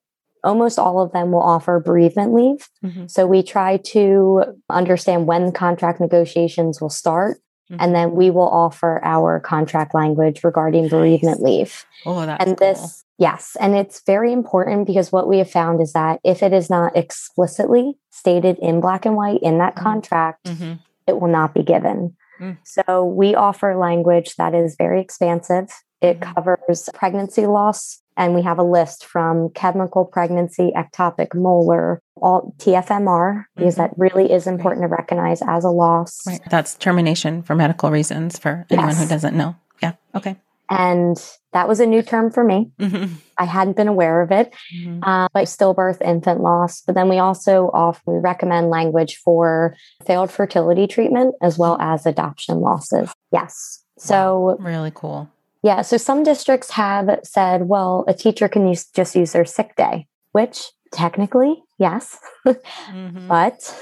almost 0.45 0.79
all 0.79 1.01
of 1.01 1.11
them 1.11 1.31
will 1.31 1.41
offer 1.41 1.79
bereavement 1.79 2.33
leave. 2.33 2.69
Mm-hmm. 2.83 3.07
So, 3.07 3.27
we 3.27 3.43
try 3.43 3.77
to 3.77 4.43
understand 4.69 5.27
when 5.27 5.51
contract 5.51 5.99
negotiations 5.99 6.79
will 6.79 6.89
start. 6.89 7.39
Mm-hmm. 7.71 7.81
And 7.81 7.95
then 7.95 8.11
we 8.11 8.29
will 8.29 8.47
offer 8.47 9.03
our 9.03 9.39
contract 9.39 9.95
language 9.95 10.43
regarding 10.43 10.83
nice. 10.83 10.91
bereavement 10.91 11.41
leave. 11.41 11.83
Oh, 12.05 12.23
that's 12.23 12.45
and 12.45 12.55
this, 12.57 12.79
cool. 12.79 13.27
yes, 13.27 13.57
and 13.59 13.73
it's 13.73 14.03
very 14.05 14.31
important 14.31 14.85
because 14.85 15.11
what 15.11 15.27
we 15.27 15.39
have 15.39 15.49
found 15.49 15.81
is 15.81 15.93
that 15.93 16.19
if 16.23 16.43
it 16.43 16.53
is 16.53 16.69
not 16.69 16.95
explicitly 16.95 17.97
stated 18.11 18.59
in 18.59 18.81
black 18.81 19.03
and 19.07 19.15
white 19.15 19.41
in 19.41 19.57
that 19.57 19.73
mm-hmm. 19.73 19.83
contract, 19.83 20.45
mm-hmm. 20.45 20.73
it 21.07 21.19
will 21.19 21.27
not 21.27 21.55
be 21.55 21.63
given. 21.63 22.15
Mm. 22.39 22.57
So 22.63 23.05
we 23.05 23.33
offer 23.33 23.75
language 23.75 24.35
that 24.35 24.53
is 24.53 24.75
very 24.77 25.01
expansive. 25.01 25.69
It 26.01 26.19
mm-hmm. 26.19 26.33
covers 26.33 26.89
pregnancy 26.93 27.47
loss, 27.47 28.01
and 28.17 28.33
we 28.33 28.41
have 28.41 28.59
a 28.59 28.63
list 28.63 29.05
from 29.05 29.49
chemical 29.49 30.05
pregnancy, 30.05 30.71
ectopic, 30.75 31.35
molar, 31.35 32.01
all 32.15 32.55
TFMR, 32.57 33.45
because 33.55 33.75
mm-hmm. 33.75 33.81
that 33.81 33.97
really 33.97 34.31
is 34.31 34.47
important 34.47 34.83
to 34.83 34.87
recognize 34.87 35.41
as 35.45 35.63
a 35.63 35.69
loss. 35.69 36.21
Right. 36.25 36.39
That's 36.49 36.75
termination 36.75 37.43
for 37.43 37.55
medical 37.55 37.91
reasons 37.91 38.39
for 38.39 38.65
anyone 38.69 38.89
yes. 38.89 39.03
who 39.03 39.09
doesn't 39.09 39.35
know. 39.35 39.55
Yeah. 39.81 39.93
Okay. 40.13 40.37
And 40.69 41.17
that 41.53 41.67
was 41.67 41.79
a 41.79 41.85
new 41.85 42.01
term 42.01 42.31
for 42.31 42.43
me. 42.43 42.71
Mm-hmm. 42.79 43.13
I 43.37 43.45
hadn't 43.45 43.77
been 43.77 43.87
aware 43.87 44.21
of 44.21 44.31
it, 44.31 44.51
mm-hmm. 44.75 45.03
uh, 45.03 45.27
like 45.35 45.47
stillbirth, 45.47 46.01
infant 46.01 46.41
loss. 46.41 46.81
But 46.81 46.95
then 46.95 47.07
we 47.07 47.19
also 47.19 47.69
often 47.73 48.15
recommend 48.15 48.69
language 48.69 49.17
for 49.17 49.75
failed 50.05 50.31
fertility 50.31 50.87
treatment 50.87 51.35
as 51.41 51.57
well 51.57 51.77
as 51.79 52.05
adoption 52.05 52.61
losses. 52.61 53.13
Yes. 53.31 53.83
So, 53.97 54.39
wow. 54.39 54.55
really 54.59 54.91
cool. 54.93 55.29
Yeah. 55.65 55.81
So, 55.81 55.97
some 55.97 56.21
districts 56.21 56.69
have 56.69 57.21
said, 57.23 57.63
well, 57.63 58.05
a 58.07 58.13
teacher 58.13 58.47
can 58.47 58.67
use, 58.67 58.85
just 58.85 59.15
use 59.15 59.31
their 59.31 59.45
sick 59.45 59.75
day, 59.75 60.05
which 60.31 60.69
technically, 60.91 61.63
yes. 61.79 62.19
mm-hmm. 62.45 63.27
But 63.27 63.75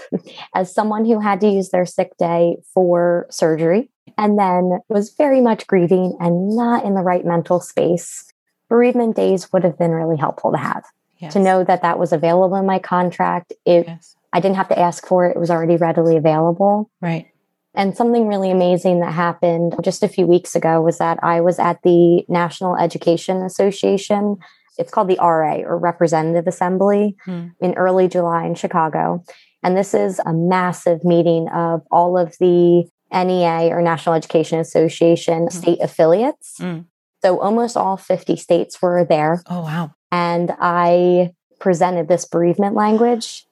as 0.55 0.73
someone 0.73 1.03
who 1.03 1.19
had 1.19 1.41
to 1.41 1.49
use 1.49 1.71
their 1.71 1.85
sick 1.85 2.15
day 2.17 2.55
for 2.73 3.27
surgery, 3.29 3.89
and 4.17 4.39
then 4.39 4.79
was 4.87 5.13
very 5.13 5.41
much 5.41 5.67
grieving 5.67 6.15
and 6.21 6.55
not 6.55 6.85
in 6.85 6.93
the 6.93 7.01
right 7.01 7.25
mental 7.25 7.59
space, 7.59 8.31
bereavement 8.69 9.17
days 9.17 9.51
would 9.51 9.65
have 9.65 9.77
been 9.77 9.91
really 9.91 10.17
helpful 10.17 10.53
to 10.53 10.57
have. 10.57 10.85
Yes. 11.19 11.33
To 11.33 11.39
know 11.39 11.65
that 11.65 11.81
that 11.81 11.99
was 11.99 12.13
available 12.13 12.55
in 12.55 12.65
my 12.65 12.79
contract. 12.79 13.51
It, 13.65 13.87
yes. 13.87 14.15
I 14.31 14.39
didn't 14.39 14.55
have 14.55 14.69
to 14.69 14.79
ask 14.79 15.05
for 15.05 15.25
it, 15.25 15.35
it 15.35 15.39
was 15.39 15.51
already 15.51 15.75
readily 15.75 16.15
available. 16.15 16.89
Right. 17.01 17.27
And 17.75 17.97
something 17.97 18.27
really 18.27 18.51
amazing 18.51 18.99
that 18.99 19.13
happened 19.13 19.75
just 19.81 20.03
a 20.03 20.07
few 20.07 20.27
weeks 20.27 20.55
ago 20.55 20.81
was 20.81 20.99
that 20.99 21.19
I 21.23 21.41
was 21.41 21.57
at 21.57 21.81
the 21.83 22.23
National 22.27 22.75
Education 22.75 23.41
Association. 23.41 24.37
It's 24.77 24.91
called 24.91 25.07
the 25.07 25.17
RA 25.19 25.55
or 25.57 25.77
Representative 25.77 26.47
Assembly 26.47 27.15
hmm. 27.25 27.47
in 27.59 27.73
early 27.73 28.07
July 28.07 28.45
in 28.45 28.55
Chicago. 28.55 29.23
And 29.63 29.77
this 29.77 29.93
is 29.93 30.19
a 30.25 30.33
massive 30.33 31.03
meeting 31.03 31.47
of 31.49 31.81
all 31.89 32.17
of 32.17 32.35
the 32.39 32.87
NEA 33.11 33.69
or 33.69 33.81
National 33.81 34.15
Education 34.15 34.59
Association 34.59 35.45
mm-hmm. 35.45 35.57
state 35.57 35.79
affiliates. 35.81 36.57
Mm. 36.59 36.85
So 37.23 37.39
almost 37.39 37.77
all 37.77 37.95
50 37.95 38.35
states 38.35 38.81
were 38.81 39.05
there. 39.05 39.41
Oh, 39.47 39.61
wow. 39.61 39.93
And 40.11 40.53
I 40.59 41.33
presented 41.59 42.09
this 42.09 42.25
bereavement 42.25 42.75
language 42.75 43.45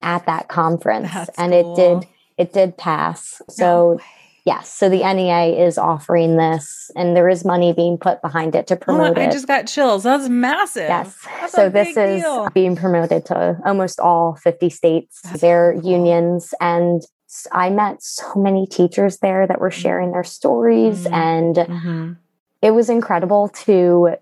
at 0.00 0.26
that 0.26 0.48
conference 0.48 1.12
That's 1.12 1.38
and 1.38 1.52
cool. 1.52 1.72
it 1.72 1.76
did 1.76 2.08
it 2.36 2.52
did 2.52 2.76
pass. 2.76 3.40
So 3.48 3.94
no 3.98 4.00
yes, 4.44 4.72
so 4.72 4.88
the 4.88 4.98
NEA 4.98 5.64
is 5.64 5.78
offering 5.78 6.36
this 6.36 6.90
and 6.96 7.16
there 7.16 7.28
is 7.28 7.44
money 7.44 7.72
being 7.72 7.98
put 7.98 8.20
behind 8.22 8.54
it 8.54 8.66
to 8.68 8.76
promote 8.76 9.16
oh, 9.16 9.20
I 9.20 9.24
it. 9.24 9.28
I 9.28 9.32
just 9.32 9.46
got 9.46 9.66
chills. 9.66 10.02
That's 10.02 10.28
massive. 10.28 10.88
Yes. 10.88 11.16
That's 11.40 11.52
so 11.52 11.68
this 11.68 11.96
is 11.96 12.22
deal. 12.22 12.48
being 12.50 12.76
promoted 12.76 13.26
to 13.26 13.58
almost 13.64 14.00
all 14.00 14.36
50 14.36 14.70
states, 14.70 15.20
That's 15.22 15.40
their 15.40 15.74
cool. 15.74 15.90
unions 15.90 16.54
and 16.60 17.02
I 17.50 17.70
met 17.70 18.02
so 18.02 18.34
many 18.36 18.66
teachers 18.66 19.18
there 19.18 19.46
that 19.46 19.58
were 19.58 19.70
sharing 19.70 20.12
their 20.12 20.22
stories, 20.22 21.04
mm-hmm. 21.04 21.14
and 21.14 21.56
mm-hmm. 21.56 22.12
it 22.60 22.72
was 22.72 22.90
incredible 22.90 23.48
to 23.64 24.16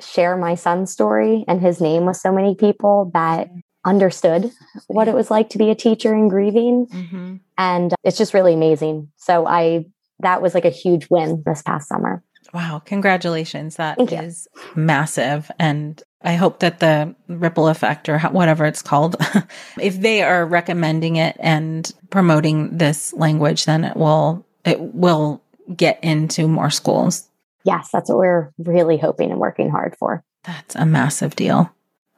share 0.00 0.36
my 0.36 0.56
son's 0.56 0.90
story 0.90 1.44
and 1.46 1.60
his 1.60 1.80
name 1.80 2.04
with 2.04 2.16
so 2.16 2.32
many 2.32 2.56
people 2.56 3.12
that 3.14 3.48
understood 3.84 4.52
what 4.86 5.08
it 5.08 5.14
was 5.14 5.30
like 5.30 5.50
to 5.50 5.58
be 5.58 5.70
a 5.70 5.74
teacher 5.74 6.12
and 6.12 6.30
grieving. 6.30 6.86
Mm-hmm. 6.86 7.36
And 7.58 7.94
it's 8.04 8.18
just 8.18 8.34
really 8.34 8.54
amazing. 8.54 9.10
So 9.16 9.46
I 9.46 9.86
that 10.20 10.40
was 10.40 10.54
like 10.54 10.64
a 10.64 10.70
huge 10.70 11.08
win 11.10 11.42
this 11.44 11.62
past 11.62 11.88
summer. 11.88 12.22
Wow, 12.52 12.82
congratulations. 12.84 13.76
That 13.76 14.00
is 14.12 14.48
massive. 14.74 15.50
And 15.58 16.02
I 16.22 16.34
hope 16.34 16.60
that 16.60 16.80
the 16.80 17.14
ripple 17.28 17.68
effect 17.68 18.08
or 18.08 18.18
whatever 18.18 18.66
it's 18.66 18.82
called, 18.82 19.16
if 19.80 20.00
they 20.00 20.22
are 20.22 20.44
recommending 20.44 21.16
it 21.16 21.36
and 21.40 21.90
promoting 22.10 22.76
this 22.76 23.12
language, 23.14 23.64
then 23.64 23.84
it 23.84 23.96
will, 23.96 24.44
it 24.64 24.80
will 24.80 25.42
get 25.74 26.02
into 26.02 26.46
more 26.46 26.70
schools. 26.70 27.28
Yes, 27.64 27.90
that's 27.90 28.08
what 28.10 28.18
we're 28.18 28.52
really 28.58 28.98
hoping 28.98 29.30
and 29.30 29.40
working 29.40 29.70
hard 29.70 29.96
for. 29.98 30.24
That's 30.44 30.74
a 30.74 30.84
massive 30.84 31.36
deal. 31.36 31.72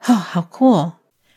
Oh, 0.09 0.15
how 0.15 0.43
cool. 0.43 0.99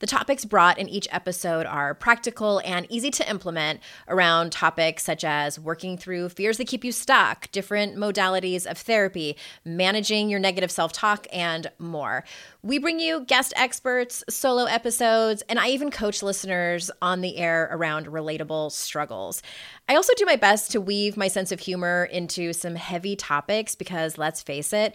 The 0.00 0.06
topics 0.06 0.44
brought 0.44 0.78
in 0.78 0.88
each 0.88 1.08
episode 1.10 1.66
are 1.66 1.92
practical 1.92 2.60
and 2.64 2.86
easy 2.88 3.10
to 3.10 3.28
implement 3.28 3.80
around 4.06 4.52
topics 4.52 5.02
such 5.02 5.24
as 5.24 5.58
working 5.58 5.98
through 5.98 6.28
fears 6.28 6.58
that 6.58 6.68
keep 6.68 6.84
you 6.84 6.92
stuck, 6.92 7.50
different 7.50 7.96
modalities 7.96 8.64
of 8.64 8.78
therapy, 8.78 9.36
managing 9.64 10.28
your 10.28 10.38
negative 10.38 10.70
self 10.70 10.92
talk, 10.92 11.26
and 11.32 11.70
more. 11.78 12.22
We 12.62 12.78
bring 12.78 13.00
you 13.00 13.24
guest 13.24 13.52
experts, 13.56 14.22
solo 14.30 14.66
episodes, 14.66 15.42
and 15.48 15.58
I 15.58 15.70
even 15.70 15.90
coach 15.90 16.22
listeners 16.22 16.92
on 17.02 17.20
the 17.20 17.36
air 17.36 17.68
around 17.72 18.06
relatable 18.06 18.70
struggles. 18.70 19.42
I 19.88 19.96
also 19.96 20.12
do 20.16 20.26
my 20.26 20.36
best 20.36 20.70
to 20.72 20.80
weave 20.80 21.16
my 21.16 21.28
sense 21.28 21.50
of 21.50 21.60
humor 21.60 22.04
into 22.12 22.52
some 22.52 22.76
heavy 22.76 23.16
topics 23.16 23.74
because 23.74 24.18
let's 24.18 24.42
face 24.42 24.72
it, 24.72 24.94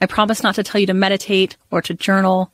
I 0.00 0.06
promise 0.06 0.42
not 0.42 0.54
to 0.56 0.62
tell 0.62 0.80
you 0.80 0.86
to 0.86 0.94
meditate 0.94 1.56
or 1.70 1.82
to 1.82 1.94
journal. 1.94 2.52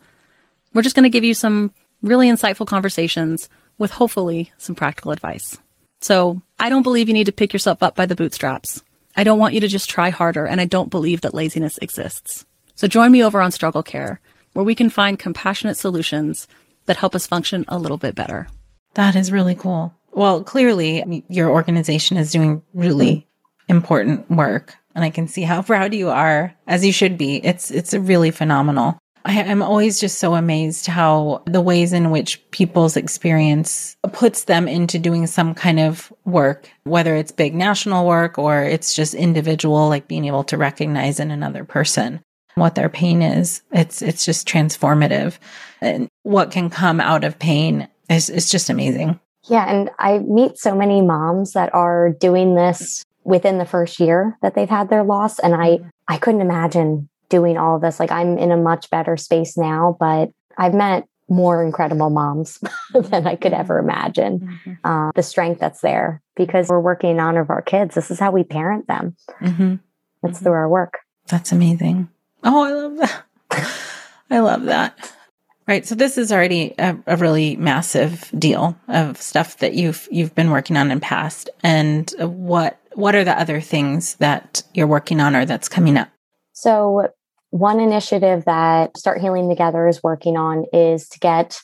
We're 0.73 0.83
just 0.83 0.97
going 0.97 1.05
to 1.05 1.11
give 1.11 1.25
you 1.25 1.35
some 1.35 1.73
really 2.03 2.29
insightful 2.29 2.67
conversations 2.67 3.49
with 3.79 3.91
hopefully 3.91 4.53
some 4.59 4.75
practical 4.75 5.13
advice. 5.13 5.59
So 6.01 6.43
I 6.59 6.69
don't 6.69 6.83
believe 6.83 7.09
you 7.09 7.15
need 7.15 7.27
to 7.27 7.33
pick 7.33 7.53
yourself 7.53 7.83
up 7.83 7.95
by 7.95 8.07
the 8.07 8.15
bootstraps. 8.15 8.83
I 9.17 9.25
don't 9.25 9.39
want 9.39 9.55
you 9.55 9.61
to 9.61 9.69
just 9.69 9.89
try 9.89 10.11
harder, 10.11 10.45
and 10.45 10.61
I 10.61 10.65
don't 10.65 10.91
believe 10.91 11.21
that 11.21 11.35
laziness 11.35 11.79
exists. 11.79 12.45
So 12.75 12.89
join 12.89 13.13
me 13.13 13.23
over 13.23 13.41
on 13.41 13.53
Struggle 13.53 13.83
Care, 13.83 14.21
where 14.53 14.65
we 14.65 14.75
can 14.75 14.91
find 14.91 15.19
compassionate 15.19 15.77
solutions 15.77 16.49
that 16.87 16.97
help 16.97 17.15
us 17.15 17.27
function 17.27 17.65
a 17.69 17.79
little 17.79 17.97
bit 17.97 18.15
better. 18.15 18.49
That 18.95 19.17
is 19.17 19.33
really 19.33 19.55
cool. 19.55 19.95
Well, 20.13 20.43
clearly 20.45 21.25
your 21.29 21.51
organization 21.51 22.17
is 22.17 22.33
doing 22.33 22.63
really 22.73 23.27
important 23.69 24.31
work 24.31 24.77
and 24.95 25.05
I 25.05 25.11
can 25.11 25.29
see 25.29 25.43
how 25.43 25.63
proud 25.71 25.95
you 25.95 26.11
are 26.11 26.55
as 26.67 26.85
you 26.85 26.93
should 26.93 27.19
be. 27.19 27.37
It's 27.45 27.71
it's 27.71 27.95
really 27.95 28.31
phenomenal. 28.31 28.99
I, 29.27 29.41
am 29.41 29.63
always 29.63 29.99
just 30.01 30.19
so 30.19 30.35
amazed 30.35 30.87
how 30.87 31.43
the 31.47 31.63
ways 31.63 31.95
in 31.95 32.11
which 32.11 32.43
people's 32.51 32.97
experience 32.97 33.97
puts 34.13 34.45
them 34.45 34.69
into 34.69 34.99
doing 34.99 35.27
some 35.27 35.55
kind 35.55 35.81
of 35.81 36.13
work, 36.27 36.71
whether 36.83 37.17
it's 37.17 37.33
big 37.33 37.55
national 37.55 38.07
work 38.07 38.39
or 38.39 38.63
it's 38.63 38.95
just 38.95 39.15
individual, 39.15 39.89
like 39.89 40.09
being 40.09 40.27
able 40.27 40.45
to 40.45 40.59
recognize 40.59 41.21
in 41.21 41.31
another 41.31 41.65
person 41.65 42.21
what 42.55 42.75
their 42.75 42.91
pain 42.91 43.23
is. 43.23 43.63
It's 43.73 44.03
it's 44.03 44.25
just 44.25 44.47
transformative. 44.47 45.39
And 45.81 46.09
what 46.23 46.51
can 46.51 46.69
come 46.69 47.01
out 47.01 47.25
of 47.25 47.39
pain 47.39 47.89
is 48.11 48.29
is 48.29 48.51
just 48.51 48.69
amazing. 48.69 49.19
Yeah, 49.49 49.71
and 49.71 49.91
I 49.99 50.19
meet 50.19 50.59
so 50.59 50.75
many 50.75 51.03
moms 51.03 51.53
that 51.53 51.75
are 51.75 52.11
doing 52.11 52.55
this 52.55 53.05
within 53.25 53.59
the 53.59 53.65
first 53.65 53.99
year 53.99 54.39
that 54.43 54.55
they've 54.55 54.69
had 54.69 54.91
their 54.91 55.03
loss 55.03 55.39
and 55.39 55.55
I 55.55 55.69
mm-hmm. 55.79 55.89
I 56.07 56.19
couldn't 56.19 56.43
imagine 56.43 57.09
doing 57.29 57.57
all 57.57 57.77
of 57.77 57.83
this. 57.83 57.99
Like 57.99 58.13
I'm 58.13 58.39
in 58.39 58.53
a 58.53 58.57
much 58.57 58.91
better 58.91 59.17
space 59.17 59.57
now, 59.57 59.97
but 59.99 60.31
I've 60.59 60.75
met 60.75 61.09
more 61.29 61.65
incredible 61.65 62.11
moms 62.11 62.59
than 62.95 63.27
I 63.27 63.37
could 63.37 63.53
ever 63.53 63.79
imagine. 63.79 64.41
Mm-hmm. 64.41 64.73
Uh, 64.85 65.11
the 65.15 65.23
strength 65.23 65.61
that's 65.61 65.81
there 65.81 66.23
because 66.37 66.69
we're 66.69 66.81
working 66.81 67.11
in 67.11 67.21
honor 67.21 67.41
of 67.41 67.51
our 67.51 67.63
kids. 67.63 67.95
This 67.95 68.11
is 68.11 68.19
how 68.19 68.31
we 68.31 68.45
parent 68.45 68.87
them. 68.87 69.17
Mm-hmm. 69.41 69.77
It's 70.25 70.41
through 70.41 70.53
our 70.53 70.69
work. 70.69 70.99
That's 71.29 71.53
amazing. 71.53 72.09
Oh, 72.43 72.63
I 72.63 72.73
love 72.73 72.97
that. 72.99 73.25
I 74.31 74.39
love 74.41 74.65
that. 74.65 75.13
Right. 75.67 75.87
So 75.87 75.95
this 75.95 76.19
is 76.19 76.31
already 76.31 76.75
a, 76.79 76.97
a, 77.07 77.17
really 77.17 77.57
massive 77.57 78.31
deal 78.39 78.79
of 78.89 79.21
stuff 79.21 79.59
that 79.59 79.73
you've 79.73 80.07
you've 80.11 80.35
been 80.35 80.51
working 80.51 80.77
on 80.77 80.91
in 80.91 81.01
past. 81.01 81.49
And 81.63 82.13
what 82.19 82.79
what 82.95 83.15
are 83.15 83.25
the 83.25 83.39
other 83.39 83.61
things 83.61 84.15
that 84.17 84.63
you're 84.73 84.87
working 84.87 85.21
on 85.21 85.37
or 85.37 85.45
that's 85.45 85.69
coming 85.69 85.97
up? 85.97 86.09
So 86.53 87.09
one 87.51 87.81
initiative 87.81 88.45
that 88.47 88.97
Start 88.97 89.21
Healing 89.21 89.49
Together 89.49 89.87
is 89.87 90.03
working 90.03 90.37
on 90.37 90.65
is 90.73 91.09
to 91.11 91.19
get 91.19 91.61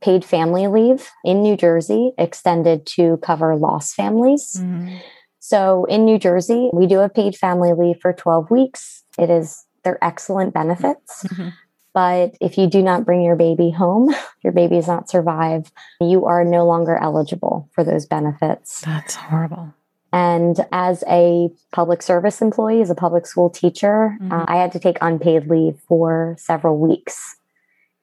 paid 0.00 0.24
family 0.24 0.66
leave 0.66 1.10
in 1.24 1.42
New 1.42 1.56
Jersey 1.56 2.12
extended 2.18 2.86
to 2.86 3.18
cover 3.18 3.56
lost 3.56 3.94
families. 3.94 4.56
Mm-hmm. 4.58 4.96
So 5.40 5.84
in 5.84 6.04
New 6.04 6.18
Jersey, 6.18 6.70
we 6.72 6.86
do 6.86 6.98
have 6.98 7.14
paid 7.14 7.36
family 7.36 7.72
leave 7.72 7.96
for 8.00 8.12
12 8.12 8.50
weeks. 8.50 9.02
It 9.18 9.30
is 9.30 9.64
they're 9.82 10.02
excellent 10.02 10.54
benefits. 10.54 11.24
Mm-hmm. 11.24 11.48
But 11.92 12.34
if 12.40 12.58
you 12.58 12.66
do 12.66 12.82
not 12.82 13.04
bring 13.04 13.22
your 13.22 13.36
baby 13.36 13.70
home, 13.70 14.14
your 14.42 14.52
baby 14.52 14.76
does 14.76 14.88
not 14.88 15.08
survive, 15.08 15.70
you 16.00 16.24
are 16.24 16.44
no 16.44 16.66
longer 16.66 16.96
eligible 16.96 17.68
for 17.72 17.84
those 17.84 18.06
benefits. 18.06 18.80
That's 18.80 19.14
horrible. 19.14 19.74
And 20.14 20.64
as 20.70 21.02
a 21.08 21.50
public 21.72 22.00
service 22.00 22.40
employee, 22.40 22.80
as 22.80 22.88
a 22.88 22.94
public 22.94 23.26
school 23.26 23.50
teacher, 23.50 24.16
mm-hmm. 24.22 24.30
uh, 24.30 24.44
I 24.46 24.58
had 24.58 24.70
to 24.72 24.78
take 24.78 24.96
unpaid 25.00 25.48
leave 25.48 25.76
for 25.88 26.36
several 26.38 26.78
weeks. 26.78 27.34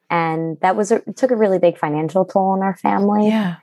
And 0.10 0.60
that 0.60 0.76
was, 0.76 0.92
a, 0.92 0.96
it 1.08 1.16
took 1.16 1.32
a 1.32 1.38
really 1.38 1.58
big 1.58 1.78
financial 1.78 2.26
toll 2.26 2.50
on 2.50 2.64
our 2.64 2.76
family. 2.76 3.30
Yeah. 3.30 3.56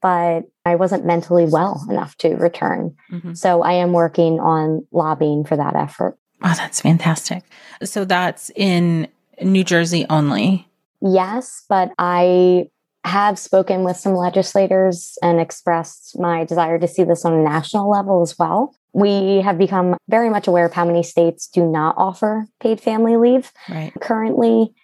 But 0.00 0.42
I 0.64 0.76
wasn't 0.76 1.04
mentally 1.04 1.46
well 1.46 1.84
enough 1.90 2.16
to 2.18 2.36
return. 2.36 2.94
Mm-hmm. 3.10 3.34
So 3.34 3.62
I 3.62 3.72
am 3.72 3.92
working 3.92 4.38
on 4.38 4.86
lobbying 4.92 5.44
for 5.44 5.56
that 5.56 5.74
effort. 5.74 6.16
Oh, 6.44 6.54
that's 6.56 6.80
fantastic. 6.80 7.42
So 7.82 8.04
that's 8.04 8.52
in 8.54 9.08
New 9.42 9.64
Jersey 9.64 10.06
only. 10.08 10.68
Yes, 11.02 11.64
but 11.68 11.90
I 11.98 12.70
have 13.04 13.38
spoken 13.38 13.82
with 13.82 13.96
some 13.96 14.14
legislators 14.14 15.16
and 15.22 15.40
expressed 15.40 16.18
my 16.18 16.44
desire 16.44 16.78
to 16.78 16.88
see 16.88 17.02
this 17.02 17.24
on 17.24 17.32
a 17.32 17.42
national 17.42 17.90
level 17.90 18.22
as 18.22 18.38
well. 18.38 18.74
We 18.92 19.40
have 19.40 19.56
become 19.56 19.96
very 20.08 20.28
much 20.28 20.46
aware 20.46 20.66
of 20.66 20.72
how 20.72 20.84
many 20.84 21.02
states 21.02 21.48
do 21.48 21.64
not 21.64 21.94
offer 21.96 22.46
paid 22.60 22.80
family 22.80 23.16
leave 23.16 23.52
right. 23.68 23.92
currently. 24.00 24.74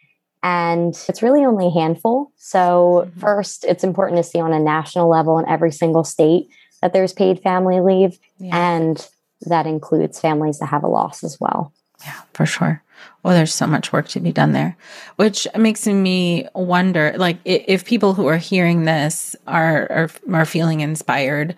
And 0.42 0.96
it's 1.08 1.22
really 1.22 1.44
only 1.44 1.66
a 1.66 1.70
handful. 1.70 2.32
So, 2.36 3.06
mm-hmm. 3.06 3.20
first, 3.20 3.64
it's 3.64 3.84
important 3.84 4.18
to 4.18 4.22
see 4.22 4.38
on 4.38 4.52
a 4.52 4.60
national 4.60 5.10
level 5.10 5.38
in 5.38 5.48
every 5.48 5.72
single 5.72 6.04
state 6.04 6.48
that 6.82 6.92
there's 6.92 7.12
paid 7.12 7.42
family 7.42 7.80
leave. 7.80 8.18
Yeah. 8.38 8.76
And 8.76 9.08
that 9.42 9.66
includes 9.66 10.20
families 10.20 10.58
that 10.60 10.66
have 10.66 10.84
a 10.84 10.88
loss 10.88 11.24
as 11.24 11.38
well. 11.40 11.72
Yeah, 12.04 12.20
for 12.32 12.46
sure. 12.46 12.82
Well, 13.22 13.34
there's 13.34 13.54
so 13.54 13.66
much 13.66 13.92
work 13.92 14.08
to 14.08 14.20
be 14.20 14.32
done 14.32 14.52
there, 14.52 14.76
which 15.16 15.48
makes 15.56 15.86
me 15.86 16.46
wonder, 16.54 17.12
like, 17.16 17.38
if 17.44 17.84
people 17.84 18.14
who 18.14 18.26
are 18.26 18.36
hearing 18.36 18.84
this 18.84 19.34
are 19.46 19.90
are, 19.90 20.10
are 20.32 20.44
feeling 20.44 20.80
inspired 20.80 21.56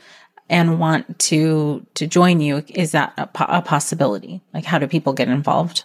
and 0.49 0.81
want 0.81 1.19
to 1.19 1.85
to 1.95 2.07
join 2.07 2.41
you, 2.41 2.65
is 2.69 2.93
that 2.93 3.13
a, 3.19 3.29
a 3.59 3.63
possibility? 3.63 4.41
Like, 4.55 4.65
how 4.65 4.79
do 4.79 4.87
people 4.87 5.13
get 5.13 5.29
involved? 5.29 5.85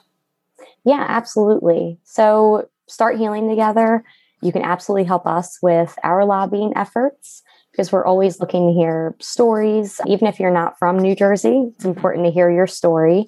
Yeah, 0.86 1.06
absolutely. 1.08 2.00
So, 2.04 2.70
start 2.88 3.18
healing 3.18 3.50
together. 3.50 4.04
You 4.42 4.52
can 4.52 4.64
absolutely 4.64 5.06
help 5.06 5.26
us 5.26 5.60
with 5.62 5.98
our 6.04 6.26
lobbying 6.26 6.74
efforts 6.76 7.44
because 7.72 7.92
we're 7.92 8.06
always 8.06 8.40
looking 8.40 8.68
to 8.68 8.74
hear 8.74 9.16
stories. 9.20 10.00
Even 10.06 10.28
if 10.28 10.40
you're 10.40 10.52
not 10.52 10.78
from 10.78 10.98
New 10.98 11.16
Jersey, 11.16 11.66
it's 11.68 11.80
mm-hmm. 11.80 11.90
important 11.90 12.26
to 12.26 12.32
hear 12.32 12.50
your 12.50 12.68
story. 12.68 13.28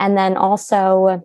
And 0.00 0.16
then 0.16 0.36
also, 0.36 1.22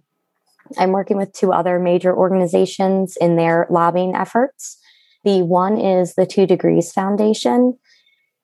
I'm 0.77 0.91
working 0.91 1.17
with 1.17 1.33
two 1.33 1.51
other 1.51 1.79
major 1.79 2.15
organizations 2.15 3.17
in 3.17 3.35
their 3.35 3.67
lobbying 3.69 4.15
efforts. 4.15 4.77
The 5.23 5.41
one 5.43 5.79
is 5.79 6.15
the 6.15 6.25
Two 6.25 6.45
Degrees 6.45 6.91
Foundation. 6.91 7.77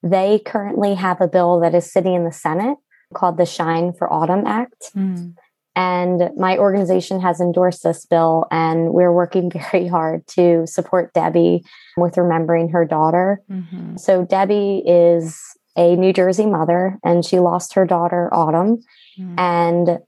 They 0.01 0.39
currently 0.39 0.95
have 0.95 1.19
a 1.19 1.27
bill 1.27 1.59
that 1.59 1.75
is 1.75 1.91
sitting 1.91 2.13
in 2.13 2.23
the 2.23 2.31
Senate 2.31 2.77
called 3.13 3.37
the 3.37 3.45
Shine 3.45 3.91
for 3.93 4.11
Autumn 4.11 4.45
Act. 4.45 4.91
Mm. 4.95 5.35
And 5.75 6.31
my 6.35 6.57
organization 6.57 7.21
has 7.21 7.39
endorsed 7.39 7.83
this 7.83 8.05
bill, 8.05 8.45
and 8.51 8.93
we're 8.93 9.13
working 9.13 9.51
very 9.71 9.87
hard 9.87 10.25
to 10.27 10.65
support 10.67 11.13
Debbie 11.13 11.63
with 11.97 12.17
remembering 12.17 12.69
her 12.69 12.85
daughter. 12.85 13.41
Mm-hmm. 13.49 13.97
So, 13.97 14.25
Debbie 14.25 14.83
is 14.85 15.39
a 15.77 15.95
New 15.95 16.11
Jersey 16.11 16.45
mother, 16.45 16.99
and 17.03 17.23
she 17.23 17.39
lost 17.39 17.73
her 17.75 17.85
daughter, 17.85 18.33
Autumn. 18.33 18.81
Mm-hmm. 19.17 19.39
And 19.39 19.99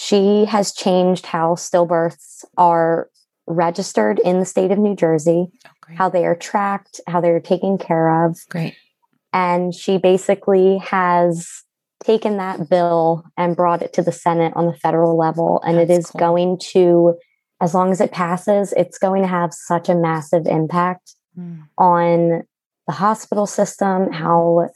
she 0.00 0.44
has 0.44 0.72
changed 0.72 1.26
how 1.26 1.56
stillbirths 1.56 2.44
are 2.56 3.10
registered 3.48 4.20
in 4.20 4.38
the 4.38 4.44
state 4.44 4.70
of 4.70 4.78
New 4.78 4.94
Jersey, 4.94 5.48
oh, 5.66 5.94
how 5.96 6.08
they 6.08 6.24
are 6.24 6.36
tracked, 6.36 7.00
how 7.08 7.20
they're 7.20 7.40
taken 7.40 7.78
care 7.78 8.24
of. 8.24 8.38
Great. 8.48 8.76
And 9.32 9.74
she 9.74 9.98
basically 9.98 10.78
has 10.78 11.64
taken 12.04 12.36
that 12.36 12.68
bill 12.68 13.24
and 13.36 13.56
brought 13.56 13.82
it 13.82 13.92
to 13.94 14.02
the 14.02 14.12
Senate 14.12 14.52
on 14.54 14.66
the 14.66 14.72
federal 14.74 15.18
level. 15.18 15.60
And 15.66 15.76
That's 15.76 15.90
it 15.90 15.98
is 15.98 16.06
cool. 16.06 16.18
going 16.20 16.58
to, 16.70 17.14
as 17.60 17.74
long 17.74 17.90
as 17.90 18.00
it 18.00 18.12
passes, 18.12 18.72
it's 18.76 18.98
going 18.98 19.22
to 19.22 19.28
have 19.28 19.52
such 19.52 19.88
a 19.88 19.96
massive 19.96 20.46
impact 20.46 21.16
mm. 21.36 21.64
on 21.76 22.44
the 22.86 22.92
hospital 22.92 23.46
system, 23.46 24.12
how 24.12 24.68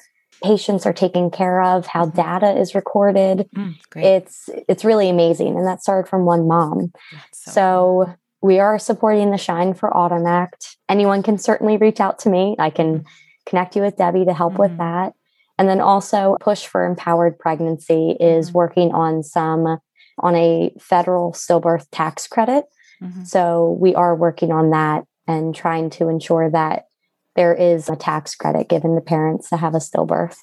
patients 0.43 0.87
are 0.87 0.93
taken 0.93 1.31
care 1.31 1.63
of, 1.63 1.87
how 1.87 2.07
mm-hmm. 2.07 2.17
data 2.17 2.59
is 2.59 2.75
recorded. 2.75 3.49
Mm, 3.57 3.77
it's 3.97 4.49
it's 4.69 4.85
really 4.85 5.09
amazing. 5.09 5.57
And 5.57 5.67
that 5.67 5.83
started 5.83 6.09
from 6.09 6.25
one 6.25 6.47
mom. 6.47 6.93
So, 7.33 7.51
so 7.51 8.05
cool. 8.07 8.17
we 8.43 8.59
are 8.59 8.79
supporting 8.79 9.31
the 9.31 9.39
Shine 9.39 9.75
for 9.75 9.97
Autumn 9.97 10.27
Act. 10.27 10.77
Anyone 10.89 11.23
can 11.23 11.39
certainly 11.39 11.77
reach 11.77 12.01
out 12.01 12.19
to 12.21 12.29
me. 12.29 12.57
I 12.59 12.71
can 12.71 13.01
mm. 13.01 13.07
connect 13.47 13.77
you 13.77 13.83
with 13.83 13.97
Debbie 13.97 14.25
to 14.25 14.35
help 14.35 14.55
mm-hmm. 14.55 14.63
with 14.63 14.79
that. 14.79 15.15
And 15.59 15.69
then 15.69 15.81
also 15.81 16.37
Push 16.41 16.67
for 16.67 16.85
Empowered 16.85 17.39
Pregnancy 17.39 18.17
is 18.19 18.49
mm-hmm. 18.49 18.59
working 18.59 18.93
on 18.93 19.23
some 19.23 19.79
on 20.19 20.37
a 20.37 20.73
federal 20.79 21.33
stillbirth 21.33 21.87
tax 21.91 22.27
credit. 22.27 22.65
Mm-hmm. 23.03 23.25
So 23.25 23.77
we 23.81 23.95
are 23.95 24.15
working 24.15 24.53
on 24.53 24.71
that 24.71 25.05
and 25.27 25.55
trying 25.55 25.91
to 25.91 26.09
ensure 26.09 26.51
that 26.51 26.87
there 27.35 27.55
is 27.55 27.89
a 27.89 27.97
tax 27.97 28.35
credit 28.35 28.69
given 28.69 28.95
to 28.95 29.01
parents 29.01 29.49
to 29.51 29.57
have 29.57 29.75
a 29.75 29.79
stillbirth. 29.79 30.37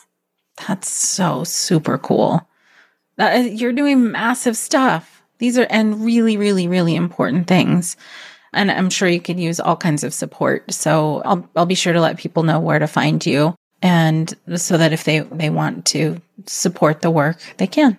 That's 0.68 0.90
so 0.90 1.44
super 1.44 1.98
cool. 1.98 2.48
That, 3.18 3.54
you're 3.54 3.74
doing 3.74 4.12
massive 4.12 4.58
stuff. 4.58 5.24
These 5.38 5.58
are, 5.58 5.68
and 5.70 6.04
really, 6.04 6.38
really, 6.38 6.68
really 6.68 6.96
important 6.96 7.48
things. 7.48 7.96
And 8.54 8.72
I'm 8.72 8.90
sure 8.90 9.08
you 9.08 9.22
could 9.22 9.40
use 9.40 9.60
all 9.60 9.76
kinds 9.76 10.04
of 10.04 10.14
support. 10.14 10.72
So 10.74 11.22
I'll, 11.24 11.48
I'll 11.56 11.66
be 11.66 11.76
sure 11.76 11.94
to 11.94 12.02
let 12.02 12.18
people 12.18 12.44
know 12.44 12.60
where 12.60 12.80
to 12.80 12.88
find 12.88 13.26
you. 13.26 13.56
And 13.82 14.34
so 14.56 14.78
that 14.78 14.92
if 14.92 15.04
they, 15.04 15.20
they 15.20 15.50
want 15.50 15.86
to 15.88 16.22
support 16.46 17.02
the 17.02 17.12
work, 17.12 17.40
they 17.58 17.68
can. 17.68 17.98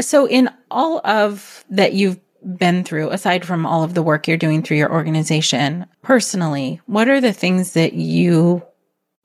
So 0.00 0.26
in 0.26 0.50
all 0.70 1.00
of 1.04 1.64
that 1.70 1.92
you've 1.94 2.18
been 2.56 2.84
through, 2.84 3.10
aside 3.10 3.44
from 3.44 3.66
all 3.66 3.82
of 3.82 3.94
the 3.94 4.02
work 4.02 4.26
you're 4.26 4.36
doing 4.36 4.62
through 4.62 4.78
your 4.78 4.92
organization, 4.92 5.86
personally, 6.02 6.80
what 6.86 7.08
are 7.08 7.20
the 7.20 7.32
things 7.32 7.72
that 7.72 7.92
you 7.92 8.62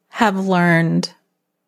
have 0.10 0.46
learned 0.46 1.14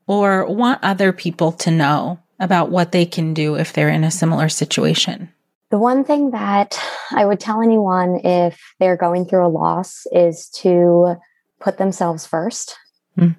or 0.08 0.46
want 0.46 0.84
other 0.84 1.14
people 1.14 1.52
to 1.52 1.72
know 1.72 2.20
about 2.40 2.70
what 2.70 2.92
they 2.92 3.06
can 3.06 3.34
do 3.34 3.56
if 3.56 3.74
they're 3.74 3.90
in 3.90 4.04
a 4.04 4.12
similar 4.12 4.50
situation? 4.50 5.32
The 5.72 5.80
one 5.80 6.04
thing 6.04 6.32
that 6.32 6.80
I 7.12 7.26
would 7.26 7.40
tell 7.40 7.62
anyone 7.62 8.20
if 8.24 8.62
they're 8.80 8.98
going 8.98 9.26
through 9.26 9.48
a 9.48 9.50
loss 9.50 10.06
is 10.12 10.50
to 10.50 11.16
put 11.60 11.78
themselves 11.78 12.26
first, 12.26 12.76
mm. 13.18 13.36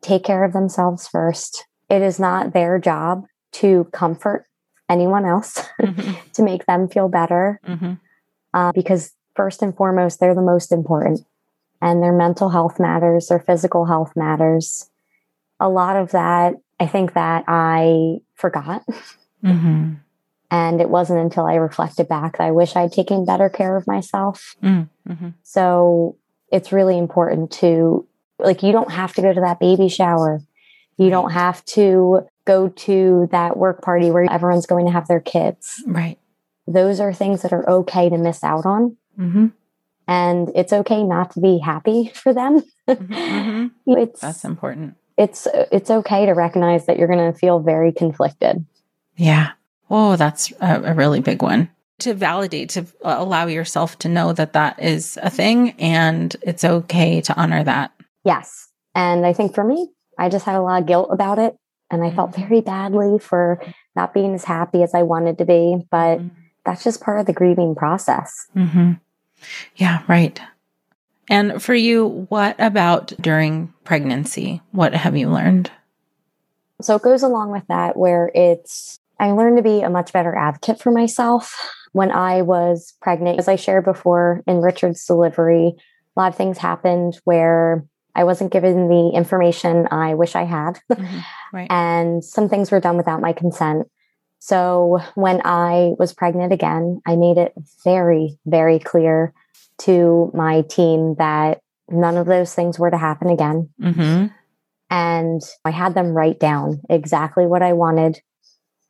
take 0.00 0.24
care 0.24 0.44
of 0.44 0.52
themselves 0.52 1.06
first. 1.06 1.66
It 1.88 2.02
is 2.02 2.18
not 2.18 2.52
their 2.52 2.78
job 2.78 3.26
to 3.52 3.84
comfort 3.92 4.46
anyone 4.90 5.24
else, 5.24 5.62
mm-hmm. 5.80 6.12
to 6.32 6.42
make 6.42 6.66
them 6.66 6.88
feel 6.88 7.08
better. 7.08 7.60
Mm-hmm. 7.66 7.92
Uh, 8.52 8.72
because, 8.72 9.14
first 9.34 9.62
and 9.62 9.74
foremost, 9.74 10.20
they're 10.20 10.34
the 10.34 10.42
most 10.42 10.72
important, 10.72 11.20
and 11.80 12.02
their 12.02 12.12
mental 12.12 12.50
health 12.50 12.80
matters, 12.80 13.28
their 13.28 13.38
physical 13.38 13.86
health 13.86 14.12
matters. 14.16 14.90
A 15.60 15.68
lot 15.68 15.96
of 15.96 16.10
that, 16.10 16.54
I 16.80 16.86
think 16.86 17.14
that 17.14 17.44
I 17.46 18.18
forgot. 18.34 18.84
Mm-hmm. 19.44 19.94
And 20.50 20.80
it 20.80 20.90
wasn't 20.90 21.20
until 21.20 21.46
I 21.46 21.54
reflected 21.54 22.08
back 22.08 22.38
that 22.38 22.44
I 22.44 22.50
wish 22.50 22.74
I'd 22.74 22.92
taken 22.92 23.24
better 23.24 23.48
care 23.48 23.76
of 23.76 23.86
myself. 23.86 24.56
Mm, 24.62 24.88
mm-hmm. 25.08 25.28
So 25.44 26.16
it's 26.50 26.72
really 26.72 26.98
important 26.98 27.52
to, 27.52 28.06
like, 28.38 28.62
you 28.62 28.72
don't 28.72 28.90
have 28.90 29.14
to 29.14 29.22
go 29.22 29.32
to 29.32 29.40
that 29.42 29.60
baby 29.60 29.88
shower. 29.88 30.40
You 30.96 31.08
don't 31.08 31.30
have 31.30 31.64
to 31.66 32.26
go 32.50 32.68
to 32.68 33.28
that 33.30 33.56
work 33.56 33.80
party 33.80 34.10
where 34.10 34.26
everyone's 34.28 34.66
going 34.66 34.86
to 34.86 34.92
have 34.92 35.06
their 35.06 35.20
kids. 35.20 35.84
Right. 35.86 36.18
Those 36.66 36.98
are 36.98 37.12
things 37.12 37.42
that 37.42 37.52
are 37.52 37.68
okay 37.70 38.08
to 38.08 38.18
miss 38.18 38.42
out 38.42 38.66
on. 38.66 38.96
Mm-hmm. 39.18 39.46
And 40.08 40.50
it's 40.56 40.72
okay 40.72 41.04
not 41.04 41.30
to 41.32 41.40
be 41.40 41.58
happy 41.58 42.10
for 42.14 42.34
them. 42.34 42.62
Mm-hmm. 42.88 43.66
it's, 43.86 44.20
That's 44.20 44.44
important. 44.44 44.96
It's 45.16 45.46
it's 45.70 45.90
okay 45.90 46.26
to 46.26 46.32
recognize 46.32 46.86
that 46.86 46.98
you're 46.98 47.06
going 47.06 47.32
to 47.32 47.38
feel 47.38 47.60
very 47.60 47.92
conflicted. 47.92 48.64
Yeah. 49.16 49.50
Oh, 49.90 50.16
that's 50.16 50.52
a, 50.60 50.82
a 50.82 50.94
really 50.94 51.20
big 51.20 51.42
one. 51.42 51.68
To 52.00 52.14
validate, 52.14 52.70
to 52.70 52.86
allow 53.02 53.46
yourself 53.46 53.98
to 53.98 54.08
know 54.08 54.32
that 54.32 54.54
that 54.54 54.82
is 54.82 55.18
a 55.22 55.30
thing 55.30 55.72
and 55.72 56.34
it's 56.42 56.64
okay 56.64 57.20
to 57.20 57.38
honor 57.38 57.62
that. 57.62 57.92
Yes. 58.24 58.68
And 58.94 59.26
I 59.26 59.34
think 59.34 59.54
for 59.54 59.62
me, 59.62 59.90
I 60.18 60.30
just 60.30 60.46
had 60.46 60.56
a 60.56 60.62
lot 60.62 60.80
of 60.80 60.86
guilt 60.86 61.10
about 61.12 61.38
it. 61.38 61.54
And 61.90 62.04
I 62.04 62.10
felt 62.10 62.32
mm-hmm. 62.32 62.48
very 62.48 62.60
badly 62.60 63.18
for 63.18 63.60
not 63.96 64.14
being 64.14 64.34
as 64.34 64.44
happy 64.44 64.82
as 64.82 64.94
I 64.94 65.02
wanted 65.02 65.38
to 65.38 65.44
be. 65.44 65.86
But 65.90 66.18
mm-hmm. 66.18 66.28
that's 66.64 66.84
just 66.84 67.02
part 67.02 67.20
of 67.20 67.26
the 67.26 67.32
grieving 67.32 67.74
process. 67.74 68.46
Mm-hmm. 68.56 68.92
Yeah, 69.76 70.02
right. 70.08 70.40
And 71.28 71.62
for 71.62 71.74
you, 71.74 72.26
what 72.28 72.56
about 72.58 73.12
during 73.20 73.72
pregnancy? 73.84 74.60
What 74.72 74.94
have 74.94 75.16
you 75.16 75.30
learned? 75.30 75.70
So 76.82 76.96
it 76.96 77.02
goes 77.02 77.22
along 77.22 77.52
with 77.52 77.66
that, 77.68 77.96
where 77.96 78.30
it's 78.34 78.98
I 79.20 79.30
learned 79.32 79.58
to 79.58 79.62
be 79.62 79.82
a 79.82 79.90
much 79.90 80.12
better 80.12 80.34
advocate 80.34 80.80
for 80.80 80.90
myself. 80.90 81.54
When 81.92 82.10
I 82.10 82.42
was 82.42 82.94
pregnant, 83.02 83.38
as 83.38 83.48
I 83.48 83.56
shared 83.56 83.84
before 83.84 84.42
in 84.46 84.62
Richard's 84.62 85.04
delivery, 85.04 85.74
a 86.16 86.20
lot 86.20 86.28
of 86.28 86.36
things 86.36 86.58
happened 86.58 87.20
where 87.24 87.84
I 88.14 88.24
wasn't 88.24 88.52
given 88.52 88.88
the 88.88 89.12
information 89.14 89.88
I 89.90 90.14
wish 90.14 90.34
I 90.36 90.44
had. 90.44 90.80
Mm-hmm. 90.90 91.18
Right. 91.52 91.66
and 91.68 92.24
some 92.24 92.48
things 92.48 92.70
were 92.70 92.78
done 92.78 92.96
without 92.96 93.20
my 93.20 93.32
consent. 93.32 93.88
So 94.38 95.00
when 95.16 95.40
I 95.44 95.94
was 95.98 96.12
pregnant 96.12 96.52
again, 96.52 97.00
I 97.06 97.16
made 97.16 97.38
it 97.38 97.52
very, 97.82 98.38
very 98.46 98.78
clear 98.78 99.34
to 99.78 100.30
my 100.32 100.62
team 100.62 101.16
that 101.18 101.60
none 101.88 102.16
of 102.16 102.26
those 102.26 102.54
things 102.54 102.78
were 102.78 102.90
to 102.90 102.96
happen 102.96 103.30
again. 103.30 103.70
Mm-hmm. 103.80 104.26
And 104.90 105.42
I 105.64 105.70
had 105.70 105.94
them 105.94 106.12
write 106.12 106.38
down 106.38 106.82
exactly 106.88 107.46
what 107.46 107.62
I 107.62 107.72
wanted 107.72 108.20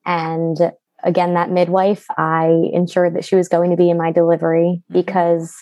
and 0.04 0.58
again, 1.02 1.34
that 1.34 1.50
midwife, 1.50 2.06
I 2.16 2.70
ensured 2.72 3.14
that 3.14 3.24
she 3.24 3.36
was 3.36 3.48
going 3.48 3.70
to 3.70 3.76
be 3.76 3.90
in 3.90 3.98
my 3.98 4.12
delivery 4.12 4.82
mm-hmm. 4.82 4.92
because 4.92 5.54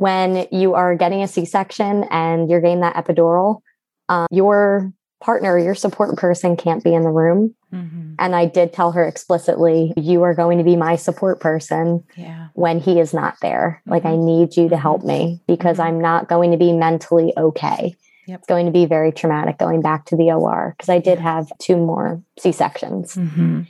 when 0.00 0.46
you 0.50 0.72
are 0.72 0.96
getting 0.96 1.22
a 1.22 1.28
C 1.28 1.44
section 1.44 2.04
and 2.04 2.48
you're 2.48 2.62
getting 2.62 2.80
that 2.80 2.96
epidural, 2.96 3.60
um, 4.08 4.26
your 4.30 4.90
partner, 5.20 5.58
your 5.58 5.74
support 5.74 6.16
person 6.16 6.56
can't 6.56 6.82
be 6.82 6.94
in 6.94 7.02
the 7.02 7.10
room. 7.10 7.54
Mm-hmm. 7.70 8.14
And 8.18 8.34
I 8.34 8.46
did 8.46 8.72
tell 8.72 8.92
her 8.92 9.06
explicitly, 9.06 9.92
you 9.98 10.22
are 10.22 10.34
going 10.34 10.56
to 10.56 10.64
be 10.64 10.74
my 10.74 10.96
support 10.96 11.38
person 11.38 12.02
yeah. 12.16 12.48
when 12.54 12.80
he 12.80 12.98
is 12.98 13.12
not 13.12 13.36
there. 13.42 13.82
Mm-hmm. 13.82 13.90
Like, 13.90 14.04
I 14.06 14.12
mm-hmm. 14.12 14.24
need 14.24 14.56
you 14.56 14.70
to 14.70 14.78
help 14.78 15.04
me 15.04 15.42
because 15.46 15.76
mm-hmm. 15.76 15.88
I'm 15.88 16.00
not 16.00 16.30
going 16.30 16.52
to 16.52 16.56
be 16.56 16.72
mentally 16.72 17.34
okay. 17.36 17.94
Yep. 18.26 18.38
It's 18.38 18.48
going 18.48 18.64
to 18.64 18.72
be 18.72 18.86
very 18.86 19.12
traumatic 19.12 19.58
going 19.58 19.82
back 19.82 20.06
to 20.06 20.16
the 20.16 20.32
OR 20.32 20.74
because 20.78 20.88
I 20.88 20.98
did 20.98 21.18
have 21.18 21.52
two 21.58 21.76
more 21.76 22.22
C 22.38 22.52
sections. 22.52 23.16
Mm-hmm. 23.16 23.62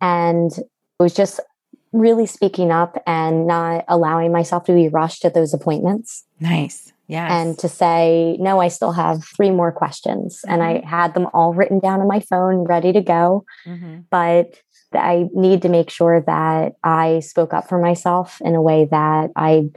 And 0.00 0.50
it 0.58 1.02
was 1.02 1.14
just 1.14 1.38
really 1.92 2.26
speaking 2.26 2.70
up 2.70 3.02
and 3.06 3.46
not 3.46 3.84
allowing 3.88 4.32
myself 4.32 4.64
to 4.64 4.72
be 4.72 4.88
rushed 4.88 5.24
at 5.24 5.34
those 5.34 5.54
appointments. 5.54 6.24
Nice. 6.40 6.92
Yes. 7.06 7.30
And 7.32 7.58
to 7.60 7.68
say, 7.68 8.36
no, 8.38 8.60
I 8.60 8.68
still 8.68 8.92
have 8.92 9.24
three 9.24 9.50
more 9.50 9.72
questions. 9.72 10.36
Mm-hmm. 10.36 10.52
And 10.52 10.62
I 10.62 10.74
mm-hmm. 10.74 10.88
had 10.88 11.14
them 11.14 11.26
all 11.32 11.54
written 11.54 11.78
down 11.80 12.00
on 12.00 12.06
my 12.06 12.20
phone, 12.20 12.64
ready 12.64 12.92
to 12.92 13.00
go. 13.00 13.44
Mm-hmm. 13.66 14.00
But 14.10 14.60
I 14.92 15.28
need 15.34 15.62
to 15.62 15.68
make 15.68 15.90
sure 15.90 16.20
that 16.20 16.74
I 16.84 17.20
spoke 17.20 17.54
up 17.54 17.68
for 17.68 17.80
myself 17.80 18.40
in 18.42 18.54
a 18.54 18.62
way 18.62 18.86
that 18.90 19.30
I 19.36 19.70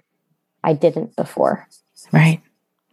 I 0.64 0.74
didn't 0.74 1.16
before. 1.16 1.68
Right. 2.12 2.41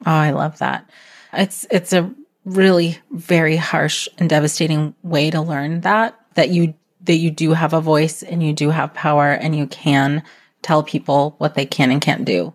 Oh, 0.07 0.13
I 0.13 0.31
love 0.31 0.59
that. 0.59 0.89
It's 1.33 1.67
it's 1.71 1.93
a 1.93 2.13
really 2.45 2.99
very 3.11 3.57
harsh 3.57 4.09
and 4.19 4.29
devastating 4.31 4.95
way 5.03 5.31
to 5.31 5.41
learn 5.41 5.83
that 5.83 6.19
that 6.35 6.51
you 6.51 6.75
that 7.03 7.17
you 7.17 7.31
do 7.31 7.53
have 7.53 7.73
a 7.73 7.81
voice 7.81 8.23
and 8.23 8.43
you 8.43 8.53
do 8.53 8.71
have 8.71 8.95
power 8.95 9.31
and 9.31 9.55
you 9.55 9.67
can 9.67 10.23
tell 10.63 10.83
people 10.83 11.35
what 11.39 11.55
they 11.55 11.67
can 11.67 11.91
and 11.91 12.01
can't 12.01 12.25
do. 12.25 12.53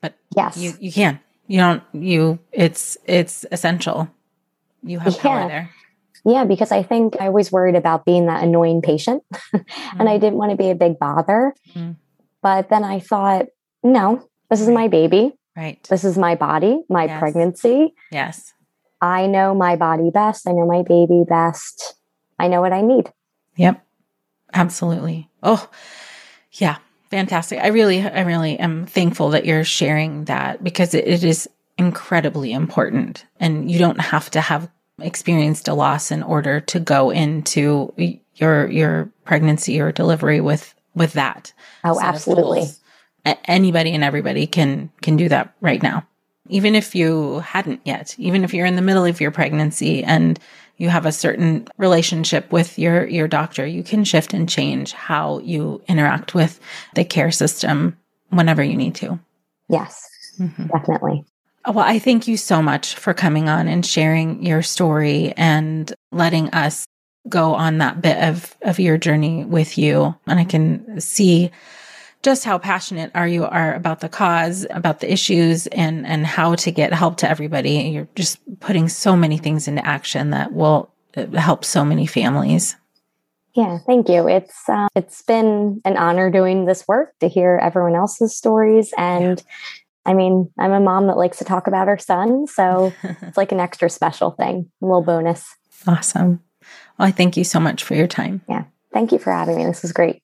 But 0.00 0.14
yes, 0.36 0.56
you 0.56 0.74
you 0.80 0.92
can. 0.92 1.20
You 1.46 1.58
don't 1.58 1.82
you 1.92 2.38
it's 2.52 2.96
it's 3.04 3.44
essential. 3.50 4.08
You 4.82 4.98
have 4.98 5.14
yeah. 5.16 5.22
power 5.22 5.48
there. 5.48 5.70
Yeah, 6.24 6.44
because 6.44 6.70
I 6.70 6.82
think 6.82 7.16
I 7.18 7.30
was 7.30 7.50
worried 7.50 7.76
about 7.76 8.04
being 8.04 8.26
that 8.26 8.44
annoying 8.44 8.82
patient 8.82 9.22
and 9.52 9.64
mm. 9.64 10.08
I 10.08 10.18
didn't 10.18 10.36
want 10.36 10.50
to 10.50 10.56
be 10.56 10.70
a 10.70 10.74
big 10.74 10.98
bother. 10.98 11.54
Mm. 11.74 11.96
But 12.42 12.68
then 12.68 12.84
I 12.84 13.00
thought, 13.00 13.46
no, 13.82 14.28
this 14.50 14.60
is 14.60 14.68
my 14.68 14.88
baby. 14.88 15.32
Right. 15.56 15.82
This 15.88 16.04
is 16.04 16.18
my 16.18 16.34
body, 16.34 16.82
my 16.88 17.04
yes. 17.04 17.18
pregnancy. 17.18 17.94
Yes. 18.10 18.52
I 19.00 19.26
know 19.26 19.54
my 19.54 19.76
body 19.76 20.10
best. 20.10 20.46
I 20.46 20.52
know 20.52 20.66
my 20.66 20.82
baby 20.82 21.24
best. 21.26 21.94
I 22.38 22.48
know 22.48 22.60
what 22.60 22.72
I 22.72 22.82
need. 22.82 23.10
Yep. 23.60 23.84
Absolutely. 24.54 25.28
Oh, 25.42 25.68
yeah. 26.52 26.78
Fantastic. 27.10 27.58
I 27.58 27.68
really, 27.68 28.00
I 28.02 28.20
really 28.22 28.58
am 28.58 28.86
thankful 28.86 29.30
that 29.30 29.44
you're 29.44 29.64
sharing 29.64 30.24
that 30.24 30.62
because 30.62 30.94
it, 30.94 31.06
it 31.06 31.24
is 31.24 31.48
incredibly 31.76 32.52
important. 32.52 33.26
And 33.38 33.70
you 33.70 33.78
don't 33.78 34.00
have 34.00 34.30
to 34.30 34.40
have 34.40 34.70
experienced 35.00 35.68
a 35.68 35.74
loss 35.74 36.10
in 36.10 36.22
order 36.22 36.60
to 36.60 36.78
go 36.78 37.10
into 37.10 37.92
your 38.34 38.68
your 38.70 39.10
pregnancy 39.24 39.80
or 39.80 39.92
delivery 39.92 40.40
with 40.40 40.74
with 40.94 41.14
that. 41.14 41.52
Oh, 41.84 41.98
absolutely 42.00 42.66
anybody 43.44 43.92
and 43.92 44.04
everybody 44.04 44.46
can 44.46 44.90
can 45.02 45.16
do 45.16 45.28
that 45.28 45.54
right 45.60 45.82
now 45.82 46.06
even 46.48 46.74
if 46.74 46.94
you 46.94 47.40
hadn't 47.40 47.80
yet 47.84 48.14
even 48.18 48.44
if 48.44 48.54
you're 48.54 48.66
in 48.66 48.76
the 48.76 48.82
middle 48.82 49.04
of 49.04 49.20
your 49.20 49.30
pregnancy 49.30 50.02
and 50.02 50.38
you 50.80 50.88
have 50.88 51.04
a 51.04 51.12
certain 51.12 51.68
relationship 51.76 52.50
with 52.50 52.78
your 52.78 53.06
your 53.06 53.28
doctor 53.28 53.66
you 53.66 53.82
can 53.82 54.02
shift 54.02 54.32
and 54.32 54.48
change 54.48 54.92
how 54.92 55.38
you 55.40 55.82
interact 55.86 56.34
with 56.34 56.58
the 56.94 57.04
care 57.04 57.30
system 57.30 57.96
whenever 58.30 58.62
you 58.62 58.76
need 58.76 58.94
to. 58.94 59.18
Yes 59.68 60.08
mm-hmm. 60.40 60.66
definitely. 60.66 61.24
Well 61.66 61.84
i 61.84 61.98
thank 61.98 62.26
you 62.26 62.36
so 62.36 62.62
much 62.62 62.94
for 62.94 63.12
coming 63.12 63.48
on 63.48 63.68
and 63.68 63.84
sharing 63.84 64.44
your 64.44 64.62
story 64.62 65.32
and 65.36 65.92
letting 66.10 66.48
us 66.50 66.86
go 67.28 67.54
on 67.54 67.78
that 67.78 68.00
bit 68.00 68.16
of 68.22 68.56
of 68.62 68.80
your 68.80 68.96
journey 68.96 69.44
with 69.44 69.76
you. 69.76 70.14
And 70.26 70.40
i 70.40 70.44
can 70.44 71.00
see 71.00 71.50
just 72.22 72.44
how 72.44 72.58
passionate 72.58 73.10
are 73.14 73.28
you 73.28 73.44
are 73.46 73.74
about 73.74 74.00
the 74.00 74.08
cause, 74.08 74.66
about 74.70 75.00
the 75.00 75.12
issues 75.12 75.66
and 75.68 76.06
and 76.06 76.26
how 76.26 76.54
to 76.56 76.70
get 76.70 76.92
help 76.92 77.16
to 77.18 77.30
everybody. 77.30 77.72
You're 77.72 78.08
just 78.14 78.38
putting 78.60 78.88
so 78.88 79.16
many 79.16 79.38
things 79.38 79.68
into 79.68 79.84
action 79.86 80.30
that 80.30 80.52
will 80.52 80.90
uh, 81.16 81.26
help 81.28 81.64
so 81.64 81.84
many 81.84 82.06
families. 82.06 82.76
Yeah, 83.54 83.78
thank 83.86 84.08
you. 84.08 84.28
It's 84.28 84.68
uh, 84.68 84.88
it's 84.94 85.22
been 85.22 85.80
an 85.84 85.96
honor 85.96 86.30
doing 86.30 86.66
this 86.66 86.86
work 86.86 87.18
to 87.20 87.28
hear 87.28 87.58
everyone 87.62 87.94
else's 87.94 88.36
stories 88.36 88.92
and 88.96 89.38
yeah. 89.38 89.44
I 90.06 90.14
mean, 90.14 90.50
I'm 90.58 90.72
a 90.72 90.80
mom 90.80 91.08
that 91.08 91.18
likes 91.18 91.38
to 91.38 91.44
talk 91.44 91.66
about 91.66 91.86
her 91.86 91.98
son, 91.98 92.46
so 92.46 92.92
it's 93.02 93.36
like 93.36 93.52
an 93.52 93.60
extra 93.60 93.90
special 93.90 94.30
thing, 94.30 94.70
a 94.80 94.86
little 94.86 95.02
bonus. 95.02 95.54
Awesome. 95.86 96.40
Well, 96.98 97.08
I 97.08 97.10
thank 97.10 97.36
you 97.36 97.44
so 97.44 97.60
much 97.60 97.84
for 97.84 97.94
your 97.94 98.06
time. 98.06 98.40
Yeah. 98.48 98.64
Thank 98.92 99.12
you 99.12 99.18
for 99.18 99.30
having 99.30 99.56
me. 99.56 99.66
This 99.66 99.82
was 99.82 99.92
great. 99.92 100.22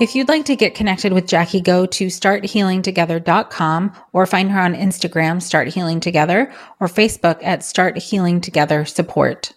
If 0.00 0.14
you'd 0.14 0.28
like 0.30 0.46
to 0.46 0.56
get 0.56 0.74
connected 0.74 1.12
with 1.12 1.26
Jackie, 1.26 1.60
go 1.60 1.84
to 1.84 2.06
starthealingtogether.com 2.06 3.92
or 4.14 4.24
find 4.24 4.50
her 4.50 4.58
on 4.58 4.74
Instagram, 4.74 5.42
Start 5.42 5.68
Healing 5.68 6.00
Together, 6.00 6.50
or 6.80 6.86
Facebook 6.86 7.38
at 7.42 7.62
Start 7.62 7.98
Healing 7.98 8.40
Together 8.40 8.86
Support. 8.86 9.52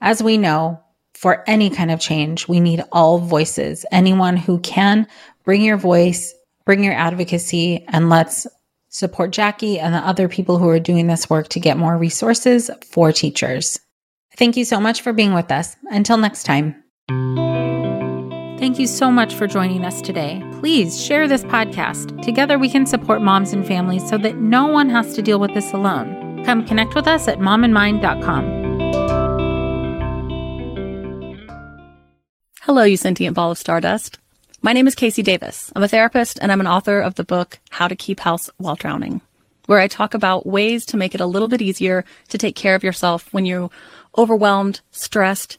As 0.00 0.22
we 0.22 0.38
know, 0.38 0.82
for 1.12 1.44
any 1.46 1.68
kind 1.68 1.90
of 1.90 2.00
change, 2.00 2.48
we 2.48 2.58
need 2.58 2.82
all 2.90 3.18
voices. 3.18 3.84
Anyone 3.92 4.38
who 4.38 4.60
can 4.60 5.06
bring 5.44 5.60
your 5.60 5.76
voice, 5.76 6.34
bring 6.64 6.82
your 6.82 6.94
advocacy, 6.94 7.84
and 7.88 8.08
let's 8.08 8.46
support 8.88 9.30
Jackie 9.30 9.78
and 9.78 9.92
the 9.92 9.98
other 9.98 10.26
people 10.26 10.58
who 10.58 10.70
are 10.70 10.80
doing 10.80 11.06
this 11.06 11.28
work 11.28 11.48
to 11.48 11.60
get 11.60 11.76
more 11.76 11.98
resources 11.98 12.70
for 12.90 13.12
teachers. 13.12 13.78
Thank 14.38 14.56
you 14.56 14.64
so 14.64 14.80
much 14.80 15.02
for 15.02 15.12
being 15.12 15.34
with 15.34 15.52
us. 15.52 15.76
Until 15.90 16.16
next 16.16 16.44
time. 16.44 16.82
Thank 18.62 18.78
you 18.78 18.86
so 18.86 19.10
much 19.10 19.34
for 19.34 19.48
joining 19.48 19.84
us 19.84 20.00
today. 20.00 20.40
Please 20.60 21.04
share 21.04 21.26
this 21.26 21.42
podcast. 21.42 22.22
Together 22.22 22.60
we 22.60 22.68
can 22.68 22.86
support 22.86 23.20
moms 23.20 23.52
and 23.52 23.66
families 23.66 24.08
so 24.08 24.16
that 24.18 24.36
no 24.36 24.68
one 24.68 24.88
has 24.88 25.16
to 25.16 25.20
deal 25.20 25.40
with 25.40 25.52
this 25.52 25.72
alone. 25.72 26.44
Come 26.44 26.64
connect 26.64 26.94
with 26.94 27.08
us 27.08 27.26
at 27.26 27.40
momandmind.com. 27.40 28.44
Hello, 32.60 32.84
you 32.84 32.96
sentient 32.96 33.34
ball 33.34 33.50
of 33.50 33.58
stardust. 33.58 34.20
My 34.60 34.72
name 34.72 34.86
is 34.86 34.94
KC 34.94 35.24
Davis. 35.24 35.72
I'm 35.74 35.82
a 35.82 35.88
therapist 35.88 36.38
and 36.40 36.52
I'm 36.52 36.60
an 36.60 36.68
author 36.68 37.00
of 37.00 37.16
the 37.16 37.24
book 37.24 37.58
How 37.70 37.88
to 37.88 37.96
Keep 37.96 38.20
House 38.20 38.48
While 38.58 38.76
Drowning, 38.76 39.22
where 39.66 39.80
I 39.80 39.88
talk 39.88 40.14
about 40.14 40.46
ways 40.46 40.86
to 40.86 40.96
make 40.96 41.16
it 41.16 41.20
a 41.20 41.26
little 41.26 41.48
bit 41.48 41.62
easier 41.62 42.04
to 42.28 42.38
take 42.38 42.54
care 42.54 42.76
of 42.76 42.84
yourself 42.84 43.26
when 43.34 43.44
you're 43.44 43.70
overwhelmed, 44.16 44.82
stressed, 44.92 45.58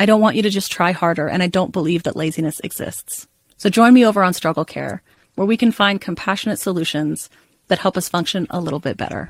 I 0.00 0.06
don't 0.06 0.22
want 0.22 0.34
you 0.34 0.40
to 0.44 0.48
just 0.48 0.72
try 0.72 0.92
harder, 0.92 1.28
and 1.28 1.42
I 1.42 1.46
don't 1.46 1.74
believe 1.74 2.04
that 2.04 2.16
laziness 2.16 2.58
exists. 2.60 3.28
So 3.58 3.68
join 3.68 3.92
me 3.92 4.06
over 4.06 4.22
on 4.22 4.32
Struggle 4.32 4.64
Care, 4.64 5.02
where 5.34 5.46
we 5.46 5.58
can 5.58 5.72
find 5.72 6.00
compassionate 6.00 6.58
solutions 6.58 7.28
that 7.68 7.80
help 7.80 7.98
us 7.98 8.08
function 8.08 8.46
a 8.48 8.62
little 8.62 8.78
bit 8.78 8.96
better. 8.96 9.28